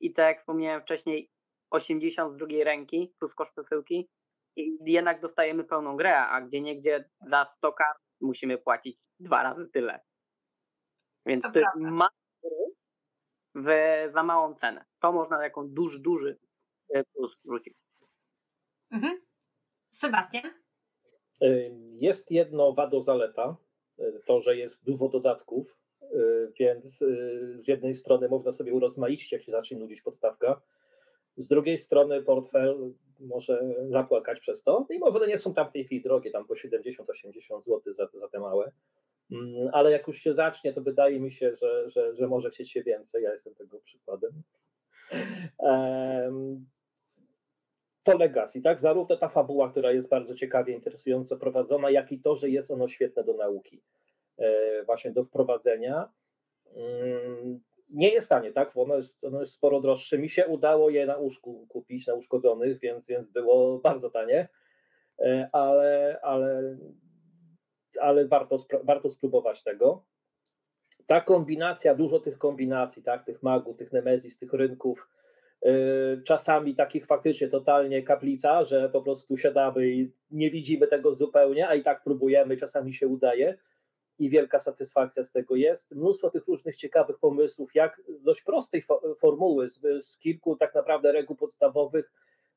i 0.00 0.12
tak 0.12 0.26
jak 0.26 0.38
wspomniałem 0.38 0.82
wcześniej 0.82 1.30
80 1.70 2.32
z 2.34 2.36
drugiej 2.36 2.64
ręki 2.64 3.14
plus 3.18 3.34
koszt 3.34 3.52
przesyłki 3.52 4.10
i 4.56 4.78
jednak 4.84 5.20
dostajemy 5.20 5.64
pełną 5.64 5.96
grę, 5.96 6.26
a 6.26 6.40
gdzie 6.40 6.60
niegdzie 6.60 7.10
za 7.20 7.44
100 7.44 7.72
kart 7.72 7.98
musimy 8.20 8.58
płacić 8.58 8.98
dwa 9.20 9.42
razy 9.42 9.68
tyle. 9.68 10.00
Więc 11.26 11.44
To 11.44 11.52
to 11.52 11.58
jest 11.58 11.70
ma 11.76 12.08
w 13.54 13.68
za 14.12 14.22
małą 14.22 14.54
cenę. 14.54 14.84
To 15.00 15.12
można 15.12 15.42
jako 15.42 15.64
duży, 15.64 16.00
duży 16.00 16.38
e, 16.94 17.04
plus 17.04 17.42
wrzucić. 17.44 17.74
Mhm. 18.90 19.20
Sebastian? 19.90 20.50
Jest 21.94 22.30
jedno 22.30 22.72
wado 22.72 23.02
zaleta, 23.02 23.56
to, 24.26 24.40
że 24.40 24.56
jest 24.56 24.84
dużo 24.84 25.08
dodatków, 25.08 25.78
y, 26.02 26.52
więc 26.60 27.02
y, 27.02 27.54
z 27.58 27.68
jednej 27.68 27.94
strony 27.94 28.28
można 28.28 28.52
sobie 28.52 28.74
urozmaicić, 28.74 29.32
jak 29.32 29.42
się 29.42 29.52
zacznie 29.52 29.78
nudzić 29.78 30.02
podstawka, 30.02 30.60
z 31.36 31.48
drugiej 31.48 31.78
strony 31.78 32.22
portfel 32.22 32.92
może 33.20 33.74
zapłakać 33.88 34.40
przez 34.40 34.62
to, 34.62 34.86
mimo 34.90 35.10
że 35.10 35.18
one 35.18 35.26
nie 35.26 35.38
są 35.38 35.54
tam 35.54 35.68
w 35.68 35.72
tej 35.72 35.84
chwili 35.84 36.02
drogie, 36.02 36.30
tam 36.30 36.46
po 36.46 36.54
70-80 36.54 37.64
zł 37.64 37.80
za, 37.94 38.08
za 38.20 38.28
te 38.28 38.40
małe, 38.40 38.72
Mm, 39.30 39.70
ale 39.72 39.90
jak 39.90 40.06
już 40.06 40.18
się 40.18 40.34
zacznie, 40.34 40.72
to 40.72 40.80
wydaje 40.82 41.20
mi 41.20 41.32
się, 41.32 41.56
że, 41.56 41.90
że, 41.90 42.14
że 42.14 42.28
może 42.28 42.50
chcieć 42.50 42.72
się 42.72 42.82
więcej, 42.82 43.22
ja 43.22 43.32
jestem 43.32 43.54
tego 43.54 43.80
przykładem. 43.80 44.30
To 48.04 48.18
Legacy, 48.18 48.62
tak? 48.62 48.80
Zarówno 48.80 49.16
ta 49.16 49.28
fabuła, 49.28 49.70
która 49.70 49.92
jest 49.92 50.08
bardzo 50.08 50.34
ciekawie, 50.34 50.74
interesująco 50.74 51.36
prowadzona, 51.36 51.90
jak 51.90 52.12
i 52.12 52.20
to, 52.20 52.36
że 52.36 52.50
jest 52.50 52.70
ono 52.70 52.88
świetne 52.88 53.24
do 53.24 53.34
nauki, 53.34 53.82
e, 54.38 54.84
właśnie 54.84 55.10
do 55.10 55.24
wprowadzenia. 55.24 56.12
Mm, 56.76 57.60
Nie 57.90 58.08
jest 58.08 58.28
tanie, 58.28 58.52
tak? 58.52 58.72
Bo 58.74 58.82
ono 58.82 58.96
jest, 58.96 59.24
ono 59.24 59.40
jest 59.40 59.52
sporo 59.52 59.80
droższe. 59.80 60.18
Mi 60.18 60.28
się 60.28 60.46
udało 60.46 60.90
je 60.90 61.06
na 61.06 61.16
łóżku 61.16 61.66
kupić, 61.68 62.06
na 62.06 62.14
uszkodzonych, 62.14 62.80
więc, 62.80 63.08
więc 63.08 63.30
było 63.30 63.78
bardzo 63.78 64.10
tanie, 64.10 64.48
E, 65.18 65.48
ale, 65.52 66.18
ale, 66.22 66.76
ale 68.00 68.28
warto, 68.28 68.56
warto 68.84 69.10
spróbować 69.10 69.62
tego. 69.62 70.04
ta 71.06 71.20
kombinacja, 71.20 71.94
dużo 71.94 72.20
tych 72.20 72.38
kombinacji, 72.38 73.02
tak, 73.02 73.24
tych 73.24 73.42
magów, 73.42 73.76
tych 73.76 73.92
nemezis, 73.92 74.38
tych 74.38 74.52
rynków, 74.52 75.08
czasami 76.24 76.74
takich 76.74 77.06
faktycznie 77.06 77.48
totalnie 77.48 78.02
kaplica, 78.02 78.64
że 78.64 78.88
po 78.88 79.02
prostu 79.02 79.36
siadamy 79.36 79.88
i 79.88 80.12
nie 80.30 80.50
widzimy 80.50 80.86
tego 80.86 81.14
zupełnie, 81.14 81.68
a 81.68 81.74
i 81.74 81.82
tak 81.82 82.02
próbujemy, 82.02 82.56
czasami 82.56 82.94
się 82.94 83.08
udaje 83.08 83.58
i 84.18 84.30
wielka 84.30 84.58
satysfakcja 84.58 85.24
z 85.24 85.32
tego 85.32 85.56
jest. 85.56 85.94
Mnóstwo 85.94 86.30
tych 86.30 86.46
różnych 86.46 86.76
ciekawych 86.76 87.18
pomysłów, 87.18 87.74
jak 87.74 88.02
dość 88.20 88.42
prostej 88.42 88.84
fo- 88.86 89.18
formuły, 89.18 89.68
z, 89.68 89.80
z 90.00 90.18
kilku 90.18 90.56
tak 90.56 90.74
naprawdę 90.74 91.12
reguł 91.12 91.36
podstawowych, 91.36 92.12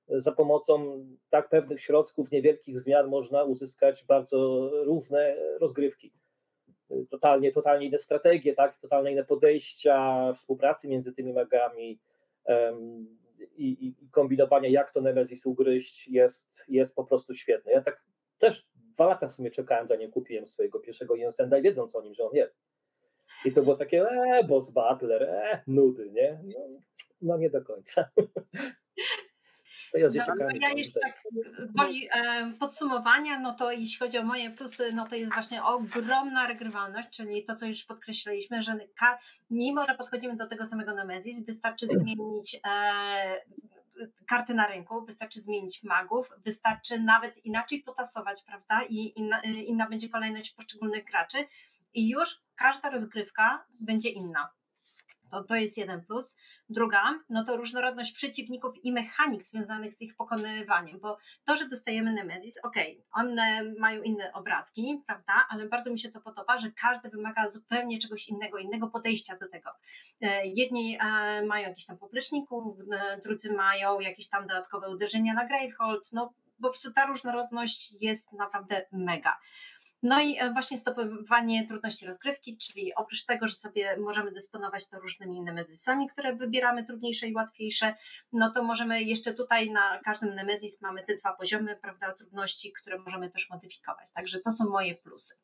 za 0.10 0.32
pomocą 0.32 1.06
tak 1.30 1.50
pewnych 1.50 1.82
środków, 1.82 2.32
niewielkich 2.32 2.80
zmian 2.80 3.08
można 3.08 3.44
uzyskać 3.44 4.06
bardzo 4.06 4.70
różne 4.84 5.36
rozgrywki. 5.60 6.12
Totalnie, 7.10 7.52
totalnie 7.52 7.86
inne 7.86 7.98
strategie, 7.98 8.54
tak? 8.54 8.80
totalnie 8.80 9.12
inne 9.12 9.24
podejścia 9.24 10.34
współpracy 10.34 10.88
między 10.88 11.14
tymi 11.14 11.34
magami 11.34 12.00
i, 13.58 13.88
i, 13.88 14.10
kombinowanie, 14.12 14.70
jak 14.70 14.94
to 14.94 15.02
Nemesis 15.02 15.46
ugryźć, 15.46 16.08
jest, 16.08 16.64
jest 16.68 16.96
po 16.96 17.04
prostu 17.04 17.34
świetne. 17.34 17.72
Ja 17.72 17.82
tak 17.82 18.04
też 18.38 18.68
dwa 18.76 19.06
lata 19.06 19.28
w 19.28 19.34
sumie 19.34 19.52
czekałem, 19.52 19.88
zanim 19.88 20.12
kupiłem 20.12 20.46
swojego 20.46 20.80
pierwszego 20.80 21.16
Jonsenda, 21.16 21.62
wiedząc 21.62 21.96
o 21.96 22.02
nim, 22.02 22.14
że 22.14 22.24
on 22.24 22.36
jest. 22.36 22.56
I 23.46 23.52
to 23.52 23.62
było 23.62 23.76
takie, 23.76 24.10
e, 24.10 24.44
boss 24.44 24.72
butler, 24.72 25.24
e, 25.24 25.64
nudy, 25.68 26.12
nie? 26.12 26.40
No, 26.44 26.80
no 27.22 27.38
nie 27.38 27.50
do 27.50 27.62
końca. 27.62 28.10
To 29.92 29.98
ja, 29.98 30.26
no, 30.40 30.46
ja 30.62 30.70
jeszcze 30.70 31.00
tak 31.00 31.24
woli 31.76 32.10
e, 32.12 32.54
podsumowania, 32.60 33.40
no 33.40 33.54
to 33.54 33.72
jeśli 33.72 34.00
chodzi 34.00 34.18
o 34.18 34.24
moje 34.24 34.50
plusy, 34.50 34.94
no 34.94 35.08
to 35.08 35.16
jest 35.16 35.34
właśnie 35.34 35.64
ogromna 35.64 36.48
regrywalność, 36.48 37.10
czyli 37.10 37.44
to, 37.44 37.56
co 37.56 37.66
już 37.66 37.84
podkreśliliśmy, 37.84 38.62
że 38.62 38.78
mimo, 39.50 39.86
że 39.86 39.96
podchodzimy 39.96 40.36
do 40.36 40.48
tego 40.48 40.66
samego 40.66 40.94
Nemesis, 40.94 41.46
wystarczy 41.46 41.88
zmienić 41.88 42.60
e, 42.68 43.42
karty 44.28 44.54
na 44.54 44.68
rynku, 44.68 45.06
wystarczy 45.06 45.42
zmienić 45.42 45.84
magów, 45.84 46.30
wystarczy 46.46 47.00
nawet 47.00 47.46
inaczej 47.46 47.84
potasować, 47.84 48.44
prawda? 48.44 48.82
I 48.90 49.20
inna, 49.20 49.42
inna 49.44 49.90
będzie 49.90 50.10
kolejność 50.10 50.54
poszczególnych 50.54 51.06
graczy 51.06 51.38
i 51.94 52.10
już 52.10 52.42
każda 52.56 52.90
rozgrywka 52.90 53.66
będzie 53.80 54.10
inna. 54.10 54.50
To, 55.32 55.44
to 55.44 55.56
jest 55.56 55.78
jeden 55.78 56.06
plus. 56.06 56.38
Druga, 56.70 57.20
no 57.30 57.44
to 57.44 57.58
różnorodność 57.58 58.14
przeciwników 58.14 58.74
i 58.84 58.92
mechanik 58.92 59.46
związanych 59.46 59.94
z 59.94 60.02
ich 60.02 60.16
pokonywaniem, 60.16 61.00
bo 61.00 61.18
to, 61.46 61.58
że 61.58 61.70
dostajemy 61.70 62.14
Nemesis, 62.14 62.60
okej, 62.64 63.04
okay, 63.12 63.24
one 63.24 63.64
mają 63.80 64.02
inne 64.02 64.34
obrazki, 64.34 65.04
prawda, 65.08 65.34
ale 65.50 65.68
bardzo 65.68 65.92
mi 65.92 66.00
się 66.00 66.12
to 66.12 66.22
podoba, 66.22 66.58
że 66.58 66.72
każdy 66.72 67.10
wymaga 67.10 67.50
zupełnie 67.50 68.00
czegoś 68.00 68.28
innego, 68.28 68.58
innego 68.58 68.88
podejścia 68.88 69.38
do 69.38 69.50
tego. 69.50 69.70
E, 70.22 70.46
jedni 70.46 70.98
e, 71.02 71.46
mają 71.46 71.68
jakiś 71.68 71.86
tam 71.86 71.98
popleczników, 71.98 72.78
e, 72.92 73.22
drudzy 73.22 73.54
mają 73.54 74.00
jakieś 74.00 74.30
tam 74.30 74.48
dodatkowe 74.48 74.90
uderzenia 74.90 75.34
na 75.34 75.48
Gravehold, 75.48 76.10
no 76.14 76.34
po 76.62 76.70
prostu 76.70 76.92
ta 76.92 77.06
różnorodność 77.06 77.94
jest 78.02 78.34
naprawdę 78.34 78.86
mega. 78.92 79.38
No 80.04 80.22
i 80.22 80.38
e, 80.38 80.54
właśnie 80.54 80.78
stopowanie 80.78 81.68
trudności 81.68 82.06
rozgrywki, 82.06 82.58
czyli 82.58 82.96
oprócz 82.96 83.26
tego, 83.26 83.48
że 83.48 83.56
sobie 83.56 83.98
możemy 83.98 84.32
dysponować 84.32 84.90
to 84.90 85.00
różnymi 85.00 85.42
nemezisami, 85.42 86.08
które 86.08 86.36
wybieramy 86.36 86.84
trudniejsze 86.84 87.28
i 87.28 87.34
łatwiejsze, 87.34 87.96
no 88.34 88.52
to 88.52 88.64
możemy 88.64 89.04
jeszcze 89.04 89.34
tutaj 89.34 89.72
na 89.72 90.00
każdym 90.00 90.36
nemezis 90.36 90.82
mamy 90.82 91.04
te 91.04 91.16
dwa 91.16 91.34
poziomy, 91.34 91.76
prawda, 91.76 92.14
trudności, 92.14 92.74
które 92.74 93.00
możemy 93.00 93.30
też 93.30 93.50
modyfikować. 93.50 94.12
Także 94.12 94.40
to 94.40 94.52
są 94.52 94.70
moje 94.70 94.96
plusy. 94.96 95.36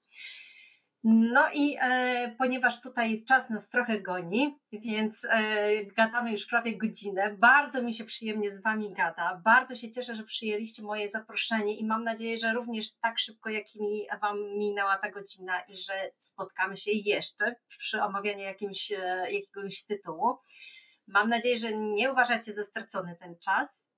No 1.04 1.50
i 1.54 1.78
e, 1.82 2.36
ponieważ 2.38 2.82
tutaj 2.82 3.24
czas 3.24 3.50
nas 3.50 3.70
trochę 3.70 4.02
goni, 4.02 4.60
więc 4.72 5.28
e, 5.30 5.86
gadamy 5.86 6.32
już 6.32 6.46
prawie 6.46 6.78
godzinę. 6.78 7.36
Bardzo 7.40 7.84
mi 7.84 7.94
się 7.94 8.06
przyjemnie 8.06 8.50
z 8.50 8.62
Wami 8.62 8.94
gada. 8.94 9.42
Bardzo 9.46 9.76
się 9.76 9.92
cieszę, 9.92 10.16
że 10.16 10.24
przyjęliście 10.24 10.84
moje 10.84 11.10
zaproszenie 11.10 11.78
i 11.78 11.86
mam 11.86 12.04
nadzieję, 12.04 12.38
że 12.38 12.54
również 12.54 12.96
tak 12.96 13.20
szybko, 13.20 13.50
jak 13.50 13.66
mi 13.76 14.08
Wam 14.22 14.58
minęła 14.58 14.98
ta 14.98 15.12
godzina 15.12 15.62
i 15.62 15.78
że 15.78 16.12
spotkamy 16.18 16.78
się 16.78 16.92
jeszcze 16.92 17.56
przy 17.68 18.02
omawianiu 18.02 18.44
jakimś, 18.44 18.92
e, 18.92 19.32
jakiegoś 19.32 19.86
tytułu. 19.86 20.38
Mam 21.08 21.30
nadzieję, 21.30 21.58
że 21.58 21.78
nie 21.78 22.12
uważacie 22.12 22.54
za 22.54 22.64
stracony 22.64 23.16
ten 23.20 23.36
czas 23.40 23.90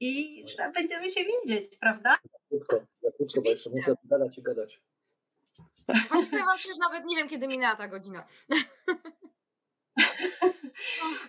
i 0.00 0.44
że 0.48 0.72
będziemy 0.74 1.10
się 1.10 1.20
widzieć, 1.24 1.78
prawda? 1.78 2.16
Krótko, 2.48 2.76
krótko, 3.16 3.40
bo 3.40 3.50
jeszcze 3.50 3.70
muszę 3.70 3.94
gadać 4.04 4.38
i 4.38 4.42
gadać. 4.42 4.80
Właściwie 6.08 6.44
wam 6.44 6.58
się, 6.58 6.72
że 6.72 6.78
nawet 6.80 7.04
nie 7.04 7.16
wiem, 7.16 7.28
kiedy 7.28 7.48
minęła 7.48 7.76
ta 7.76 7.88
godzina. 7.88 8.24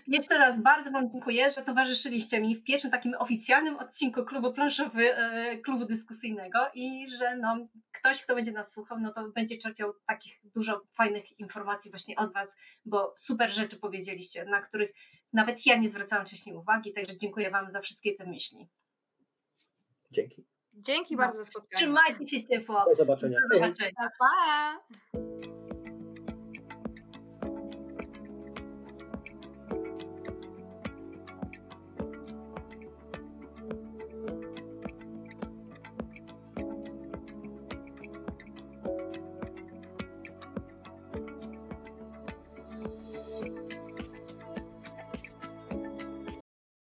Jeszcze 0.08 0.38
raz 0.38 0.62
bardzo 0.62 0.92
Wam 0.92 1.10
dziękuję, 1.10 1.52
że 1.52 1.62
towarzyszyliście 1.62 2.42
mi 2.42 2.56
w 2.56 2.64
pierwszym 2.64 2.92
takim 2.92 3.14
oficjalnym 3.20 3.78
odcinku 3.78 4.26
klubu 4.26 4.54
planszowy, 4.54 5.16
e, 5.16 5.58
klubu 5.58 5.86
dyskusyjnego 5.86 6.60
i 6.74 7.08
że 7.18 7.36
no, 7.36 7.68
ktoś, 7.92 8.24
kto 8.24 8.36
będzie 8.36 8.52
nas 8.52 8.74
słuchał, 8.74 9.00
no 9.00 9.14
to 9.14 9.30
będzie 9.30 9.58
czerpiał 9.58 9.94
takich 10.08 10.40
dużo 10.44 10.82
fajnych 10.94 11.40
informacji 11.40 11.92
właśnie 11.92 12.16
od 12.16 12.34
Was, 12.34 12.58
bo 12.86 13.14
super 13.18 13.52
rzeczy 13.52 13.78
powiedzieliście, 13.78 14.46
na 14.46 14.62
których 14.62 14.92
nawet 15.34 15.66
ja 15.66 15.76
nie 15.76 15.90
zwracałam 15.90 16.26
wcześniej 16.26 16.56
uwagi, 16.56 16.94
także 16.94 17.18
dziękuję 17.18 17.52
Wam 17.52 17.70
za 17.70 17.82
wszystkie 17.82 18.16
te 18.16 18.26
myśli. 18.26 18.70
Dzięki. 20.12 20.46
Dzięki 20.80 21.16
no. 21.16 21.22
bardzo 21.22 21.38
za 21.38 21.44
spotkanie. 21.44 21.78
Trzymajcie 21.78 22.28
się 22.28 22.48
ciepło. 22.48 22.86
Do 22.90 22.96
zobaczenia. 22.96 23.38
Do 23.52 23.58
zobaczenia. 23.58 23.92
Pa, 23.96 24.10
pa. 24.20 25.59